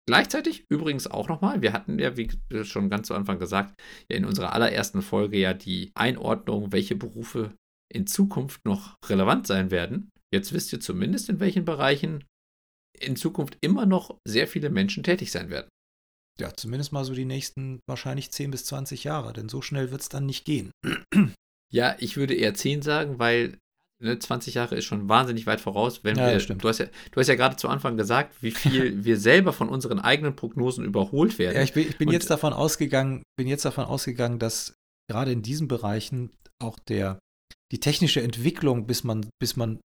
Gleichzeitig 0.05 0.65
übrigens 0.69 1.07
auch 1.07 1.29
nochmal, 1.29 1.61
wir 1.61 1.71
hatten 1.71 1.97
ja, 1.97 2.17
wie 2.17 2.29
schon 2.63 2.89
ganz 2.89 3.07
zu 3.07 3.15
Anfang 3.15 3.39
gesagt, 3.39 3.79
ja 4.09 4.17
in 4.17 4.25
unserer 4.25 4.51
allerersten 4.51 5.01
Folge 5.01 5.37
ja 5.37 5.53
die 5.53 5.91
Einordnung, 5.95 6.73
welche 6.73 6.95
Berufe 6.95 7.55
in 7.93 8.05
Zukunft 8.05 8.65
noch 8.65 8.95
relevant 9.05 9.47
sein 9.47 9.71
werden. 9.71 10.09
Jetzt 10.33 10.51
wisst 10.51 10.73
ihr 10.73 10.79
zumindest, 10.79 11.29
in 11.29 11.39
welchen 11.39 11.63
Bereichen 11.63 12.25
in 12.99 13.15
Zukunft 13.15 13.57
immer 13.61 13.85
noch 13.85 14.17
sehr 14.27 14.47
viele 14.47 14.69
Menschen 14.69 15.03
tätig 15.03 15.31
sein 15.31 15.49
werden. 15.49 15.69
Ja, 16.39 16.53
zumindest 16.53 16.91
mal 16.91 17.05
so 17.05 17.13
die 17.13 17.25
nächsten 17.25 17.79
wahrscheinlich 17.87 18.31
10 18.31 18.51
bis 18.51 18.65
20 18.65 19.03
Jahre, 19.03 19.33
denn 19.33 19.49
so 19.49 19.61
schnell 19.61 19.91
wird 19.91 20.01
es 20.01 20.09
dann 20.09 20.25
nicht 20.25 20.45
gehen. 20.45 20.71
Ja, 21.71 21.95
ich 21.99 22.17
würde 22.17 22.33
eher 22.33 22.53
10 22.53 22.81
sagen, 22.81 23.19
weil 23.19 23.57
20 24.19 24.53
Jahre 24.55 24.75
ist 24.75 24.85
schon 24.85 25.09
wahnsinnig 25.09 25.45
weit 25.47 25.61
voraus. 25.61 26.03
Wenn 26.03 26.17
Ja, 26.17 26.27
wir, 26.27 26.33
das 26.35 26.43
stimmt. 26.43 26.63
Du, 26.63 26.69
hast 26.69 26.79
ja, 26.79 26.85
du 27.11 27.19
hast 27.19 27.27
ja 27.27 27.35
gerade 27.35 27.55
zu 27.55 27.67
Anfang 27.69 27.97
gesagt, 27.97 28.35
wie 28.41 28.51
viel 28.51 29.03
wir 29.05 29.17
selber 29.17 29.53
von 29.53 29.69
unseren 29.69 29.99
eigenen 29.99 30.35
Prognosen 30.35 30.85
überholt 30.85 31.39
werden. 31.39 31.55
Ja, 31.57 31.63
ich 31.63 31.73
bin, 31.73 31.87
ich 31.87 31.97
bin 31.97 32.07
Und- 32.09 32.13
jetzt 32.13 32.29
davon 32.29 32.53
ausgegangen, 32.53 33.23
bin 33.37 33.47
jetzt 33.47 33.65
davon 33.65 33.85
ausgegangen, 33.85 34.39
dass 34.39 34.75
gerade 35.09 35.31
in 35.31 35.41
diesen 35.41 35.67
Bereichen 35.67 36.31
auch 36.61 36.79
der, 36.79 37.19
die 37.71 37.79
technische 37.79 38.21
Entwicklung, 38.21 38.85
bis 38.87 39.03
man, 39.03 39.25
bis 39.41 39.55
man, 39.55 39.79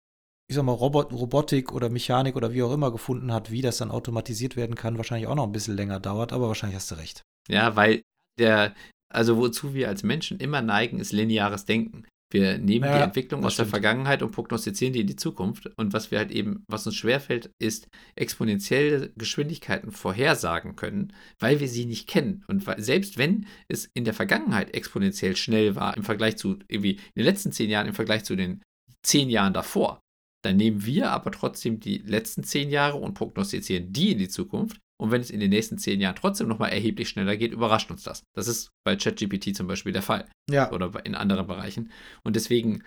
ich 0.50 0.56
sag 0.56 0.64
mal, 0.64 0.72
Robot, 0.74 1.12
Robotik 1.14 1.72
oder 1.74 1.90
Mechanik 1.90 2.36
oder 2.36 2.54
wie 2.54 2.64
auch 2.64 2.74
immer 2.74 2.92
gefunden 2.92 3.32
hat, 3.34 3.52
wie 3.52 3.62
das 3.62 3.78
dann 3.78 3.92
automatisiert 3.92 4.56
werden 4.56 4.76
kann, 4.76 4.98
wahrscheinlich 4.98 5.28
auch 5.28 5.36
noch 5.36 5.46
ein 5.46 5.52
bisschen 5.52 5.76
länger 5.76 6.00
dauert, 6.00 6.34
aber 6.34 6.48
wahrscheinlich 6.48 6.76
hast 6.78 6.92
du 6.92 6.96
recht. 6.96 7.22
Ja, 7.50 7.76
weil 7.76 8.02
der, 8.40 8.74
also 9.14 9.38
wozu 9.38 9.74
wir 9.74 9.88
als 9.90 10.04
Menschen 10.04 10.40
immer 10.40 10.62
neigen, 10.62 11.00
ist 11.00 11.12
lineares 11.14 11.66
Denken. 11.66 12.06
Wir 12.30 12.58
nehmen 12.58 12.86
Ja, 12.86 12.98
die 12.98 13.04
Entwicklung 13.04 13.46
aus 13.46 13.56
der 13.56 13.64
stimmt. 13.64 13.70
Vergangenheit 13.70 14.22
und 14.22 14.32
prognostizieren 14.32 14.94
die 14.94 15.00
in 15.02 15.08
die 15.08 15.16
Zukunft. 15.16 15.68
Und 15.78 15.94
was 15.94 16.12
wir 16.12 16.18
halt 16.18 16.32
eben, 16.32 16.64
was 16.68 16.86
uns 16.86 16.96
schwerfällt, 16.96 17.52
ist 17.58 17.88
exponentielle 18.16 19.12
Geschwindigkeiten 19.16 19.92
vorhersagen 19.92 20.76
können, 20.76 21.14
weil 21.40 21.60
wir 21.62 21.70
sie 21.70 21.86
nicht 21.86 22.08
kennen. 22.08 22.44
Und 22.48 22.68
weil, 22.68 22.82
selbst 22.82 23.18
wenn 23.18 23.48
es 23.70 23.90
in 23.94 24.04
der 24.04 24.14
Vergangenheit 24.14 24.74
exponentiell 24.74 25.38
schnell 25.38 25.76
war, 25.76 25.96
im 25.96 26.04
Vergleich 26.04 26.36
zu, 26.38 26.60
irgendwie 26.68 26.94
in 26.94 27.14
den 27.16 27.26
letzten 27.26 27.54
zehn 27.54 27.70
Jahren, 27.70 27.88
im 27.88 27.94
Vergleich 27.94 28.26
zu 28.26 28.36
den 28.36 28.62
zehn 29.04 29.30
Jahren 29.30 29.54
davor, 29.54 30.02
dann 30.44 30.58
nehmen 30.58 30.86
wir 30.86 31.12
aber 31.12 31.32
trotzdem 31.32 31.80
die 31.80 31.98
letzten 32.00 32.44
zehn 32.44 32.70
Jahre 32.70 32.98
und 32.98 33.14
prognostizieren 33.14 33.94
die 33.94 34.12
in 34.12 34.18
die 34.18 34.30
Zukunft. 34.30 34.80
Und 35.00 35.12
wenn 35.12 35.22
es 35.22 35.30
in 35.30 35.40
den 35.40 35.52
nächsten 35.52 35.78
zehn 35.78 36.02
Jahren 36.02 36.16
trotzdem 36.16 36.48
nochmal 36.48 36.72
erheblich 36.72 37.10
schneller 37.10 37.38
geht, 37.38 37.52
überrascht 37.52 37.92
uns 37.92 38.04
das. 38.04 38.24
Das 38.36 38.48
ist 38.48 38.72
bei 38.84 38.96
ChatGPT 38.96 39.56
zum 39.56 39.68
Beispiel 39.68 39.92
der 39.92 40.02
Fall 40.02 40.28
Ja, 40.50 40.72
oder 40.72 41.06
in 41.06 41.16
anderen 41.16 41.46
Bereichen. 41.46 41.92
Und 42.24 42.36
deswegen, 42.36 42.84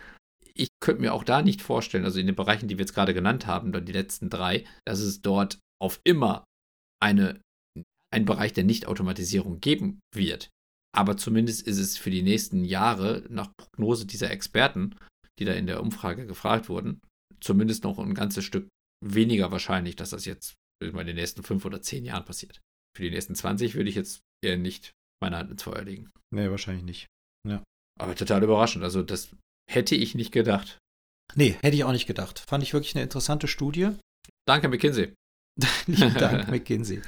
ich 0.55 0.69
könnte 0.81 1.03
mir 1.03 1.15
auch 1.15 1.25
da 1.25 1.43
nicht 1.43 1.63
vorstellen, 1.63 2.05
also 2.05 2.19
in 2.19 2.27
den 2.27 2.35
Bereichen, 2.35 2.67
die 2.67 2.79
wir 2.79 2.83
jetzt 2.83 2.95
gerade 2.95 3.15
genannt 3.15 3.47
haben, 3.47 3.73
die 3.85 3.93
letzten 3.93 4.29
drei, 4.29 4.65
dass 4.85 4.99
es 5.01 5.23
dort 5.23 5.61
auf 5.81 6.01
immer 6.05 6.45
eine, 7.01 7.41
einen 8.13 8.25
Bereich 8.25 8.53
der 8.53 8.65
Nichtautomatisierung 8.65 9.61
geben 9.61 10.01
wird. 10.13 10.51
Aber 10.93 11.17
zumindest 11.17 11.67
ist 11.67 11.79
es 11.79 11.97
für 11.97 12.11
die 12.11 12.23
nächsten 12.23 12.65
Jahre, 12.65 13.25
nach 13.29 13.53
Prognose 13.57 14.07
dieser 14.07 14.31
Experten, 14.31 14.97
die 15.39 15.45
da 15.45 15.53
in 15.53 15.67
der 15.67 15.81
Umfrage 15.81 16.27
gefragt 16.27 16.69
wurden, 16.69 17.01
zumindest 17.41 17.85
noch 17.85 17.99
ein 17.99 18.15
ganzes 18.15 18.45
Stück 18.45 18.69
weniger 19.03 19.53
wahrscheinlich, 19.53 19.97
dass 19.97 20.11
das 20.11 20.25
jetzt 20.25 20.55
in 20.81 21.07
den 21.07 21.17
nächsten 21.17 21.43
fünf 21.43 21.65
oder 21.65 21.83
zehn 21.83 22.05
Jahren 22.05 22.25
passiert. 22.25 22.61
Für 22.97 23.03
die 23.03 23.11
nächsten 23.11 23.35
20 23.35 23.75
würde 23.75 23.91
ich 23.91 23.97
jetzt 23.97 24.21
eher 24.45 24.57
nicht 24.57 24.93
meine 25.23 25.37
Hand 25.37 25.51
ins 25.51 25.63
Feuer 25.63 25.83
legen. 25.83 26.11
nee, 26.35 26.51
wahrscheinlich 26.51 26.85
nicht. 26.85 27.07
Aber 28.01 28.15
total 28.15 28.43
überraschend. 28.43 28.83
Also, 28.83 29.03
das 29.03 29.37
hätte 29.71 29.95
ich 29.95 30.15
nicht 30.15 30.33
gedacht. 30.33 30.79
Nee, 31.35 31.57
hätte 31.61 31.77
ich 31.77 31.85
auch 31.85 31.93
nicht 31.93 32.07
gedacht. 32.07 32.39
Fand 32.39 32.63
ich 32.63 32.73
wirklich 32.73 32.95
eine 32.95 33.03
interessante 33.03 33.47
Studie. 33.47 33.91
Danke, 34.49 34.69
McKinsey. 34.69 35.13
Lieben 35.87 36.15
Dank, 36.15 36.49
McKinsey. 36.51 37.03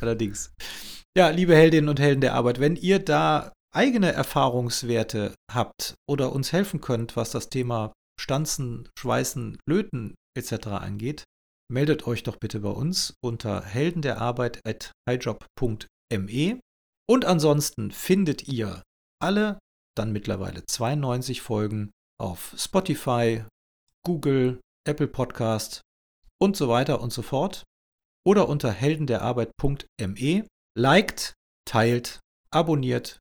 Allerdings. 0.00 0.52
Ja, 1.18 1.30
liebe 1.30 1.56
Heldinnen 1.56 1.88
und 1.88 1.98
Helden 1.98 2.20
der 2.20 2.34
Arbeit, 2.34 2.60
wenn 2.60 2.76
ihr 2.76 3.00
da 3.00 3.52
eigene 3.74 4.12
Erfahrungswerte 4.12 5.34
habt 5.52 5.96
oder 6.08 6.32
uns 6.32 6.52
helfen 6.52 6.80
könnt, 6.80 7.16
was 7.16 7.32
das 7.32 7.48
Thema 7.50 7.92
Stanzen, 8.20 8.88
Schweißen, 8.98 9.58
Löten 9.68 10.14
etc. 10.38 10.68
angeht, 10.68 11.24
meldet 11.72 12.06
euch 12.06 12.22
doch 12.22 12.36
bitte 12.36 12.60
bei 12.60 12.68
uns 12.68 13.14
unter 13.24 13.64
heldenderarbeit.highjob.me. 13.64 16.60
Und 17.08 17.24
ansonsten 17.24 17.90
findet 17.90 18.46
ihr 18.46 18.84
alle 19.20 19.58
dann 19.96 20.12
mittlerweile 20.12 20.64
92 20.66 21.40
Folgen 21.40 21.90
auf 22.20 22.54
Spotify, 22.56 23.44
Google, 24.04 24.60
Apple 24.86 25.08
Podcast 25.08 25.80
und 26.40 26.56
so 26.56 26.68
weiter 26.68 27.00
und 27.00 27.12
so 27.12 27.22
fort. 27.22 27.64
Oder 28.24 28.48
unter 28.48 28.70
heldenderarbeit.me. 28.70 30.46
Liked, 30.78 31.34
teilt, 31.66 32.20
abonniert, 32.50 33.18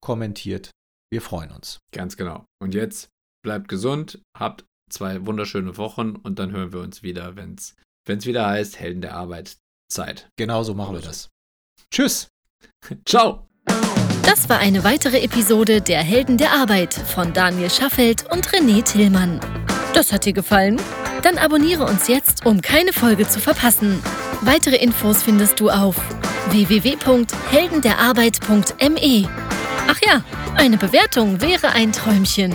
kommentiert. 0.00 0.70
Wir 1.10 1.20
freuen 1.22 1.50
uns. 1.50 1.80
Ganz 1.92 2.16
genau. 2.16 2.44
Und 2.62 2.72
jetzt 2.74 3.08
bleibt 3.42 3.66
gesund, 3.68 4.22
habt 4.38 4.64
zwei 4.90 5.26
wunderschöne 5.26 5.76
Wochen 5.76 6.14
und 6.16 6.38
dann 6.38 6.52
hören 6.52 6.72
wir 6.72 6.80
uns 6.80 7.02
wieder, 7.02 7.36
wenn 7.36 7.54
es 7.54 7.74
wieder 8.06 8.46
heißt 8.46 8.78
Helden 8.78 9.00
der 9.00 9.14
Arbeit 9.14 9.56
Zeit. 9.88 10.28
Genauso 10.36 10.74
machen 10.74 10.96
wir 10.96 11.02
das. 11.02 11.30
Tschüss. 11.90 12.28
Ciao. 13.06 13.48
Das 14.24 14.48
war 14.48 14.58
eine 14.58 14.82
weitere 14.84 15.20
Episode 15.20 15.80
der 15.80 16.02
Helden 16.02 16.38
der 16.38 16.52
Arbeit 16.52 16.94
von 16.94 17.32
Daniel 17.32 17.70
Schaffelt 17.70 18.24
und 18.30 18.48
René 18.48 18.82
Tillmann. 18.82 19.40
Das 19.94 20.12
hat 20.12 20.24
dir 20.24 20.32
gefallen? 20.32 20.80
Dann 21.22 21.38
abonniere 21.38 21.84
uns 21.84 22.08
jetzt, 22.08 22.44
um 22.44 22.60
keine 22.60 22.92
Folge 22.92 23.28
zu 23.28 23.38
verpassen. 23.40 24.02
Weitere 24.42 24.74
Infos 24.76 25.22
findest 25.22 25.60
du 25.60 25.70
auf 25.70 25.94
www.heldenderarbeit.me. 26.50 29.28
Ach 29.86 30.00
ja, 30.04 30.24
eine 30.56 30.78
Bewertung 30.78 31.40
wäre 31.40 31.68
ein 31.70 31.92
Träumchen. 31.92 32.52